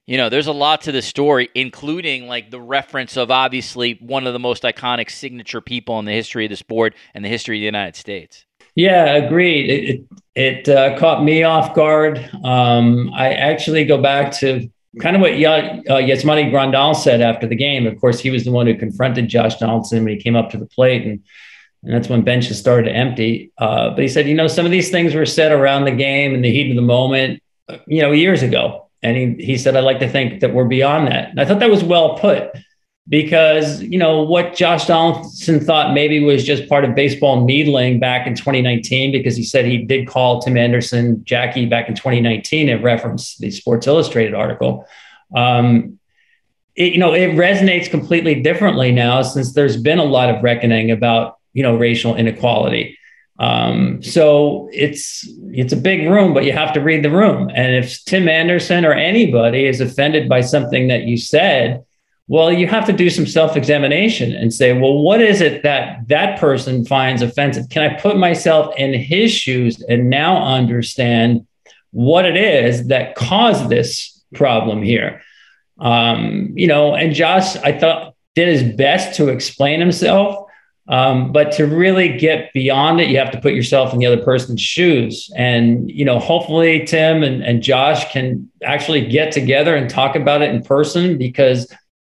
you 0.06 0.16
know, 0.16 0.28
there's 0.28 0.46
a 0.46 0.52
lot 0.52 0.82
to 0.82 0.92
the 0.92 1.02
story, 1.02 1.48
including 1.56 2.28
like 2.28 2.52
the 2.52 2.60
reference 2.60 3.16
of 3.16 3.32
obviously 3.32 3.98
one 4.00 4.28
of 4.28 4.32
the 4.32 4.38
most 4.38 4.62
iconic 4.62 5.10
signature 5.10 5.60
people 5.60 5.98
in 5.98 6.04
the 6.04 6.12
history 6.12 6.44
of 6.44 6.50
the 6.50 6.56
sport 6.56 6.94
and 7.14 7.24
the 7.24 7.28
history 7.28 7.56
of 7.56 7.60
the 7.60 7.66
United 7.66 7.96
States. 7.96 8.44
Yeah, 8.76 9.16
agreed. 9.16 9.68
It 9.68 10.06
it, 10.36 10.66
it 10.66 10.68
uh, 10.68 10.96
caught 10.98 11.24
me 11.24 11.42
off 11.42 11.74
guard. 11.74 12.18
Um, 12.44 13.10
I 13.12 13.32
actually 13.32 13.84
go 13.84 14.00
back 14.00 14.30
to 14.38 14.70
kind 15.00 15.16
of 15.16 15.22
what 15.22 15.32
y- 15.32 15.44
uh, 15.44 15.96
Yasmani 15.96 16.50
Grandal 16.50 16.94
said 16.94 17.20
after 17.20 17.46
the 17.46 17.56
game. 17.56 17.86
Of 17.86 18.00
course, 18.00 18.20
he 18.20 18.30
was 18.30 18.44
the 18.44 18.52
one 18.52 18.66
who 18.66 18.76
confronted 18.76 19.28
Josh 19.28 19.56
Donaldson 19.56 20.04
when 20.04 20.12
he 20.12 20.22
came 20.22 20.36
up 20.36 20.50
to 20.50 20.58
the 20.58 20.66
plate 20.66 21.06
and 21.06 21.20
and 21.82 21.94
that's 21.94 22.08
when 22.08 22.22
benches 22.22 22.58
started 22.58 22.88
to 22.88 22.94
empty. 22.94 23.52
Uh, 23.58 23.90
but 23.90 24.00
he 24.00 24.08
said, 24.08 24.28
you 24.28 24.34
know, 24.34 24.48
some 24.48 24.66
of 24.66 24.72
these 24.72 24.90
things 24.90 25.14
were 25.14 25.26
said 25.26 25.52
around 25.52 25.84
the 25.84 25.92
game 25.92 26.34
in 26.34 26.42
the 26.42 26.50
heat 26.50 26.70
of 26.70 26.76
the 26.76 26.82
moment, 26.82 27.42
you 27.86 28.02
know, 28.02 28.12
years 28.12 28.42
ago. 28.42 28.88
And 29.02 29.16
he, 29.16 29.44
he 29.44 29.58
said, 29.58 29.76
I'd 29.76 29.84
like 29.84 30.00
to 30.00 30.08
think 30.08 30.40
that 30.40 30.52
we're 30.52 30.64
beyond 30.64 31.06
that. 31.06 31.30
And 31.30 31.40
I 31.40 31.44
thought 31.44 31.60
that 31.60 31.70
was 31.70 31.84
well 31.84 32.18
put 32.18 32.50
because, 33.08 33.80
you 33.80 33.98
know, 33.98 34.22
what 34.22 34.54
Josh 34.54 34.86
Donaldson 34.86 35.60
thought 35.60 35.94
maybe 35.94 36.20
was 36.20 36.44
just 36.44 36.68
part 36.68 36.84
of 36.84 36.96
baseball 36.96 37.44
needling 37.44 38.00
back 38.00 38.26
in 38.26 38.34
2019, 38.34 39.12
because 39.12 39.36
he 39.36 39.44
said 39.44 39.64
he 39.64 39.78
did 39.78 40.08
call 40.08 40.42
Tim 40.42 40.56
Anderson 40.56 41.24
Jackie 41.24 41.64
back 41.64 41.88
in 41.88 41.94
2019 41.94 42.68
and 42.68 42.82
referenced 42.82 43.38
the 43.38 43.52
Sports 43.52 43.86
Illustrated 43.86 44.34
article. 44.34 44.84
Um, 45.34 45.98
it, 46.74 46.92
you 46.92 46.98
know, 46.98 47.14
it 47.14 47.30
resonates 47.30 47.88
completely 47.88 48.42
differently 48.42 48.92
now 48.92 49.22
since 49.22 49.52
there's 49.52 49.76
been 49.76 49.98
a 49.98 50.04
lot 50.04 50.28
of 50.28 50.42
reckoning 50.42 50.90
about 50.90 51.37
you 51.58 51.64
know 51.64 51.76
racial 51.76 52.14
inequality. 52.14 52.96
Um, 53.40 54.00
so 54.00 54.68
it's 54.72 55.28
it's 55.50 55.72
a 55.72 55.84
big 55.90 56.08
room, 56.08 56.32
but 56.34 56.44
you 56.44 56.52
have 56.52 56.72
to 56.74 56.80
read 56.80 57.02
the 57.02 57.10
room. 57.10 57.50
And 57.52 57.74
if 57.74 58.04
Tim 58.04 58.28
Anderson 58.28 58.84
or 58.84 58.92
anybody 58.92 59.66
is 59.66 59.80
offended 59.80 60.28
by 60.28 60.40
something 60.40 60.86
that 60.86 61.02
you 61.02 61.16
said, 61.16 61.84
well, 62.28 62.52
you 62.52 62.68
have 62.68 62.86
to 62.86 62.92
do 62.92 63.10
some 63.10 63.26
self-examination 63.26 64.32
and 64.34 64.54
say, 64.54 64.72
well, 64.72 64.98
what 64.98 65.20
is 65.20 65.40
it 65.40 65.64
that 65.64 66.06
that 66.06 66.38
person 66.38 66.84
finds 66.84 67.22
offensive? 67.22 67.68
Can 67.70 67.82
I 67.82 68.00
put 68.00 68.16
myself 68.16 68.72
in 68.76 68.92
his 68.94 69.32
shoes 69.32 69.82
and 69.88 70.10
now 70.10 70.32
understand 70.44 71.44
what 71.90 72.24
it 72.24 72.36
is 72.36 72.86
that 72.88 73.16
caused 73.16 73.68
this 73.68 74.22
problem 74.32 74.82
here? 74.82 75.22
Um, 75.80 76.52
you 76.54 76.68
know, 76.68 76.94
and 76.94 77.14
Josh, 77.14 77.56
I 77.56 77.72
thought 77.80 78.14
did 78.38 78.48
his 78.48 78.76
best 78.76 79.16
to 79.16 79.30
explain 79.30 79.80
himself. 79.80 80.47
Um, 80.88 81.32
but 81.32 81.52
to 81.52 81.66
really 81.66 82.16
get 82.16 82.50
beyond 82.54 83.00
it, 83.00 83.10
you 83.10 83.18
have 83.18 83.30
to 83.32 83.40
put 83.40 83.52
yourself 83.52 83.92
in 83.92 83.98
the 83.98 84.06
other 84.06 84.22
person's 84.22 84.62
shoes. 84.62 85.30
And, 85.36 85.90
you 85.90 86.04
know, 86.04 86.18
hopefully 86.18 86.86
Tim 86.86 87.22
and, 87.22 87.42
and 87.44 87.62
Josh 87.62 88.10
can 88.10 88.50
actually 88.64 89.06
get 89.06 89.30
together 89.30 89.76
and 89.76 89.90
talk 89.90 90.16
about 90.16 90.40
it 90.40 90.48
in 90.54 90.62
person 90.62 91.18
because 91.18 91.70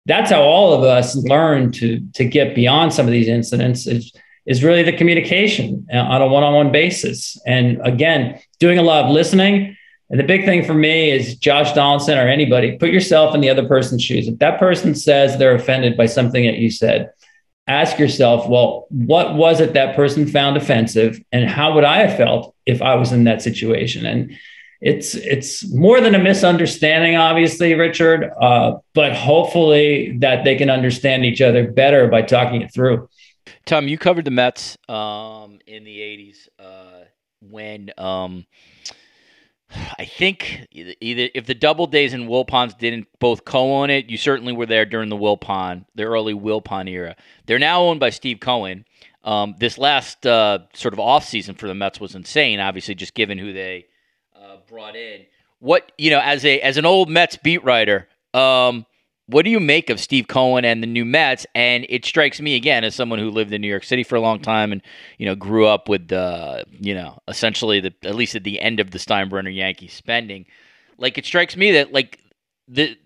that's 0.07 0.31
how 0.31 0.43
all 0.43 0.75
of 0.75 0.83
us 0.83 1.14
learn 1.16 1.70
to, 1.72 2.01
to 2.14 2.25
get 2.25 2.55
beyond 2.57 2.93
some 2.93 3.07
of 3.07 3.12
these 3.12 3.29
incidents 3.29 3.87
is, 3.87 4.12
is 4.45 4.64
really 4.64 4.83
the 4.83 4.93
communication 4.93 5.87
uh, 5.93 5.99
on 5.99 6.20
a 6.20 6.27
one-on-one 6.27 6.72
basis. 6.72 7.41
And 7.47 7.81
again, 7.87 8.41
doing 8.59 8.79
a 8.79 8.83
lot 8.83 9.05
of 9.05 9.11
listening. 9.12 9.77
And 10.11 10.18
the 10.18 10.25
big 10.25 10.45
thing 10.45 10.64
for 10.64 10.75
me 10.75 11.11
is 11.11 11.37
Josh 11.37 11.72
Donaldson 11.72 12.18
or 12.18 12.29
anybody, 12.29 12.77
put 12.77 12.91
yourself 12.91 13.35
in 13.35 13.41
the 13.41 13.51
other 13.51 13.66
person's 13.66 14.03
shoes. 14.03 14.27
If 14.27 14.41
that 14.41 14.59
person 14.59 14.95
says 14.95 15.39
they're 15.39 15.55
offended 15.55 15.97
by 15.97 16.07
something 16.07 16.45
that 16.45 16.59
you 16.59 16.70
said, 16.70 17.11
ask 17.67 17.99
yourself, 17.99 18.49
well, 18.49 18.87
what 18.91 19.35
was 19.35 19.61
it 19.61 19.73
that 19.75 19.97
person 19.97 20.27
found 20.27 20.57
offensive, 20.57 21.21
and 21.33 21.49
how 21.49 21.75
would 21.75 21.85
I 21.85 22.07
have 22.07 22.17
felt 22.17 22.55
if 22.67 22.83
I 22.83 22.95
was 22.95 23.12
in 23.12 23.25
that 23.25 23.43
situation? 23.43 24.07
And 24.07 24.37
it's 24.81 25.15
it's 25.15 25.73
more 25.73 26.01
than 26.01 26.15
a 26.15 26.19
misunderstanding, 26.19 27.17
obviously, 27.17 27.75
Richard, 27.75 28.31
uh, 28.41 28.77
but 28.93 29.15
hopefully 29.15 30.19
that 30.19 30.45
they 30.45 30.57
can 30.57 30.69
understand 30.69 31.25
each 31.25 31.41
other 31.41 31.71
better 31.71 32.09
by 32.09 32.23
talking 32.23 32.62
it 32.62 32.73
through. 32.73 33.09
Tom, 33.65 33.89
you 33.89 33.97
covered 33.97 34.27
the 34.27 34.31
Mets 34.31 34.77
um, 34.89 35.59
in 35.67 35.85
the 35.85 35.99
'80s 35.99 36.49
uh, 36.59 37.05
when. 37.41 37.91
Um, 37.97 38.47
I 39.99 40.05
think 40.05 40.66
either 40.72 41.31
if 41.35 41.47
the 41.47 41.55
Doubledays 41.55 42.12
and 42.12 42.29
Wilpons 42.29 42.77
didn't 42.79 43.09
both 43.18 43.45
co-own 43.45 43.91
it, 43.91 44.09
you 44.09 44.16
certainly 44.16 44.53
were 44.53 44.66
there 44.66 44.85
during 44.85 45.09
the 45.09 45.16
Wilpon, 45.16 45.85
the 45.95 46.05
early 46.05 46.35
Wilpon 46.35 46.89
era. 46.89 47.16
They're 47.47 47.59
now 47.59 47.83
owned 47.83 48.01
by 48.01 48.11
Steve 48.11 48.41
Cohen. 48.41 48.85
Um, 49.25 49.55
this 49.59 49.79
last 49.79 50.27
uh, 50.27 50.61
sort 50.75 50.95
of 50.95 51.01
off 51.01 51.25
season 51.25 51.55
for 51.55 51.66
the 51.66 51.75
Mets 51.75 51.99
was 51.99 52.14
insane. 52.14 52.61
Obviously, 52.61 52.95
just 52.95 53.14
given 53.14 53.39
who 53.39 53.53
they 53.53 53.87
uh, 54.37 54.57
brought 54.68 54.97
in. 54.97 55.22
What 55.61 55.91
you 55.97 56.11
know, 56.11 56.20
as 56.20 56.45
a 56.45 56.61
as 56.61 56.77
an 56.77 56.85
old 56.85 57.09
Mets 57.09 57.37
beat 57.39 57.64
writer, 57.64 58.07
um, 58.35 58.85
what 59.27 59.45
do 59.45 59.51
you 59.51 59.61
make 59.61 59.89
of 59.91 60.01
Steve 60.01 60.29
Cohen 60.29 60.64
and 60.64 60.83
the 60.83 60.87
new 60.87 61.05
Mets? 61.05 61.47
And 61.55 61.87
it 61.89 62.05
strikes 62.05 62.41
me 62.41 62.57
again 62.57 62.85
as 62.85 62.95
someone 62.95 63.18
who 63.18 63.31
lived 63.31 63.53
in 63.53 63.62
New 63.62 63.68
York 63.68 63.85
City 63.85 64.03
for 64.03 64.16
a 64.16 64.20
long 64.20 64.41
time 64.41 64.72
and 64.72 64.83
you 65.18 65.27
know 65.27 65.35
grew 65.35 65.66
up 65.66 65.89
with 65.89 66.09
the 66.09 66.64
you 66.70 66.95
know 66.95 67.18
essentially 67.29 67.81
the 67.81 67.95
at 68.03 68.14
least 68.14 68.35
at 68.35 68.45
the 68.45 68.61
end 68.61 68.81
of 68.81 68.91
the 68.91 68.99
Steinbrenner 68.99 69.55
Yankees 69.55 69.93
spending. 69.93 70.47
Like 70.99 71.18
it 71.18 71.25
strikes 71.25 71.57
me 71.57 71.72
that 71.72 71.93
like 71.93 72.20
the 72.68 72.97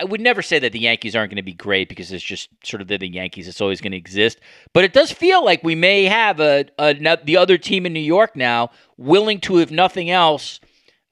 I 0.00 0.04
would 0.04 0.20
never 0.20 0.42
say 0.42 0.58
that 0.58 0.72
the 0.72 0.80
Yankees 0.80 1.14
aren't 1.14 1.30
going 1.30 1.36
to 1.36 1.42
be 1.42 1.52
great 1.52 1.88
because 1.88 2.10
it's 2.10 2.24
just 2.24 2.48
sort 2.64 2.80
of 2.80 2.88
the 2.88 3.06
Yankees. 3.06 3.46
It's 3.46 3.60
always 3.60 3.80
going 3.80 3.92
to 3.92 3.98
exist. 3.98 4.40
But 4.72 4.82
it 4.82 4.92
does 4.92 5.12
feel 5.12 5.44
like 5.44 5.62
we 5.62 5.76
may 5.76 6.04
have 6.04 6.40
a, 6.40 6.66
a 6.78 6.94
the 7.22 7.36
other 7.36 7.56
team 7.56 7.86
in 7.86 7.92
New 7.92 8.00
York 8.00 8.34
now 8.34 8.70
willing 8.96 9.40
to, 9.42 9.58
if 9.60 9.70
nothing 9.70 10.10
else, 10.10 10.58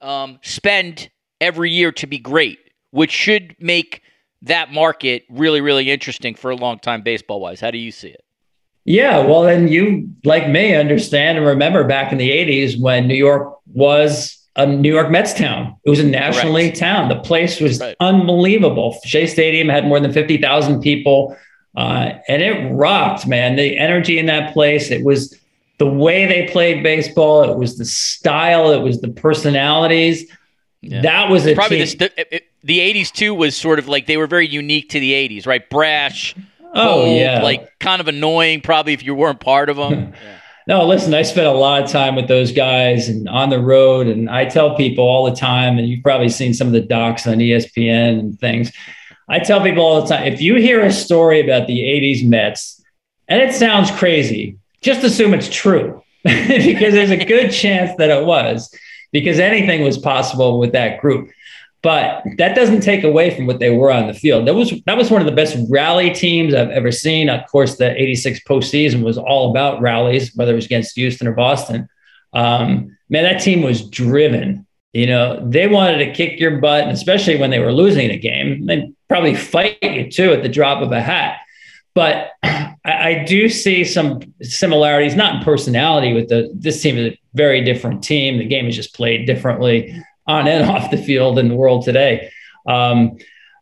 um, 0.01 0.39
spend 0.41 1.09
every 1.39 1.71
year 1.71 1.93
to 1.93 2.05
be 2.05 2.19
great, 2.19 2.59
which 2.91 3.11
should 3.11 3.55
make 3.59 4.01
that 4.45 4.71
market 4.71 5.25
really, 5.29 5.61
really 5.61 5.91
interesting 5.91 6.35
for 6.35 6.51
a 6.51 6.55
long 6.55 6.79
time 6.79 7.01
baseball 7.01 7.39
wise. 7.39 7.59
How 7.59 7.71
do 7.71 7.77
you 7.77 7.91
see 7.91 8.09
it? 8.09 8.23
Yeah, 8.85 9.25
well, 9.25 9.41
then 9.41 9.67
you, 9.67 10.09
like 10.23 10.47
me, 10.47 10.75
understand 10.75 11.39
and 11.39 11.47
remember 11.47 11.83
back 11.83 12.11
in 12.11 12.19
the 12.19 12.29
80s 12.29 12.79
when 12.79 13.07
New 13.07 13.15
York 13.15 13.57
was 13.73 14.37
a 14.55 14.67
New 14.67 14.93
York 14.93 15.09
Mets 15.09 15.33
town. 15.33 15.75
It 15.83 15.89
was 15.89 15.99
a 15.99 16.05
National 16.05 16.53
Correct. 16.53 16.65
League 16.65 16.75
town. 16.75 17.09
The 17.09 17.19
place 17.19 17.59
was 17.59 17.79
right. 17.79 17.95
unbelievable. 17.99 18.97
Shea 19.03 19.25
Stadium 19.25 19.67
had 19.67 19.87
more 19.87 19.99
than 19.99 20.13
50,000 20.13 20.81
people, 20.81 21.35
uh, 21.75 22.11
and 22.27 22.41
it 22.41 22.71
rocked, 22.71 23.27
man. 23.27 23.55
The 23.55 23.77
energy 23.77 24.19
in 24.19 24.27
that 24.27 24.53
place, 24.53 24.91
it 24.91 25.03
was 25.03 25.35
the 25.77 25.87
way 25.87 26.25
they 26.25 26.47
played 26.47 26.83
baseball, 26.83 27.43
it 27.43 27.57
was 27.57 27.77
the 27.77 27.85
style, 27.85 28.71
it 28.71 28.81
was 28.81 29.01
the 29.01 29.09
personalities. 29.09 30.31
Yeah. 30.85 31.01
That 31.01 31.29
was 31.29 31.45
a 31.47 31.55
probably 31.55 31.83
the, 31.83 32.41
the 32.63 32.79
80s 32.79 33.11
too 33.11 33.33
was 33.33 33.57
sort 33.57 33.79
of 33.79 33.87
like 33.87 34.07
they 34.07 34.17
were 34.17 34.27
very 34.27 34.47
unique 34.47 34.89
to 34.89 34.99
the 34.99 35.13
80s, 35.13 35.47
right? 35.47 35.67
Brash, 35.69 36.35
oh 36.73 37.03
bold, 37.03 37.17
yeah, 37.17 37.41
like 37.41 37.77
kind 37.79 37.99
of 37.99 38.07
annoying, 38.07 38.61
probably 38.61 38.93
if 38.93 39.03
you 39.03 39.15
weren't 39.15 39.39
part 39.39 39.69
of 39.69 39.77
them. 39.77 39.93
yeah. 39.93 40.11
No, 40.67 40.83
listen, 40.83 41.13
I 41.13 41.21
spent 41.21 41.45
a 41.45 41.51
lot 41.51 41.83
of 41.83 41.91
time 41.91 42.15
with 42.15 42.27
those 42.27 42.51
guys 42.51 43.07
and 43.07 43.29
on 43.29 43.51
the 43.51 43.59
road, 43.59 44.07
and 44.07 44.27
I 44.27 44.45
tell 44.45 44.75
people 44.75 45.03
all 45.03 45.29
the 45.29 45.35
time, 45.35 45.77
and 45.77 45.87
you've 45.87 46.01
probably 46.01 46.27
seen 46.27 46.55
some 46.55 46.65
of 46.65 46.73
the 46.73 46.81
docs 46.81 47.27
on 47.27 47.35
ESPN 47.35 48.17
and 48.17 48.39
things. 48.39 48.71
I 49.29 49.37
tell 49.37 49.61
people 49.61 49.83
all 49.83 50.01
the 50.01 50.07
time 50.07 50.31
if 50.31 50.41
you 50.41 50.55
hear 50.55 50.83
a 50.83 50.91
story 50.91 51.39
about 51.39 51.67
the 51.67 51.81
80s 51.81 52.27
Mets 52.27 52.81
and 53.27 53.43
it 53.43 53.53
sounds 53.53 53.91
crazy, 53.91 54.57
just 54.81 55.03
assume 55.03 55.35
it's 55.35 55.49
true 55.49 56.01
because 56.23 56.93
there's 56.93 57.11
a 57.11 57.25
good 57.25 57.51
chance 57.51 57.95
that 57.97 58.09
it 58.09 58.25
was 58.25 58.73
because 59.21 59.39
anything 59.39 59.81
was 59.81 59.97
possible 59.97 60.59
with 60.59 60.73
that 60.73 60.99
group. 60.99 61.29
But 61.81 62.23
that 62.37 62.53
doesn't 62.53 62.81
take 62.81 63.05
away 63.05 63.33
from 63.33 63.45
what 63.45 63.59
they 63.59 63.69
were 63.69 63.91
on 63.91 64.07
the 64.07 64.13
field. 64.13 64.45
That 64.45 64.55
was 64.55 64.73
that 64.87 64.97
was 64.97 65.09
one 65.09 65.21
of 65.21 65.25
the 65.25 65.31
best 65.31 65.55
rally 65.69 66.11
teams 66.11 66.53
I've 66.53 66.69
ever 66.71 66.91
seen. 66.91 67.29
Of 67.29 67.49
course, 67.49 67.77
the 67.77 67.89
'86 67.95 68.41
postseason 68.43 69.03
was 69.03 69.17
all 69.17 69.51
about 69.51 69.81
rallies, 69.81 70.35
whether 70.35 70.51
it 70.51 70.55
was 70.55 70.65
against 70.65 70.95
Houston 70.95 71.27
or 71.27 71.33
Boston. 71.33 71.87
Um, 72.33 72.97
man, 73.09 73.23
that 73.23 73.41
team 73.41 73.61
was 73.61 73.89
driven. 73.89 74.67
You 74.91 75.07
know, 75.07 75.47
they 75.47 75.67
wanted 75.67 75.99
to 75.99 76.11
kick 76.11 76.39
your 76.39 76.59
butt, 76.59 76.83
and 76.83 76.91
especially 76.91 77.37
when 77.37 77.51
they 77.51 77.59
were 77.59 77.71
losing 77.71 78.09
a 78.09 78.17
game, 78.17 78.65
they 78.65 78.91
probably 79.07 79.35
fight 79.35 79.77
you 79.81 80.11
too 80.11 80.33
at 80.33 80.41
the 80.41 80.49
drop 80.49 80.81
of 80.81 80.91
a 80.91 81.01
hat. 81.01 81.37
But 81.93 82.31
I, 82.85 83.09
I 83.09 83.23
do 83.25 83.49
see 83.49 83.83
some 83.83 84.21
similarities, 84.41 85.15
not 85.15 85.35
in 85.35 85.41
personality 85.43 86.13
with 86.13 86.29
the 86.29 86.49
this 86.53 86.81
team 86.81 86.97
is 86.97 87.13
a 87.13 87.19
very 87.33 87.63
different 87.63 88.03
team. 88.03 88.37
The 88.37 88.45
game 88.45 88.67
is 88.67 88.75
just 88.75 88.95
played 88.95 89.25
differently 89.25 90.03
on 90.27 90.47
and 90.47 90.69
off 90.69 90.91
the 90.91 90.97
field 90.97 91.39
in 91.39 91.49
the 91.49 91.55
world 91.55 91.83
today. 91.85 92.31
Um, 92.67 93.17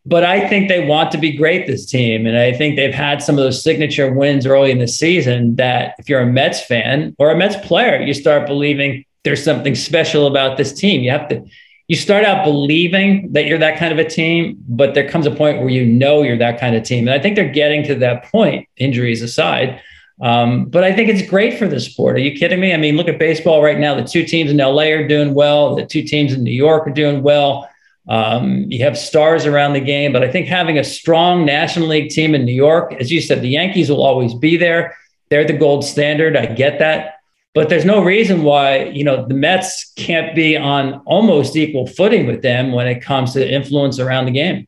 but 0.06 0.24
I 0.24 0.48
think 0.50 0.68
they 0.68 0.86
want 0.86 1.12
to 1.12 1.18
be 1.18 1.32
great, 1.32 1.66
this 1.66 1.86
team. 1.86 2.26
And 2.28 2.38
I 2.38 2.52
think 2.52 2.76
they've 2.76 2.94
had 2.94 3.24
some 3.24 3.38
of 3.38 3.44
those 3.44 3.64
signature 3.64 4.12
wins 4.12 4.46
early 4.46 4.70
in 4.70 4.80
the 4.80 4.88
season 4.88 5.56
that 5.56 5.96
if 5.98 6.10
you're 6.10 6.22
a 6.22 6.26
Mets 6.26 6.62
fan 6.62 7.16
or 7.20 7.32
a 7.32 7.38
Mets 7.38 7.56
player, 7.66 8.02
you 8.02 8.14
start 8.14 8.46
believing 8.46 9.06
there's 9.24 9.44
something 9.44 9.76
special 9.76 10.28
about 10.28 10.58
this 10.58 10.74
team. 10.74 11.04
You 11.04 11.12
have 11.12 11.30
to, 11.30 11.46
you 11.88 11.96
start 11.96 12.24
out 12.24 12.46
believing 12.46 13.32
that 13.34 13.46
you're 13.46 13.58
that 13.58 13.78
kind 13.78 13.92
of 13.92 14.00
a 14.00 14.10
team, 14.10 14.58
but 14.68 14.94
there 14.94 15.08
comes 15.08 15.26
a 15.26 15.32
point 15.32 15.60
where 15.60 15.70
you 15.70 15.86
know 15.86 16.22
you're 16.22 16.38
that 16.38 16.60
kind 16.60 16.76
of 16.76 16.84
team. 16.84 17.08
And 17.08 17.14
I 17.14 17.20
think 17.20 17.36
they're 17.36 17.52
getting 17.52 17.84
to 17.84 17.96
that 17.96 18.26
point, 18.32 18.68
injuries 18.78 19.22
aside. 19.22 19.82
Um, 20.22 20.66
but 20.66 20.84
I 20.84 20.94
think 20.94 21.10
it's 21.10 21.28
great 21.28 21.58
for 21.58 21.68
the 21.68 21.80
sport. 21.80 22.16
Are 22.16 22.20
you 22.20 22.38
kidding 22.38 22.60
me? 22.60 22.74
I 22.74 22.78
mean, 22.78 22.96
look 22.96 23.10
at 23.10 23.20
baseball 23.20 23.62
right 23.62 23.80
now. 23.80 23.96
The 23.96 24.04
two 24.04 24.24
teams 24.24 24.52
in 24.52 24.58
LA 24.58 24.84
are 24.84 25.08
doing 25.08 25.34
well. 25.34 25.76
The 25.76 25.86
two 25.86 26.04
teams 26.04 26.34
in 26.34 26.44
New 26.44 26.52
York 26.52 26.88
are 26.88 26.92
doing 26.92 27.24
well. 27.24 27.70
Um, 28.08 28.66
you 28.70 28.84
have 28.84 28.98
stars 28.98 29.46
around 29.46 29.74
the 29.74 29.80
game, 29.80 30.14
but 30.14 30.24
I 30.24 30.32
think 30.32 30.48
having 30.48 30.78
a 30.78 30.84
strong 30.84 31.46
National 31.46 31.88
League 31.88 32.10
team 32.10 32.36
in 32.36 32.46
New 32.46 32.54
York, 32.54 32.94
as 33.00 33.12
you 33.12 33.22
said, 33.22 33.42
the 33.42 33.50
Yankees 33.50 33.90
will 33.90 34.04
always 34.04 34.34
be 34.34 34.58
there. 34.58 34.98
They're 35.30 35.46
the 35.46 35.58
gold 35.58 35.84
standard. 35.86 36.36
I 36.36 36.46
get 36.46 36.80
that. 36.80 37.20
But 37.54 37.70
there's 37.70 37.86
no 37.86 38.04
reason 38.04 38.44
why, 38.44 38.86
you 38.86 39.04
know, 39.04 39.28
the 39.28 39.36
Mets 39.36 39.94
can't 39.96 40.36
be 40.36 40.58
on 40.58 40.96
almost 41.06 41.56
equal 41.56 41.86
footing 41.86 42.26
with 42.26 42.42
them 42.42 42.72
when 42.72 42.88
it 42.88 43.04
comes 43.04 43.34
to 43.34 43.48
influence 43.48 44.00
around 44.00 44.26
the 44.26 44.32
game. 44.32 44.68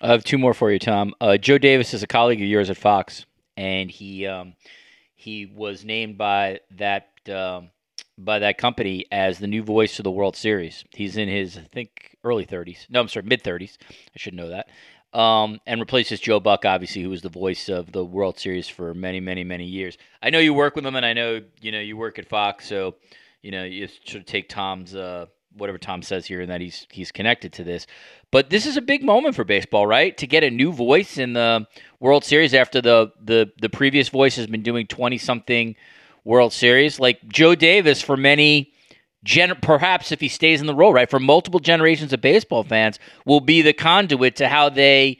I 0.00 0.08
have 0.08 0.24
two 0.24 0.38
more 0.38 0.54
for 0.54 0.70
you, 0.70 0.78
Tom. 0.78 1.14
Uh, 1.20 1.36
Joe 1.36 1.58
Davis 1.58 1.92
is 1.92 2.02
a 2.02 2.06
colleague 2.06 2.40
of 2.40 2.48
yours 2.48 2.70
at 2.70 2.78
Fox, 2.78 3.26
and 3.56 3.90
he 3.90 4.26
um, 4.26 4.54
he 5.14 5.44
was 5.44 5.84
named 5.84 6.16
by 6.16 6.60
that 6.78 7.10
um, 7.28 7.68
by 8.16 8.38
that 8.38 8.56
company 8.56 9.04
as 9.12 9.38
the 9.38 9.46
new 9.46 9.62
voice 9.62 9.98
of 9.98 10.04
the 10.04 10.10
World 10.10 10.36
Series. 10.36 10.84
He's 10.92 11.18
in 11.18 11.28
his 11.28 11.58
I 11.58 11.68
think 11.70 12.16
early 12.24 12.46
30s. 12.46 12.86
No, 12.88 13.00
I'm 13.00 13.08
sorry, 13.08 13.26
mid 13.26 13.42
30s. 13.42 13.76
I 13.90 14.16
should 14.16 14.34
know 14.34 14.48
that. 14.48 14.68
Um, 15.18 15.60
and 15.66 15.80
replaces 15.80 16.20
Joe 16.20 16.40
Buck, 16.40 16.64
obviously, 16.64 17.02
who 17.02 17.10
was 17.10 17.20
the 17.20 17.28
voice 17.28 17.68
of 17.68 17.92
the 17.92 18.04
World 18.04 18.38
Series 18.38 18.68
for 18.68 18.94
many, 18.94 19.20
many, 19.20 19.44
many 19.44 19.66
years. 19.66 19.98
I 20.22 20.30
know 20.30 20.38
you 20.38 20.54
work 20.54 20.76
with 20.76 20.86
him, 20.86 20.96
and 20.96 21.04
I 21.04 21.12
know 21.12 21.42
you 21.60 21.72
know 21.72 21.80
you 21.80 21.98
work 21.98 22.18
at 22.18 22.26
Fox, 22.26 22.66
so 22.66 22.94
you 23.42 23.50
know 23.50 23.64
you 23.64 23.86
should 24.04 24.26
take 24.26 24.48
Tom's 24.48 24.94
uh, 24.94 25.26
whatever 25.56 25.78
Tom 25.78 26.02
says 26.02 26.26
here, 26.26 26.40
and 26.40 26.50
that 26.50 26.60
he's 26.60 26.86
he's 26.90 27.12
connected 27.12 27.52
to 27.54 27.64
this. 27.64 27.86
But 28.30 28.50
this 28.50 28.66
is 28.66 28.76
a 28.76 28.82
big 28.82 29.02
moment 29.02 29.34
for 29.34 29.44
baseball, 29.44 29.86
right? 29.86 30.16
To 30.18 30.26
get 30.26 30.44
a 30.44 30.50
new 30.50 30.72
voice 30.72 31.18
in 31.18 31.32
the 31.32 31.66
World 31.98 32.24
Series 32.24 32.54
after 32.54 32.80
the 32.80 33.12
the 33.22 33.50
the 33.60 33.68
previous 33.68 34.08
voice 34.08 34.36
has 34.36 34.46
been 34.46 34.62
doing 34.62 34.86
twenty 34.86 35.18
something 35.18 35.76
World 36.24 36.52
Series. 36.52 37.00
Like 37.00 37.26
Joe 37.28 37.54
Davis, 37.54 38.02
for 38.02 38.16
many, 38.16 38.72
gen- 39.24 39.56
perhaps 39.62 40.12
if 40.12 40.20
he 40.20 40.28
stays 40.28 40.60
in 40.60 40.66
the 40.66 40.74
role, 40.74 40.92
right, 40.92 41.10
for 41.10 41.20
multiple 41.20 41.60
generations 41.60 42.12
of 42.12 42.20
baseball 42.20 42.64
fans, 42.64 42.98
will 43.24 43.40
be 43.40 43.62
the 43.62 43.72
conduit 43.72 44.36
to 44.36 44.48
how 44.48 44.68
they 44.68 45.18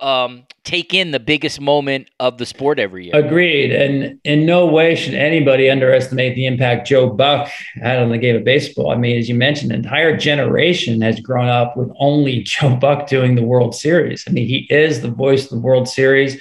um, 0.00 0.44
take 0.64 0.92
in 0.92 1.10
the 1.10 1.20
biggest 1.20 1.60
moment 1.60 2.08
of 2.20 2.38
the 2.38 2.46
sport 2.46 2.78
every 2.78 3.06
year. 3.06 3.16
Agreed. 3.16 3.72
And 3.72 4.20
in 4.24 4.46
no 4.46 4.66
way 4.66 4.94
should 4.94 5.14
anybody 5.14 5.70
underestimate 5.70 6.34
the 6.34 6.46
impact 6.46 6.86
Joe 6.86 7.08
Buck 7.08 7.48
had 7.74 7.98
on 7.98 8.10
the 8.10 8.18
game 8.18 8.36
of 8.36 8.44
baseball. 8.44 8.90
I 8.90 8.96
mean, 8.96 9.16
as 9.16 9.28
you 9.28 9.34
mentioned, 9.34 9.72
an 9.72 9.78
entire 9.78 10.16
generation 10.16 11.00
has 11.00 11.20
grown 11.20 11.48
up 11.48 11.76
with 11.76 11.90
only 11.98 12.42
Joe 12.42 12.76
Buck 12.76 13.06
doing 13.08 13.34
the 13.34 13.42
World 13.42 13.74
Series. 13.74 14.24
I 14.26 14.30
mean, 14.30 14.46
he 14.46 14.66
is 14.70 15.00
the 15.00 15.10
voice 15.10 15.44
of 15.44 15.50
the 15.50 15.60
World 15.60 15.88
Series. 15.88 16.40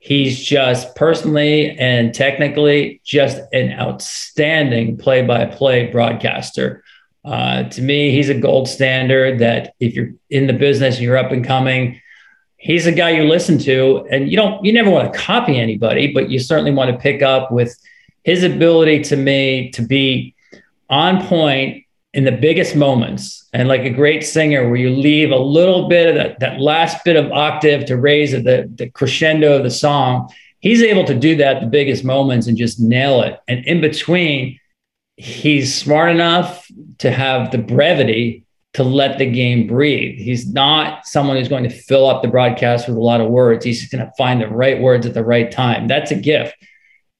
He's 0.00 0.42
just 0.42 0.94
personally 0.94 1.76
and 1.78 2.14
technically 2.14 3.00
just 3.04 3.38
an 3.52 3.72
outstanding 3.72 4.96
play 4.96 5.22
by 5.22 5.44
play 5.44 5.90
broadcaster. 5.90 6.84
Uh, 7.24 7.64
to 7.64 7.82
me, 7.82 8.12
he's 8.12 8.28
a 8.28 8.34
gold 8.34 8.68
standard 8.68 9.40
that 9.40 9.74
if 9.80 9.94
you're 9.94 10.10
in 10.30 10.46
the 10.46 10.52
business, 10.52 10.96
and 10.96 11.04
you're 11.04 11.16
up 11.16 11.32
and 11.32 11.44
coming 11.44 12.00
he's 12.58 12.86
a 12.86 12.92
guy 12.92 13.10
you 13.10 13.24
listen 13.24 13.58
to 13.58 14.06
and 14.10 14.30
you 14.30 14.36
don't 14.36 14.62
you 14.64 14.72
never 14.72 14.90
want 14.90 15.12
to 15.12 15.18
copy 15.18 15.58
anybody 15.58 16.12
but 16.12 16.28
you 16.28 16.38
certainly 16.38 16.72
want 16.72 16.90
to 16.90 16.98
pick 16.98 17.22
up 17.22 17.50
with 17.50 17.76
his 18.24 18.42
ability 18.42 19.02
to 19.02 19.16
me 19.16 19.70
to 19.70 19.82
be 19.82 20.34
on 20.90 21.24
point 21.26 21.84
in 22.14 22.24
the 22.24 22.32
biggest 22.32 22.74
moments. 22.74 23.46
And 23.52 23.68
like 23.68 23.82
a 23.82 23.90
great 23.90 24.24
singer 24.24 24.66
where 24.66 24.76
you 24.76 24.90
leave 24.90 25.30
a 25.30 25.36
little 25.36 25.88
bit 25.88 26.08
of 26.08 26.14
that, 26.14 26.40
that 26.40 26.60
last 26.60 27.04
bit 27.04 27.16
of 27.16 27.30
octave 27.32 27.84
to 27.86 27.96
raise 27.96 28.32
the, 28.32 28.70
the 28.74 28.90
crescendo 28.90 29.56
of 29.56 29.62
the 29.62 29.70
song 29.70 30.30
he's 30.60 30.82
able 30.82 31.04
to 31.04 31.14
do 31.14 31.36
that 31.36 31.60
the 31.60 31.66
biggest 31.66 32.04
moments 32.04 32.46
and 32.46 32.56
just 32.56 32.80
nail 32.80 33.22
it. 33.22 33.40
And 33.48 33.64
in 33.64 33.80
between 33.80 34.58
he's 35.16 35.74
smart 35.74 36.10
enough 36.10 36.70
to 36.98 37.10
have 37.10 37.50
the 37.50 37.58
brevity 37.58 38.44
to 38.74 38.82
let 38.82 39.18
the 39.18 39.30
game 39.30 39.66
breathe. 39.66 40.18
He's 40.18 40.52
not 40.52 41.06
someone 41.06 41.36
who's 41.36 41.48
going 41.48 41.64
to 41.64 41.70
fill 41.70 42.06
up 42.08 42.22
the 42.22 42.28
broadcast 42.28 42.86
with 42.86 42.96
a 42.96 43.00
lot 43.00 43.20
of 43.20 43.30
words. 43.30 43.64
He's 43.64 43.88
going 43.88 44.04
to 44.04 44.12
find 44.18 44.40
the 44.40 44.48
right 44.48 44.80
words 44.80 45.06
at 45.06 45.14
the 45.14 45.24
right 45.24 45.50
time. 45.50 45.88
That's 45.88 46.10
a 46.10 46.16
gift. 46.16 46.54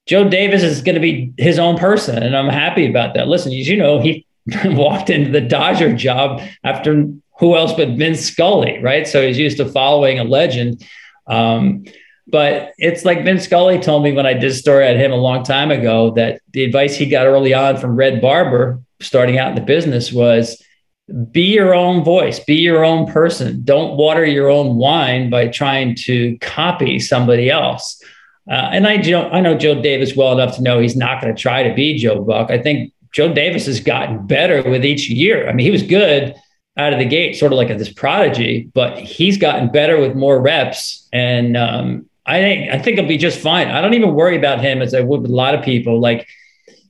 Joe 0.07 0.29
Davis 0.29 0.63
is 0.63 0.83
going 0.83 0.95
to 0.95 1.01
be 1.01 1.33
his 1.37 1.59
own 1.59 1.77
person, 1.77 2.23
and 2.23 2.37
I'm 2.37 2.49
happy 2.49 2.89
about 2.89 3.15
that. 3.15 3.29
Listen, 3.29 3.53
as 3.53 3.69
you 3.69 3.77
know, 3.77 4.01
he 4.01 4.27
walked 4.65 5.11
into 5.11 5.31
the 5.31 5.41
Dodger 5.41 5.95
job 5.95 6.43
after 6.65 7.07
who 7.39 7.57
else 7.57 7.73
but 7.73 7.91
Vin 7.91 8.15
Scully, 8.15 8.81
right? 8.83 9.07
So 9.07 9.27
he's 9.27 9.39
used 9.39 9.59
to 9.59 9.67
following 9.67 10.19
a 10.19 10.25
legend. 10.25 10.85
Um, 11.27 11.85
but 12.27 12.73
it's 12.79 13.05
like 13.05 13.25
Vin 13.25 13.39
Scully 13.39 13.79
told 13.79 14.03
me 14.03 14.13
when 14.13 14.27
I 14.27 14.35
did 14.35 14.51
a 14.51 14.55
story 14.55 14.87
at 14.87 14.97
him 14.97 15.13
a 15.13 15.17
long 15.17 15.45
time 15.45 15.71
ago 15.71 16.11
that 16.13 16.41
the 16.53 16.65
advice 16.65 16.97
he 16.97 17.07
got 17.07 17.27
early 17.27 17.55
on 17.55 17.79
from 17.79 17.97
Red 17.97 18.21
Barber, 18.21 18.81
starting 19.01 19.39
out 19.39 19.51
in 19.51 19.55
the 19.55 19.61
business, 19.61 20.13
was 20.13 20.63
be 21.31 21.43
your 21.43 21.75
own 21.75 22.05
voice, 22.05 22.39
be 22.41 22.57
your 22.57 22.85
own 22.85 23.11
person. 23.11 23.63
Don't 23.65 23.97
water 23.97 24.25
your 24.25 24.49
own 24.49 24.77
wine 24.77 25.31
by 25.31 25.49
trying 25.49 25.95
to 26.05 26.37
copy 26.39 26.99
somebody 26.99 27.51
else. 27.51 28.03
Uh, 28.51 28.71
and 28.73 28.87
I, 28.87 28.95
I 29.31 29.41
know 29.41 29.57
Joe 29.57 29.81
Davis 29.81 30.17
well 30.17 30.33
enough 30.33 30.57
to 30.57 30.63
know 30.63 30.79
he's 30.79 30.97
not 30.97 31.21
going 31.21 31.35
to 31.35 31.41
try 31.41 31.63
to 31.63 31.75
be 31.75 31.99
Joe 31.99 32.23
Buck. 32.23 32.51
I 32.51 32.59
think 32.59 32.93
Joe 33.13 33.33
Davis 33.33 33.67
has 33.67 33.81
gotten 33.81 34.27
better 34.27 34.69
with 34.69 34.85
each 34.85 35.09
year. 35.09 35.49
I 35.49 35.53
mean, 35.53 35.65
he 35.65 35.71
was 35.71 35.83
good 35.83 36.35
out 36.77 36.93
of 36.93 36.99
the 36.99 37.05
gate, 37.05 37.37
sort 37.37 37.53
of 37.53 37.57
like 37.57 37.69
this 37.77 37.93
prodigy, 37.93 38.71
but 38.73 38.99
he's 38.99 39.37
gotten 39.37 39.71
better 39.71 40.01
with 40.01 40.15
more 40.15 40.41
reps. 40.41 41.09
And 41.13 41.57
um, 41.57 42.09
I 42.25 42.41
think 42.41 42.71
I 42.73 42.79
think 42.79 42.99
he'll 42.99 43.09
be 43.09 43.19
just 43.19 43.41
fine. 43.41 43.69
I 43.69 43.81
don't 43.81 43.95
even 43.95 44.15
worry 44.15 44.37
about 44.37 44.61
him 44.61 44.81
as 44.81 44.95
I 44.95 45.01
would 45.01 45.23
with 45.23 45.31
a 45.31 45.35
lot 45.35 45.55
of 45.55 45.65
people. 45.65 46.01
Like 46.01 46.29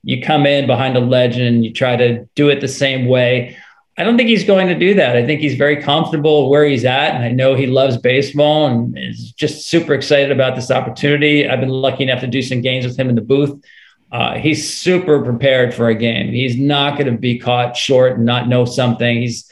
you 0.02 0.20
come 0.20 0.46
in 0.46 0.66
behind 0.66 0.96
a 0.96 1.00
legend, 1.00 1.64
you 1.64 1.72
try 1.72 1.96
to 1.96 2.24
do 2.34 2.48
it 2.50 2.60
the 2.60 2.68
same 2.68 3.06
way. 3.06 3.56
I 3.98 4.04
don't 4.04 4.16
think 4.16 4.28
he's 4.28 4.44
going 4.44 4.68
to 4.68 4.78
do 4.78 4.94
that. 4.94 5.16
I 5.16 5.26
think 5.26 5.40
he's 5.40 5.56
very 5.56 5.82
comfortable 5.82 6.48
where 6.48 6.64
he's 6.64 6.84
at. 6.84 7.16
And 7.16 7.24
I 7.24 7.32
know 7.32 7.56
he 7.56 7.66
loves 7.66 7.96
baseball 7.96 8.68
and 8.68 8.96
is 8.96 9.32
just 9.32 9.66
super 9.66 9.92
excited 9.92 10.30
about 10.30 10.54
this 10.54 10.70
opportunity. 10.70 11.48
I've 11.48 11.58
been 11.58 11.68
lucky 11.68 12.04
enough 12.04 12.20
to 12.20 12.28
do 12.28 12.40
some 12.40 12.60
games 12.60 12.86
with 12.86 12.96
him 12.96 13.08
in 13.08 13.16
the 13.16 13.20
booth. 13.20 13.60
Uh, 14.12 14.36
he's 14.36 14.72
super 14.72 15.20
prepared 15.22 15.74
for 15.74 15.88
a 15.88 15.96
game. 15.96 16.32
He's 16.32 16.56
not 16.56 16.96
going 16.96 17.12
to 17.12 17.18
be 17.18 17.40
caught 17.40 17.76
short 17.76 18.16
and 18.16 18.24
not 18.24 18.48
know 18.48 18.64
something. 18.64 19.20
He's, 19.20 19.50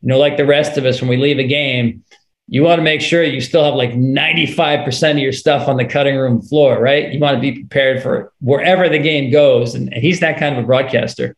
you 0.00 0.08
know, 0.08 0.18
like 0.18 0.36
the 0.36 0.46
rest 0.46 0.78
of 0.78 0.84
us, 0.84 1.00
when 1.00 1.10
we 1.10 1.16
leave 1.16 1.40
a 1.40 1.46
game, 1.46 2.04
you 2.46 2.62
want 2.62 2.78
to 2.78 2.84
make 2.84 3.00
sure 3.00 3.24
you 3.24 3.40
still 3.40 3.64
have 3.64 3.74
like 3.74 3.90
95% 3.90 5.10
of 5.10 5.18
your 5.18 5.32
stuff 5.32 5.66
on 5.66 5.76
the 5.76 5.84
cutting 5.84 6.16
room 6.16 6.40
floor, 6.40 6.80
right? 6.80 7.12
You 7.12 7.18
want 7.18 7.36
to 7.36 7.40
be 7.40 7.52
prepared 7.52 8.04
for 8.04 8.32
wherever 8.40 8.88
the 8.88 8.98
game 8.98 9.32
goes. 9.32 9.74
And 9.74 9.92
he's 9.92 10.20
that 10.20 10.38
kind 10.38 10.56
of 10.56 10.62
a 10.62 10.66
broadcaster. 10.66 11.36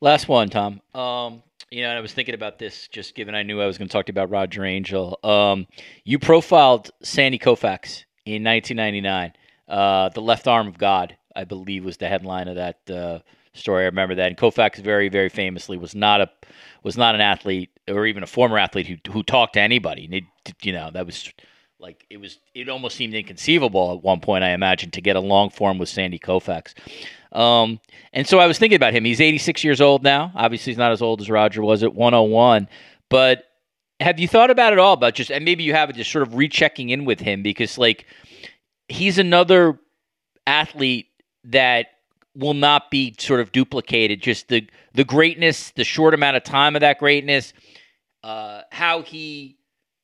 Last 0.00 0.28
one, 0.28 0.48
Tom. 0.48 0.80
Um, 0.94 1.42
you 1.70 1.82
know, 1.82 1.90
I 1.90 2.00
was 2.00 2.12
thinking 2.12 2.34
about 2.34 2.58
this 2.58 2.88
just 2.88 3.14
given 3.14 3.34
I 3.34 3.42
knew 3.42 3.60
I 3.60 3.66
was 3.66 3.78
going 3.78 3.88
to 3.88 3.92
talk 3.92 4.06
to 4.06 4.10
you 4.10 4.14
about 4.14 4.30
Roger 4.30 4.64
Angell. 4.64 5.18
Um, 5.24 5.66
you 6.04 6.18
profiled 6.18 6.90
Sandy 7.02 7.38
Koufax 7.38 8.04
in 8.24 8.44
1999. 8.44 9.32
Uh, 9.66 10.08
the 10.10 10.22
left 10.22 10.46
arm 10.46 10.68
of 10.68 10.78
God, 10.78 11.16
I 11.34 11.44
believe, 11.44 11.84
was 11.84 11.96
the 11.96 12.08
headline 12.08 12.48
of 12.48 12.54
that 12.54 12.90
uh, 12.90 13.18
story. 13.54 13.82
I 13.82 13.86
remember 13.86 14.14
that. 14.14 14.28
And 14.28 14.36
Koufax 14.36 14.76
very, 14.76 15.08
very 15.08 15.28
famously 15.28 15.76
was 15.76 15.94
not 15.94 16.20
a 16.20 16.30
was 16.84 16.96
not 16.96 17.14
an 17.14 17.20
athlete 17.20 17.70
or 17.88 18.06
even 18.06 18.22
a 18.22 18.26
former 18.26 18.56
athlete 18.56 18.86
who 18.86 19.12
who 19.12 19.22
talked 19.22 19.54
to 19.54 19.60
anybody. 19.60 20.08
It, 20.10 20.54
you 20.62 20.72
know, 20.72 20.90
that 20.92 21.04
was 21.04 21.30
like 21.78 22.06
it 22.08 22.18
was. 22.18 22.38
It 22.54 22.68
almost 22.68 22.96
seemed 22.96 23.14
inconceivable 23.14 23.92
at 23.92 24.02
one 24.02 24.20
point. 24.20 24.44
I 24.44 24.50
imagine 24.50 24.90
to 24.92 25.00
get 25.00 25.16
a 25.16 25.20
long 25.20 25.50
form 25.50 25.76
with 25.76 25.88
Sandy 25.88 26.18
Koufax. 26.18 26.74
Um, 27.32 27.80
and 28.12 28.26
so 28.26 28.38
I 28.38 28.46
was 28.46 28.58
thinking 28.58 28.76
about 28.76 28.94
him. 28.94 29.04
He's 29.04 29.20
86 29.20 29.62
years 29.64 29.80
old 29.80 30.02
now. 30.02 30.32
Obviously, 30.34 30.72
he's 30.72 30.78
not 30.78 30.92
as 30.92 31.02
old 31.02 31.20
as 31.20 31.30
Roger 31.30 31.62
was 31.62 31.82
at 31.82 31.94
101. 31.94 32.68
But 33.08 33.44
have 34.00 34.18
you 34.18 34.28
thought 34.28 34.50
about 34.50 34.72
it 34.72 34.78
all 34.78 34.94
about 34.94 35.14
just, 35.14 35.30
and 35.30 35.44
maybe 35.44 35.64
you 35.64 35.74
have 35.74 35.92
just 35.94 36.10
sort 36.10 36.22
of 36.22 36.34
rechecking 36.34 36.90
in 36.90 37.04
with 37.04 37.20
him 37.20 37.42
because, 37.42 37.78
like, 37.78 38.06
he's 38.88 39.18
another 39.18 39.78
athlete 40.46 41.06
that 41.44 41.86
will 42.34 42.54
not 42.54 42.90
be 42.90 43.14
sort 43.18 43.40
of 43.40 43.52
duplicated. 43.52 44.22
Just 44.22 44.48
the 44.48 44.66
the 44.94 45.04
greatness, 45.04 45.70
the 45.72 45.84
short 45.84 46.14
amount 46.14 46.36
of 46.36 46.44
time 46.44 46.76
of 46.76 46.80
that 46.80 46.98
greatness, 46.98 47.52
uh, 48.22 48.62
how 48.70 49.02
he 49.02 49.58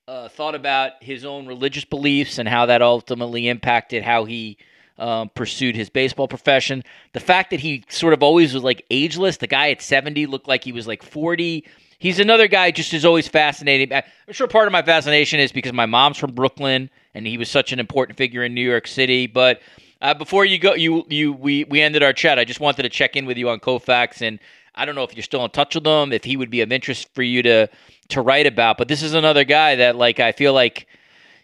uh, 0.06 0.28
thought 0.28 0.54
about 0.54 0.92
his 1.00 1.24
own 1.24 1.46
religious 1.46 1.84
beliefs 1.84 2.38
and 2.38 2.48
how 2.48 2.66
that 2.66 2.82
ultimately 2.82 3.48
impacted 3.48 4.02
how 4.02 4.24
he 4.24 4.58
um, 4.98 5.30
pursued 5.34 5.76
his 5.76 5.90
baseball 5.90 6.28
profession. 6.28 6.82
The 7.12 7.20
fact 7.20 7.50
that 7.50 7.60
he 7.60 7.84
sort 7.88 8.14
of 8.14 8.22
always 8.22 8.54
was 8.54 8.62
like 8.62 8.84
ageless, 8.90 9.38
the 9.38 9.46
guy 9.46 9.70
at 9.70 9.82
70 9.82 10.26
looked 10.26 10.48
like 10.48 10.64
he 10.64 10.72
was 10.72 10.86
like 10.86 11.02
40. 11.02 11.64
He's 11.98 12.20
another 12.20 12.48
guy 12.48 12.70
just 12.70 12.92
is 12.92 13.04
always 13.04 13.28
fascinating. 13.28 13.92
I'm 13.92 14.02
sure 14.32 14.46
part 14.46 14.66
of 14.66 14.72
my 14.72 14.82
fascination 14.82 15.40
is 15.40 15.52
because 15.52 15.72
my 15.72 15.86
mom's 15.86 16.18
from 16.18 16.32
Brooklyn 16.32 16.90
and 17.14 17.26
he 17.26 17.38
was 17.38 17.50
such 17.50 17.72
an 17.72 17.80
important 17.80 18.18
figure 18.18 18.44
in 18.44 18.54
New 18.54 18.68
York 18.68 18.86
City. 18.86 19.26
But 19.26 19.60
uh, 20.02 20.14
before 20.14 20.44
you 20.44 20.58
go, 20.58 20.74
you 20.74 21.04
you 21.08 21.32
we 21.32 21.64
we 21.64 21.80
ended 21.80 22.02
our 22.02 22.12
chat. 22.12 22.38
I 22.38 22.44
just 22.44 22.60
wanted 22.60 22.82
to 22.82 22.88
check 22.88 23.16
in 23.16 23.24
with 23.24 23.38
you 23.38 23.48
on 23.48 23.60
Koufax, 23.60 24.20
and 24.20 24.38
I 24.74 24.84
don't 24.84 24.94
know 24.94 25.04
if 25.04 25.14
you're 25.14 25.22
still 25.22 25.44
in 25.44 25.50
touch 25.50 25.74
with 25.74 25.86
him, 25.86 26.12
if 26.12 26.24
he 26.24 26.36
would 26.36 26.50
be 26.50 26.60
of 26.60 26.72
interest 26.72 27.08
for 27.14 27.22
you 27.22 27.42
to 27.42 27.68
to 28.08 28.20
write 28.20 28.46
about. 28.46 28.76
But 28.76 28.88
this 28.88 29.02
is 29.02 29.14
another 29.14 29.44
guy 29.44 29.76
that 29.76 29.96
like 29.96 30.20
I 30.20 30.32
feel 30.32 30.52
like, 30.52 30.86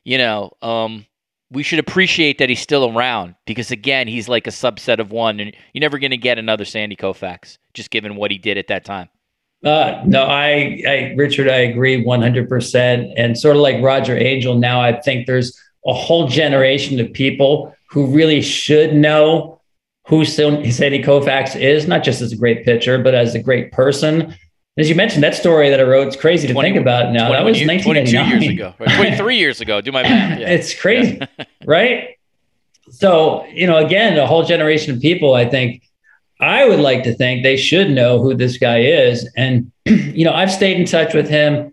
you 0.04 0.18
know, 0.18 0.52
um, 0.60 1.06
we 1.50 1.62
should 1.62 1.78
appreciate 1.78 2.38
that 2.38 2.48
he's 2.48 2.60
still 2.60 2.96
around 2.96 3.34
because 3.44 3.70
again, 3.70 4.06
he's 4.06 4.28
like 4.28 4.46
a 4.46 4.50
subset 4.50 5.00
of 5.00 5.10
one, 5.10 5.40
and 5.40 5.54
you're 5.72 5.80
never 5.80 5.98
going 5.98 6.12
to 6.12 6.16
get 6.16 6.38
another 6.38 6.64
Sandy 6.64 6.96
Koufax 6.96 7.58
just 7.74 7.90
given 7.90 8.16
what 8.16 8.30
he 8.30 8.38
did 8.38 8.56
at 8.56 8.68
that 8.68 8.84
time. 8.84 9.08
Uh, 9.64 10.02
no, 10.06 10.24
I, 10.24 10.82
I, 10.86 11.14
Richard, 11.16 11.48
I 11.48 11.56
agree 11.56 12.02
100%. 12.02 13.12
And 13.16 13.36
sort 13.36 13.56
of 13.56 13.62
like 13.62 13.82
Roger 13.82 14.16
Angell, 14.16 14.54
now 14.54 14.80
I 14.80 14.98
think 15.00 15.26
there's 15.26 15.58
a 15.86 15.92
whole 15.92 16.28
generation 16.28 16.98
of 17.00 17.12
people 17.12 17.74
who 17.90 18.06
really 18.06 18.40
should 18.40 18.94
know 18.94 19.60
who 20.06 20.24
Sandy 20.24 21.02
Koufax 21.02 21.60
is, 21.60 21.86
not 21.86 22.02
just 22.04 22.22
as 22.22 22.32
a 22.32 22.36
great 22.36 22.64
pitcher, 22.64 23.02
but 23.02 23.14
as 23.14 23.34
a 23.34 23.42
great 23.42 23.70
person 23.72 24.34
as 24.80 24.88
you 24.88 24.94
mentioned, 24.94 25.22
that 25.22 25.34
story 25.34 25.70
that 25.70 25.80
I 25.80 25.82
wrote, 25.82 26.06
it's 26.08 26.16
crazy 26.16 26.46
to 26.46 26.52
20, 26.52 26.70
think 26.70 26.80
about 26.80 27.12
now. 27.12 27.30
That 27.30 27.44
was 27.44 27.58
1999. 27.58 28.40
22 28.40 28.46
years 28.46 28.54
ago, 28.54 28.74
23 28.96 29.36
years 29.38 29.60
ago. 29.60 29.80
Do 29.80 29.92
my 29.92 30.02
math. 30.02 30.38
Yeah. 30.38 30.48
it's 30.50 30.78
crazy, 30.78 31.20
right? 31.64 32.16
So, 32.90 33.46
you 33.46 33.66
know, 33.66 33.76
again, 33.76 34.18
a 34.18 34.26
whole 34.26 34.44
generation 34.44 34.94
of 34.94 35.00
people, 35.00 35.34
I 35.34 35.48
think, 35.48 35.82
I 36.40 36.66
would 36.66 36.80
like 36.80 37.02
to 37.04 37.14
think 37.14 37.42
they 37.42 37.56
should 37.56 37.90
know 37.90 38.20
who 38.20 38.34
this 38.34 38.56
guy 38.56 38.80
is. 38.80 39.30
And, 39.36 39.70
you 39.84 40.24
know, 40.24 40.32
I've 40.32 40.50
stayed 40.50 40.78
in 40.78 40.86
touch 40.86 41.14
with 41.14 41.28
him. 41.28 41.72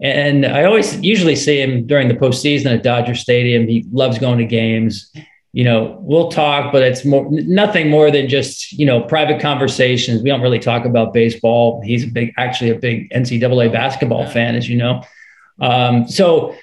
And 0.00 0.46
I 0.46 0.64
always 0.64 1.00
usually 1.00 1.34
see 1.34 1.60
him 1.60 1.86
during 1.86 2.06
the 2.06 2.14
postseason 2.14 2.66
at 2.72 2.84
Dodger 2.84 3.16
Stadium. 3.16 3.66
He 3.66 3.84
loves 3.90 4.18
going 4.18 4.38
to 4.38 4.44
games 4.44 5.10
you 5.58 5.64
know, 5.64 5.98
we'll 6.02 6.28
talk, 6.28 6.70
but 6.70 6.84
it's 6.84 7.04
more 7.04 7.26
nothing 7.32 7.90
more 7.90 8.12
than 8.12 8.28
just 8.28 8.70
you 8.74 8.86
know 8.86 9.00
private 9.00 9.40
conversations. 9.42 10.22
We 10.22 10.30
don't 10.30 10.40
really 10.40 10.60
talk 10.60 10.84
about 10.84 11.12
baseball. 11.12 11.82
He's 11.82 12.04
a 12.04 12.06
big, 12.06 12.32
actually 12.38 12.70
a 12.70 12.76
big 12.76 13.10
NCAA 13.10 13.72
basketball 13.72 14.20
yeah. 14.20 14.30
fan, 14.30 14.54
as 14.54 14.68
you 14.68 14.76
know. 14.76 15.02
Um, 15.60 16.06
so, 16.06 16.54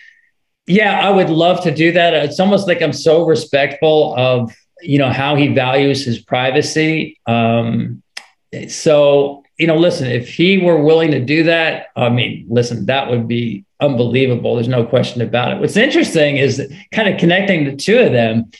yeah, 0.65 1.01
I 1.05 1.09
would 1.09 1.29
love 1.29 1.61
to 1.63 1.75
do 1.75 1.91
that. 1.91 2.13
It's 2.13 2.39
almost 2.39 2.69
like 2.69 2.81
I'm 2.81 2.93
so 2.93 3.25
respectful 3.25 4.15
of 4.15 4.55
you 4.81 4.97
know 4.97 5.09
how 5.09 5.35
he 5.35 5.49
values 5.49 6.05
his 6.05 6.19
privacy. 6.19 7.19
Um, 7.27 8.01
so, 8.69 9.43
you 9.57 9.67
know, 9.67 9.75
listen, 9.75 10.09
if 10.09 10.29
he 10.29 10.57
were 10.57 10.81
willing 10.81 11.11
to 11.11 11.19
do 11.19 11.43
that, 11.43 11.87
I 11.97 12.07
mean, 12.07 12.45
listen, 12.49 12.85
that 12.85 13.09
would 13.09 13.27
be 13.27 13.65
unbelievable. 13.81 14.55
There's 14.55 14.69
no 14.69 14.85
question 14.85 15.21
about 15.21 15.51
it. 15.51 15.59
What's 15.59 15.75
interesting 15.75 16.37
is 16.37 16.65
kind 16.93 17.13
of 17.13 17.19
connecting 17.19 17.65
the 17.65 17.75
two 17.75 17.97
of 17.97 18.13
them. 18.13 18.51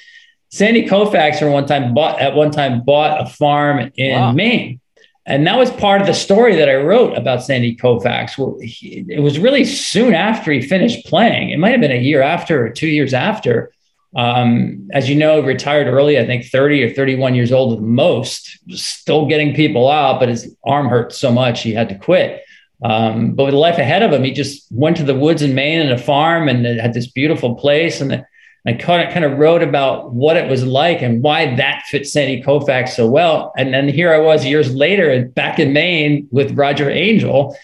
Sandy 0.56 0.88
Koufax 0.88 1.42
at 1.42 1.52
one 1.52 1.66
time 1.66 1.94
bought 1.94 2.22
at 2.22 2.34
one 2.34 2.50
time 2.50 2.82
bought 2.82 3.22
a 3.22 3.30
farm 3.30 3.92
in 3.98 4.18
wow. 4.18 4.32
Maine. 4.32 4.80
And 5.26 5.46
that 5.48 5.58
was 5.58 5.70
part 5.72 6.00
of 6.00 6.08
the 6.08 6.14
story 6.14 6.56
that 6.56 6.70
I 6.70 6.76
wrote 6.76 7.18
about 7.18 7.44
Sandy 7.44 7.76
Koufax. 7.76 8.38
Well, 8.38 8.58
he, 8.62 9.04
it 9.10 9.20
was 9.20 9.38
really 9.38 9.66
soon 9.66 10.14
after 10.14 10.54
he 10.54 10.62
finished 10.62 11.08
playing. 11.08 11.50
It 11.50 11.58
might 11.58 11.72
have 11.72 11.82
been 11.82 11.92
a 11.92 12.00
year 12.00 12.22
after 12.22 12.66
or 12.66 12.70
two 12.70 12.88
years 12.88 13.14
after. 13.14 13.74
Um, 14.16 14.88
as 14.94 15.10
you 15.10 15.16
know, 15.16 15.42
retired 15.42 15.88
early, 15.88 16.18
I 16.18 16.26
think 16.26 16.46
30 16.46 16.84
or 16.84 16.94
31 16.94 17.36
years 17.36 17.52
old 17.52 17.74
at 17.74 17.82
the 17.82 17.88
most, 17.88 18.58
still 18.70 19.26
getting 19.26 19.54
people 19.54 19.90
out, 19.90 20.22
but 20.22 20.30
his 20.30 20.56
arm 20.66 20.88
hurt 20.88 21.12
so 21.12 21.34
much 21.34 21.64
he 21.64 21.74
had 21.74 21.90
to 21.90 21.96
quit. 21.96 22.46
Um, 22.82 23.34
but 23.34 23.46
with 23.46 23.56
the 23.56 23.60
life 23.60 23.78
ahead 23.78 24.04
of 24.04 24.14
him, 24.14 24.24
he 24.24 24.32
just 24.32 24.72
went 24.72 24.96
to 24.98 25.04
the 25.04 25.16
woods 25.16 25.42
in 25.42 25.54
Maine 25.54 25.82
and 25.82 25.92
a 25.92 25.98
farm 25.98 26.48
and 26.48 26.66
had 26.66 26.94
this 26.94 27.08
beautiful 27.08 27.56
place. 27.56 28.00
And 28.00 28.26
I 28.68 28.74
kind 28.74 29.08
of, 29.08 29.14
kind 29.14 29.24
of 29.26 29.38
wrote 29.38 29.62
about 29.62 30.12
what 30.14 30.38
it 30.38 30.50
was 30.50 30.66
like 30.66 31.02
and 31.02 31.22
why 31.22 31.56
that 31.56 31.84
fit 31.86 32.08
Sandy 32.08 32.42
Koufax 32.42 32.90
so 32.90 33.08
well. 33.08 33.54
And 33.58 33.74
then 33.74 33.88
here 33.88 34.12
I 34.12 34.18
was 34.18 34.44
years 34.44 34.74
later 34.74 35.26
back 35.26 35.60
in 35.60 35.72
Maine 35.72 36.28
with 36.32 36.58
Roger 36.58 36.90
Angell, 36.90 37.56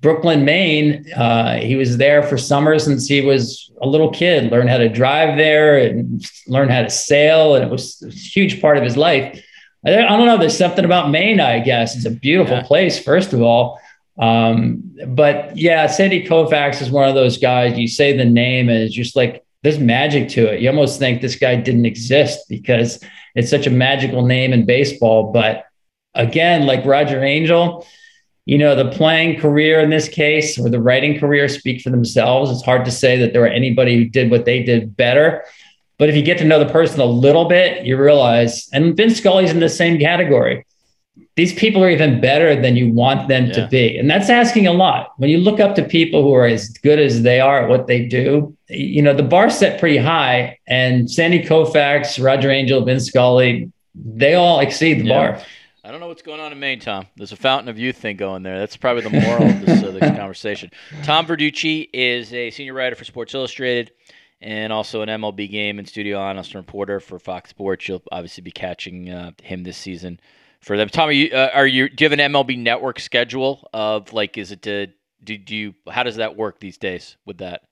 Brooklin, 0.00 0.44
Maine. 0.44 1.04
Uh, 1.12 1.58
he 1.58 1.76
was 1.76 1.96
there 1.96 2.24
for 2.24 2.36
summer 2.36 2.78
since 2.80 3.06
he 3.06 3.20
was 3.20 3.70
a 3.80 3.86
little 3.86 4.10
kid, 4.10 4.50
learned 4.50 4.68
how 4.68 4.78
to 4.78 4.88
drive 4.88 5.36
there 5.36 5.78
and 5.78 6.24
learn 6.48 6.68
how 6.68 6.82
to 6.82 6.90
sail. 6.90 7.54
And 7.54 7.64
it 7.64 7.70
was 7.70 8.02
a 8.02 8.10
huge 8.10 8.60
part 8.60 8.76
of 8.76 8.82
his 8.82 8.96
life. 8.96 9.40
I, 9.86 9.96
I 9.96 10.16
don't 10.16 10.26
know. 10.26 10.38
There's 10.38 10.58
something 10.58 10.84
about 10.84 11.10
Maine, 11.10 11.38
I 11.38 11.60
guess. 11.60 11.94
It's 11.94 12.04
a 12.04 12.10
beautiful 12.10 12.56
yeah. 12.56 12.62
place, 12.64 12.98
first 12.98 13.32
of 13.32 13.42
all. 13.42 13.80
Um, 14.18 14.82
but 15.06 15.56
yeah, 15.56 15.86
Sandy 15.86 16.26
Koufax 16.26 16.82
is 16.82 16.90
one 16.90 17.08
of 17.08 17.14
those 17.14 17.38
guys. 17.38 17.78
You 17.78 17.86
say 17.86 18.16
the 18.16 18.24
name, 18.24 18.68
and 18.68 18.78
it's 18.78 18.94
just 18.94 19.14
like 19.14 19.44
there's 19.68 19.78
magic 19.78 20.30
to 20.30 20.46
it. 20.46 20.60
You 20.60 20.70
almost 20.70 20.98
think 20.98 21.20
this 21.20 21.36
guy 21.36 21.54
didn't 21.56 21.84
exist 21.84 22.48
because 22.48 23.04
it's 23.34 23.50
such 23.50 23.66
a 23.66 23.70
magical 23.70 24.24
name 24.24 24.54
in 24.54 24.64
baseball. 24.64 25.30
But 25.30 25.66
again, 26.14 26.66
like 26.66 26.86
Roger 26.86 27.22
Angell, 27.22 27.86
you 28.46 28.56
know, 28.56 28.74
the 28.74 28.90
playing 28.90 29.38
career 29.38 29.80
in 29.80 29.90
this 29.90 30.08
case 30.08 30.58
or 30.58 30.70
the 30.70 30.80
writing 30.80 31.18
career 31.18 31.48
speak 31.48 31.82
for 31.82 31.90
themselves. 31.90 32.50
It's 32.50 32.64
hard 32.64 32.86
to 32.86 32.90
say 32.90 33.18
that 33.18 33.34
there 33.34 33.42
were 33.42 33.48
anybody 33.48 33.96
who 33.96 34.06
did 34.06 34.30
what 34.30 34.46
they 34.46 34.62
did 34.62 34.96
better. 34.96 35.44
But 35.98 36.08
if 36.08 36.16
you 36.16 36.22
get 36.22 36.38
to 36.38 36.44
know 36.44 36.58
the 36.58 36.72
person 36.72 37.00
a 37.00 37.04
little 37.04 37.44
bit, 37.44 37.84
you 37.84 37.98
realize, 37.98 38.70
and 38.72 38.96
Vin 38.96 39.10
Scully's 39.10 39.50
in 39.50 39.60
the 39.60 39.68
same 39.68 39.98
category 39.98 40.64
these 41.38 41.54
people 41.54 41.84
are 41.84 41.88
even 41.88 42.20
better 42.20 42.60
than 42.60 42.74
you 42.74 42.92
want 42.92 43.28
them 43.28 43.46
yeah. 43.46 43.52
to 43.52 43.68
be. 43.68 43.96
And 43.96 44.10
that's 44.10 44.28
asking 44.28 44.66
a 44.66 44.72
lot. 44.72 45.12
When 45.18 45.30
you 45.30 45.38
look 45.38 45.60
up 45.60 45.76
to 45.76 45.84
people 45.84 46.24
who 46.24 46.34
are 46.34 46.46
as 46.46 46.68
good 46.70 46.98
as 46.98 47.22
they 47.22 47.38
are 47.38 47.62
at 47.62 47.68
what 47.68 47.86
they 47.86 48.06
do, 48.06 48.57
you 48.68 49.02
know, 49.02 49.14
the 49.14 49.22
bar 49.22 49.50
set 49.50 49.80
pretty 49.80 49.96
high. 49.96 50.58
And 50.66 51.10
Sandy 51.10 51.42
Koufax, 51.42 52.22
Roger 52.22 52.50
Angell, 52.50 52.84
Vin 52.84 53.00
Scully, 53.00 53.72
they 53.94 54.34
all 54.34 54.60
exceed 54.60 55.00
the 55.00 55.04
yeah. 55.04 55.32
bar. 55.32 55.44
I 55.84 55.90
don't 55.90 56.00
know 56.00 56.08
what's 56.08 56.22
going 56.22 56.40
on 56.40 56.52
in 56.52 56.60
Maine, 56.60 56.80
Tom. 56.80 57.06
There's 57.16 57.32
a 57.32 57.36
fountain 57.36 57.68
of 57.68 57.78
youth 57.78 57.96
thing 57.96 58.16
going 58.16 58.42
there. 58.42 58.58
That's 58.58 58.76
probably 58.76 59.02
the 59.02 59.10
moral 59.10 59.48
of 59.48 59.60
this, 59.64 59.82
uh, 59.82 59.90
this 59.90 60.00
conversation. 60.18 60.70
Tom 61.02 61.26
Verducci 61.26 61.88
is 61.94 62.32
a 62.34 62.50
senior 62.50 62.74
writer 62.74 62.94
for 62.94 63.04
Sports 63.04 63.32
Illustrated 63.32 63.92
and 64.40 64.72
also 64.72 65.02
an 65.02 65.08
MLB 65.08 65.50
game 65.50 65.78
and 65.78 65.88
studio 65.88 66.20
analyst 66.20 66.54
and 66.54 66.64
reporter 66.64 67.00
for 67.00 67.18
Fox 67.18 67.50
Sports. 67.50 67.88
You'll 67.88 68.02
obviously 68.12 68.42
be 68.42 68.50
catching 68.50 69.08
uh, 69.08 69.30
him 69.42 69.62
this 69.62 69.78
season 69.78 70.20
for 70.60 70.76
them. 70.76 70.88
Tom, 70.88 71.08
are 71.08 71.12
you, 71.12 71.30
uh, 71.30 71.50
are 71.54 71.66
you 71.66 71.88
do 71.88 72.04
you 72.04 72.10
have 72.10 72.18
an 72.18 72.32
MLB 72.32 72.58
Network 72.58 73.00
schedule 73.00 73.68
of 73.72 74.12
like 74.12 74.36
is 74.36 74.52
it 74.52 74.62
to 74.62 74.88
do, 75.24 75.38
do 75.38 75.56
you 75.56 75.74
how 75.90 76.02
does 76.02 76.16
that 76.16 76.36
work 76.36 76.60
these 76.60 76.78
days 76.78 77.16
with 77.24 77.38
that? 77.38 77.62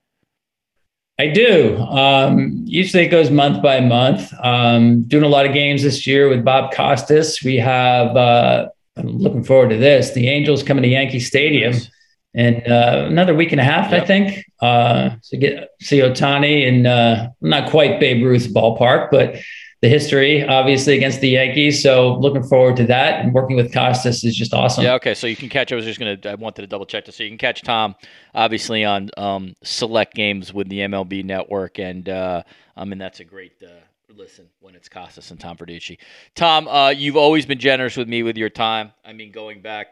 I 1.19 1.27
do. 1.27 1.77
Um, 1.77 2.61
usually 2.65 3.03
it 3.03 3.09
goes 3.09 3.31
month 3.31 3.63
by 3.63 3.79
month. 3.79 4.31
Um, 4.43 5.01
doing 5.03 5.23
a 5.23 5.27
lot 5.27 5.47
of 5.47 5.53
games 5.53 5.81
this 5.81 6.05
year 6.05 6.29
with 6.29 6.45
Bob 6.45 6.73
Costas. 6.73 7.41
We 7.43 7.55
have. 7.57 8.15
Uh, 8.15 8.69
I'm 8.95 9.17
looking 9.17 9.43
forward 9.43 9.69
to 9.69 9.77
this. 9.77 10.11
The 10.11 10.27
Angels 10.27 10.63
coming 10.63 10.83
to 10.83 10.89
Yankee 10.89 11.19
Stadium. 11.19 11.73
Nice. 11.73 11.91
In 12.33 12.71
uh, 12.71 13.07
another 13.09 13.33
week 13.33 13.51
and 13.51 13.59
a 13.59 13.63
half, 13.63 13.91
yep. 13.91 14.03
I 14.03 14.05
think, 14.05 14.45
uh, 14.61 15.09
to 15.29 15.37
get 15.37 15.69
see 15.81 15.99
Ohtani 15.99 16.67
in 16.67 16.85
uh, 16.85 17.31
not 17.41 17.71
quite 17.71 17.99
Babe 17.99 18.23
Ruth's 18.23 18.45
ballpark, 18.45 19.09
but 19.09 19.37
the 19.81 19.89
history, 19.89 20.45
obviously, 20.47 20.95
against 20.95 21.21
the 21.21 21.29
Yankees. 21.29 21.83
So 21.83 22.17
looking 22.17 22.43
forward 22.43 22.77
to 22.77 22.85
that. 22.87 23.23
And 23.23 23.33
working 23.33 23.55
with 23.55 23.73
Costas 23.73 24.23
is 24.23 24.35
just 24.35 24.53
awesome. 24.53 24.83
Yeah, 24.83 24.95
okay. 24.95 25.13
So 25.13 25.27
you 25.27 25.35
can 25.35 25.49
catch, 25.49 25.71
I 25.71 25.75
was 25.75 25.85
just 25.85 25.99
going 25.99 26.19
to, 26.19 26.31
I 26.31 26.35
wanted 26.35 26.61
to 26.61 26.67
double 26.67 26.85
check 26.85 27.05
this. 27.05 27.17
So 27.17 27.23
you 27.23 27.29
can 27.29 27.37
catch 27.37 27.61
Tom, 27.61 27.95
obviously, 28.33 28.83
on 28.83 29.09
um, 29.17 29.55
select 29.63 30.15
games 30.15 30.53
with 30.53 30.69
the 30.69 30.79
MLB 30.79 31.23
network. 31.23 31.79
And 31.79 32.09
uh, 32.09 32.43
I 32.75 32.85
mean, 32.85 32.97
that's 32.97 33.19
a 33.19 33.25
great. 33.25 33.53
Uh, 33.61 33.69
listen 34.15 34.47
when 34.61 34.73
it's 34.73 34.89
Costas 34.89 35.29
and 35.31 35.39
Tom 35.39 35.57
Verducci. 35.57 35.99
Tom, 36.33 36.67
uh, 36.67 36.89
you've 36.89 37.17
always 37.17 37.45
been 37.45 37.59
generous 37.59 37.95
with 37.95 38.07
me 38.07 38.23
with 38.23 38.35
your 38.35 38.49
time. 38.49 38.91
I 39.05 39.13
mean, 39.13 39.31
going 39.31 39.61
back 39.61 39.87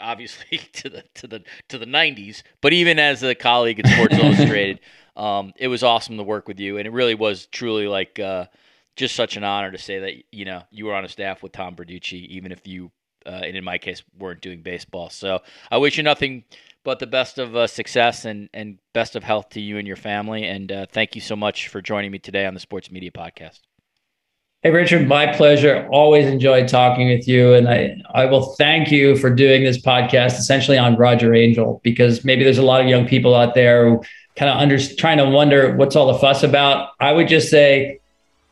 obviously 0.00 0.58
to 0.74 0.88
the 0.88 1.04
to 1.14 1.26
the 1.26 1.42
to 1.68 1.78
the 1.78 1.86
90s, 1.86 2.42
but 2.60 2.72
even 2.72 2.98
as 2.98 3.22
a 3.22 3.34
colleague 3.34 3.80
at 3.80 3.86
Sports 3.86 4.14
Illustrated, 4.18 4.80
um, 5.16 5.52
it 5.56 5.68
was 5.68 5.82
awesome 5.82 6.16
to 6.16 6.22
work 6.22 6.46
with 6.46 6.60
you, 6.60 6.78
and 6.78 6.86
it 6.86 6.92
really 6.92 7.14
was 7.14 7.46
truly 7.46 7.86
like 7.86 8.18
uh, 8.18 8.46
just 8.96 9.14
such 9.14 9.36
an 9.36 9.44
honor 9.44 9.70
to 9.70 9.78
say 9.78 9.98
that 10.00 10.12
you 10.32 10.44
know 10.44 10.62
you 10.70 10.86
were 10.86 10.94
on 10.94 11.04
a 11.04 11.08
staff 11.08 11.42
with 11.42 11.52
Tom 11.52 11.74
Verducci, 11.74 12.26
even 12.26 12.52
if 12.52 12.66
you, 12.66 12.90
uh, 13.26 13.42
and 13.44 13.56
in 13.56 13.64
my 13.64 13.78
case, 13.78 14.02
weren't 14.18 14.40
doing 14.40 14.62
baseball. 14.62 15.10
So 15.10 15.40
I 15.70 15.78
wish 15.78 15.96
you 15.96 16.02
nothing 16.02 16.44
but 16.84 16.98
the 16.98 17.06
best 17.06 17.38
of 17.38 17.54
uh, 17.56 17.66
success 17.66 18.24
and 18.24 18.48
and 18.54 18.78
best 18.92 19.16
of 19.16 19.24
health 19.24 19.50
to 19.50 19.60
you 19.60 19.78
and 19.78 19.86
your 19.86 19.96
family. 19.96 20.44
And 20.44 20.70
uh, 20.70 20.86
thank 20.90 21.14
you 21.14 21.20
so 21.20 21.36
much 21.36 21.68
for 21.68 21.80
joining 21.80 22.10
me 22.10 22.18
today 22.18 22.46
on 22.46 22.54
the 22.54 22.60
Sports 22.60 22.90
Media 22.90 23.10
Podcast. 23.10 23.60
Hey, 24.62 24.70
Richard, 24.72 25.08
my 25.08 25.26
pleasure. 25.34 25.88
Always 25.90 26.26
enjoyed 26.26 26.68
talking 26.68 27.08
with 27.08 27.26
you. 27.26 27.54
And 27.54 27.66
I, 27.66 27.96
I 28.12 28.26
will 28.26 28.54
thank 28.56 28.90
you 28.90 29.16
for 29.16 29.30
doing 29.30 29.64
this 29.64 29.80
podcast 29.80 30.38
essentially 30.38 30.76
on 30.76 30.96
Roger 30.96 31.32
Angell 31.32 31.80
because 31.82 32.26
maybe 32.26 32.44
there's 32.44 32.58
a 32.58 32.62
lot 32.62 32.82
of 32.82 32.86
young 32.86 33.08
people 33.08 33.34
out 33.34 33.54
there 33.54 33.88
who 33.88 34.02
kind 34.36 34.50
of 34.50 34.58
under, 34.58 34.78
trying 34.96 35.16
to 35.16 35.24
wonder 35.24 35.74
what's 35.76 35.96
all 35.96 36.12
the 36.12 36.18
fuss 36.18 36.42
about. 36.42 36.90
I 37.00 37.12
would 37.12 37.26
just 37.26 37.48
say 37.48 37.99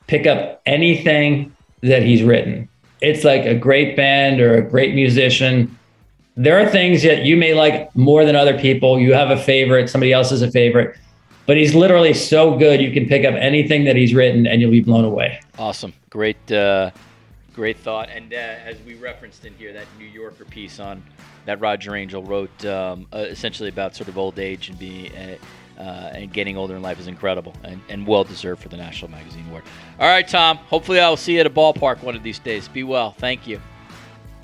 pick 0.09 0.26
up 0.26 0.61
anything 0.66 1.54
that 1.82 2.02
he's 2.02 2.24
written. 2.24 2.68
It's 3.00 3.22
like 3.22 3.44
a 3.44 3.54
great 3.54 3.96
band 3.96 4.40
or 4.40 4.56
a 4.56 4.62
great 4.62 4.94
musician. 4.94 5.78
There 6.36 6.59
are 6.59 6.68
things 6.68 7.02
that 7.04 7.24
you 7.24 7.36
may 7.36 7.54
like 7.54 7.94
more 7.94 8.24
than 8.24 8.34
other 8.34 8.59
people. 8.59 8.98
You 8.98 9.12
have 9.12 9.30
a 9.30 9.36
favorite, 9.36 9.88
somebody 9.88 10.12
else 10.12 10.32
is 10.32 10.42
a 10.42 10.50
favorite, 10.50 10.96
but 11.46 11.56
he's 11.56 11.74
literally 11.74 12.14
so 12.14 12.56
good. 12.59 12.80
You 12.80 12.92
can 12.92 13.06
pick 13.06 13.24
up 13.24 13.34
anything 13.34 13.84
that 13.84 13.94
he's 13.94 14.14
written 14.14 14.46
and 14.46 14.61
you'll 14.61 14.72
be 14.72 14.80
blown 14.80 15.04
away. 15.04 15.40
Awesome. 15.59 15.92
Great, 16.11 16.50
uh, 16.50 16.90
great 17.54 17.76
thought. 17.76 18.09
And 18.09 18.32
uh, 18.32 18.36
as 18.36 18.80
we 18.82 18.94
referenced 18.94 19.44
in 19.44 19.54
here, 19.54 19.72
that 19.72 19.86
New 19.98 20.06
Yorker 20.06 20.44
piece 20.44 20.80
on 20.80 21.02
that 21.44 21.61
Roger 21.61 21.94
Angell 21.94 22.22
wrote 22.22 22.64
um, 22.66 23.06
uh, 23.12 23.18
essentially 23.18 23.68
about 23.68 23.94
sort 23.94 24.09
of 24.09 24.18
old 24.18 24.38
age 24.38 24.68
and 24.68 24.78
being 24.78 25.12
uh, 25.79 26.11
and 26.12 26.33
getting 26.33 26.57
older 26.57 26.76
in 26.76 26.83
life 26.83 26.99
is 26.99 27.07
incredible 27.07 27.55
and, 27.64 27.81
and 27.89 28.07
well 28.07 28.24
deserved 28.24 28.62
for 28.62 28.68
the 28.68 28.76
National 28.76 29.11
Magazine 29.11 29.47
Award. 29.49 29.64
All 29.99 30.09
right, 30.09 30.26
Tom. 30.26 30.57
Hopefully, 30.57 31.01
I'll 31.01 31.16
see 31.16 31.35
you 31.35 31.41
at 31.41 31.47
a 31.47 31.51
ballpark 31.51 32.03
one 32.03 32.16
of 32.16 32.22
these 32.22 32.39
days. 32.39 32.68
Be 32.68 32.83
well. 32.83 33.12
Thank 33.12 33.47
you. 33.47 33.61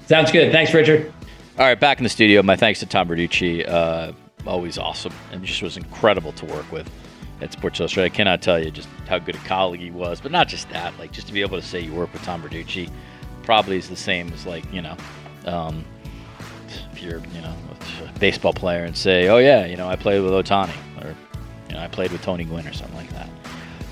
Sounds 0.07 0.31
good. 0.31 0.53
Thanks, 0.53 0.73
Richard. 0.73 1.13
All 1.59 1.67
right, 1.67 1.79
back 1.79 1.99
in 1.99 2.05
the 2.05 2.11
studio. 2.11 2.43
My 2.43 2.57
thanks 2.57 2.81
to 2.81 2.87
Tom 2.87 3.09
Verducci. 3.09 3.69
Uh, 3.69 4.13
always 4.47 4.79
awesome 4.79 5.13
and 5.33 5.45
just 5.45 5.63
was 5.63 5.77
incredible 5.77 6.33
to 6.33 6.45
work 6.47 6.71
with 6.71 6.91
at 7.41 7.53
Sports 7.53 7.81
Illustrated. 7.81 8.13
I 8.13 8.15
cannot 8.15 8.43
tell 8.43 8.63
you 8.63 8.71
just 8.71 8.89
how 9.09 9.19
good 9.19 9.35
a 9.35 9.39
colleague 9.39 9.81
he 9.81 9.91
was, 9.91 10.21
but 10.21 10.33
not 10.33 10.49
just 10.49 10.69
that. 10.71 10.97
Like 10.99 11.13
just 11.13 11.27
to 11.29 11.33
be 11.33 11.41
able 11.41 11.61
to 11.61 11.67
say 11.67 11.81
you 11.81 11.95
work 11.95 12.13
with 12.13 12.23
Tom 12.23 12.43
Verducci 12.43 12.91
probably 13.43 13.77
is 13.77 13.89
the 13.89 13.97
same 13.97 14.33
as 14.33 14.47
like 14.47 14.71
you 14.73 14.83
know. 14.83 14.97
Um, 15.47 15.85
if 16.93 17.03
you're, 17.03 17.21
you 17.35 17.41
know, 17.41 17.55
a 18.05 18.19
baseball 18.19 18.53
player 18.53 18.85
and 18.85 18.97
say, 18.97 19.29
"Oh 19.29 19.39
yeah, 19.39 19.67
you 19.67 19.77
know, 19.77 19.89
I 19.89 19.97
played 19.97 20.21
with 20.21 20.33
Ohtani," 20.33 20.75
or 20.94 20.94
you 21.69 21.75
know, 21.75 21.81
I 21.81 21.89
played 21.89 22.13
with 22.13 22.23
Tony 22.23 22.45
Gwynn 22.45 22.67
or 22.67 22.73
something 22.73 22.97
like 22.97 23.11
that. 23.11 23.29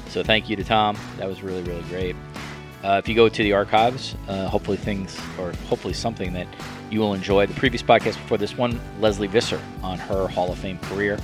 So 0.08 0.22
thank 0.22 0.50
you 0.50 0.56
to 0.56 0.64
Tom. 0.64 0.96
That 1.16 1.28
was 1.28 1.42
really, 1.42 1.62
really 1.62 1.82
great. 1.84 2.16
Uh, 2.84 3.00
if 3.02 3.08
you 3.08 3.14
go 3.14 3.28
to 3.28 3.42
the 3.42 3.52
archives, 3.52 4.16
uh, 4.28 4.48
hopefully 4.48 4.76
things, 4.76 5.18
or 5.38 5.52
hopefully 5.68 5.94
something 5.94 6.32
that 6.32 6.48
you 6.90 7.00
will 7.00 7.14
enjoy. 7.14 7.46
The 7.46 7.54
previous 7.54 7.82
podcast 7.82 8.14
before 8.14 8.38
this 8.38 8.56
one, 8.58 8.80
Lesley 9.00 9.28
Visser 9.28 9.60
on 9.82 9.98
her 9.98 10.26
Hall 10.28 10.52
of 10.52 10.58
Fame 10.58 10.78
career, 10.80 11.18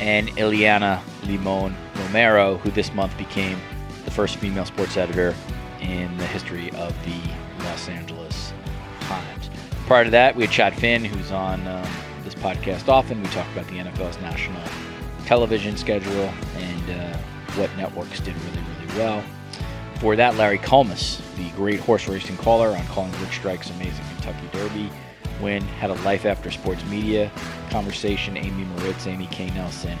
and 0.00 0.28
Iliana 0.30 1.00
Limón 1.22 1.74
Romero, 1.96 2.56
who 2.58 2.70
this 2.70 2.92
month 2.94 3.16
became 3.18 3.60
the 4.04 4.10
first 4.10 4.36
female 4.36 4.64
sports 4.64 4.96
editor 4.96 5.34
in 5.80 6.16
the 6.16 6.26
history 6.26 6.70
of 6.72 6.94
the 7.04 7.64
Los 7.64 7.88
Angeles 7.88 8.52
Times. 9.00 9.50
Prior 9.86 10.04
to 10.04 10.10
that, 10.10 10.34
we 10.34 10.44
had 10.44 10.52
Chad 10.52 10.74
Finn, 10.74 11.04
who's 11.04 11.30
on 11.30 11.66
um, 11.68 11.86
this 12.24 12.34
podcast 12.34 12.88
often. 12.88 13.22
We 13.22 13.28
talked 13.28 13.52
about 13.52 13.66
the 13.68 13.78
NFL's 13.78 14.20
national 14.20 14.62
television 15.32 15.78
schedule 15.78 16.30
and 16.56 16.90
uh, 16.90 17.16
what 17.56 17.74
networks 17.78 18.20
did 18.20 18.36
really, 18.36 18.58
really 18.58 18.98
well. 18.98 19.24
For 19.98 20.14
that, 20.14 20.36
Larry 20.36 20.58
Collmus, 20.58 21.22
the 21.36 21.48
great 21.56 21.80
horse 21.80 22.06
racing 22.06 22.36
caller 22.36 22.76
on 22.76 22.84
calling 22.88 23.10
Rich 23.12 23.36
Strike's 23.36 23.70
amazing 23.70 24.04
Kentucky 24.12 24.46
Derby 24.52 24.90
win, 25.40 25.62
had 25.62 25.88
a 25.88 25.94
life 26.02 26.26
after 26.26 26.50
sports 26.50 26.84
media 26.84 27.32
conversation. 27.70 28.36
Amy 28.36 28.64
Moritz, 28.64 29.06
Amy 29.06 29.26
K. 29.28 29.48
Nelson, 29.54 29.98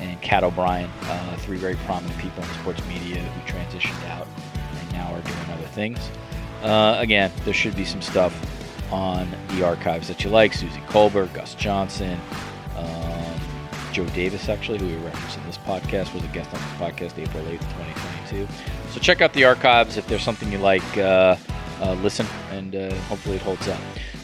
and 0.00 0.20
Kat 0.22 0.42
O'Brien, 0.42 0.90
uh, 1.02 1.36
three 1.36 1.56
very 1.56 1.76
prominent 1.86 2.18
people 2.18 2.42
in 2.42 2.48
sports 2.54 2.84
media 2.88 3.20
who 3.22 3.52
transitioned 3.52 4.04
out 4.08 4.26
and 4.56 4.92
now 4.92 5.06
are 5.14 5.20
doing 5.20 5.50
other 5.56 5.68
things. 5.68 6.00
Uh, 6.64 6.96
again, 6.98 7.30
there 7.44 7.54
should 7.54 7.76
be 7.76 7.84
some 7.84 8.02
stuff 8.02 8.34
on 8.92 9.30
the 9.50 9.64
archives 9.64 10.08
that 10.08 10.24
you 10.24 10.30
like. 10.30 10.52
Suzy 10.52 10.80
Kolber, 10.88 11.32
Gus 11.32 11.54
Johnson, 11.54 12.18
Joe 13.94 14.04
Davis, 14.06 14.48
actually, 14.48 14.78
who 14.78 14.88
we 14.88 14.96
referenced 14.96 15.38
in 15.38 15.46
this 15.46 15.56
podcast, 15.56 16.12
was 16.12 16.24
a 16.24 16.26
guest 16.28 16.52
on 16.52 16.60
this 16.60 16.72
podcast 16.72 17.16
April 17.16 17.44
8th, 17.44 17.60
2022. 17.60 18.48
So 18.90 18.98
check 18.98 19.20
out 19.20 19.32
the 19.34 19.44
archives 19.44 19.96
if 19.96 20.06
there's 20.08 20.24
something 20.24 20.50
you 20.50 20.58
like. 20.58 20.82
Uh, 20.98 21.36
uh, 21.80 21.94
listen, 22.02 22.26
and 22.50 22.74
uh, 22.74 22.92
hopefully 23.02 23.36
it 23.36 23.42
holds 23.42 23.68
up. 23.68 23.80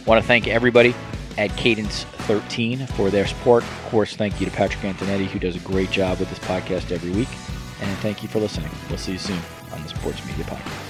Want 0.07 0.21
to 0.21 0.27
thank 0.27 0.49
everybody 0.49 0.93
at 1.39 1.57
Cadence 1.57 2.03
13 2.03 2.85
for 2.89 3.11
their 3.11 3.29
support. 3.29 3.63
Of 3.63 3.83
course, 3.91 4.17
thank 4.17 4.41
you 4.41 4.47
to 4.47 4.53
Patrick 4.53 4.83
Antonetti, 4.83 5.27
who 5.27 5.39
does 5.39 5.55
a 5.55 5.61
great 5.61 5.93
job 5.93 6.19
with 6.19 6.29
this 6.31 6.41
podcast 6.41 6.91
every 6.91 7.13
week. 7.13 7.29
And 7.81 7.99
thank 7.99 8.25
you 8.25 8.29
for 8.29 8.41
listening. 8.41 8.71
We'll 8.89 8.99
see 8.99 9.13
you 9.13 9.19
soon 9.19 9.39
on 9.73 9.83
the 9.85 9.89
Sports 9.89 10.27
Media 10.27 10.45
Podcast. 10.45 10.90